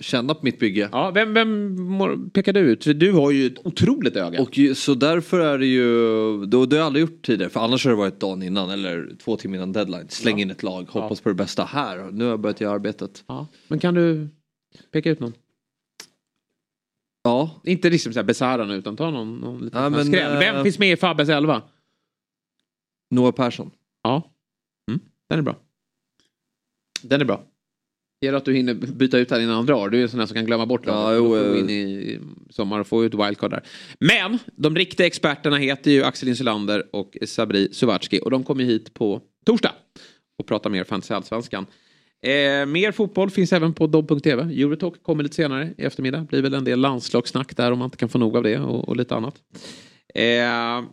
[0.00, 0.88] känna på mitt bygge.
[0.92, 2.84] Ja, vem, vem pekar du ut?
[2.84, 4.42] För Du har ju ett otroligt öga.
[4.42, 5.90] Och ju- så därför är det ju,
[6.46, 9.08] då, det har jag aldrig gjort tidigare för annars har det varit dagen innan eller
[9.24, 10.06] två timmar innan deadline.
[10.08, 12.08] Släng in ett lag, hoppas på det bästa här.
[12.12, 13.24] Nu har jag börjat göra arbetet.
[13.26, 13.46] Ja.
[13.68, 14.28] Men kan du
[14.92, 15.32] peka ut någon?
[17.24, 17.50] Ja.
[17.64, 20.38] Inte liksom såhär Besara nu utan ta någon, någon liten Ja, men, skräll.
[20.38, 21.62] Vem eh, finns med i Fabbes elva?
[23.10, 23.70] Noah Persson.
[24.02, 24.30] Ja.
[24.90, 25.56] Mm, den är bra.
[27.02, 27.42] Den är bra.
[28.20, 29.88] Gäller att du hinner byta ut den innan han drar.
[29.88, 31.18] Du är en sån här som kan glömma bort Ja, laget.
[31.18, 31.60] jo, du eh.
[31.60, 32.20] in i
[32.50, 33.62] sommar och få ut wildcard där.
[34.00, 38.94] Men de riktiga experterna heter ju Axel Insulander och Sabri Suvatski och de kommer hit
[38.94, 39.72] på torsdag
[40.38, 41.66] och pratar mer Fantasy Allsvenskan.
[42.22, 44.42] Eh, mer fotboll finns även på dobb.tv.
[44.42, 46.20] Eurotalk kommer lite senare i eftermiddag.
[46.20, 48.88] Blir väl en del landslagssnack där om man inte kan få nog av det och,
[48.88, 49.34] och lite annat.
[50.14, 50.84] Eh,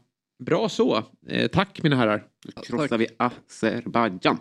[0.43, 1.03] bra så.
[1.29, 2.23] Eh, tack mina herrar.
[2.63, 4.37] krossar vi Azerbajdzjan.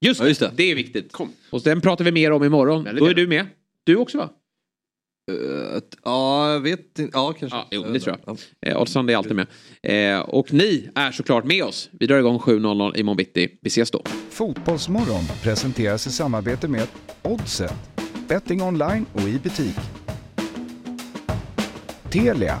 [0.00, 0.52] Just, Ja, just det.
[0.56, 0.70] det.
[0.70, 1.12] är viktigt.
[1.50, 2.84] Och den pratar vi mer om imorgon.
[2.84, 3.20] Väldigt Då är gärna.
[3.22, 3.46] du med.
[3.84, 4.30] Du också va?
[5.32, 7.10] Eh, ja, jag vet inte.
[7.12, 7.58] Ja, kanske.
[7.58, 8.38] Ja, jo, det tror jag.
[8.66, 8.76] Eh,
[9.08, 9.46] är alltid med.
[9.82, 11.90] Eh, och ni är såklart med oss.
[11.92, 13.58] Vi drar igång 7.00 imorgon bitti.
[13.62, 14.02] Vi ses då.
[14.30, 16.88] Fotbollsmorgon presenteras i samarbete med
[17.22, 17.74] Oddset,
[18.28, 19.76] betting online och i butik.
[22.10, 22.60] Telia,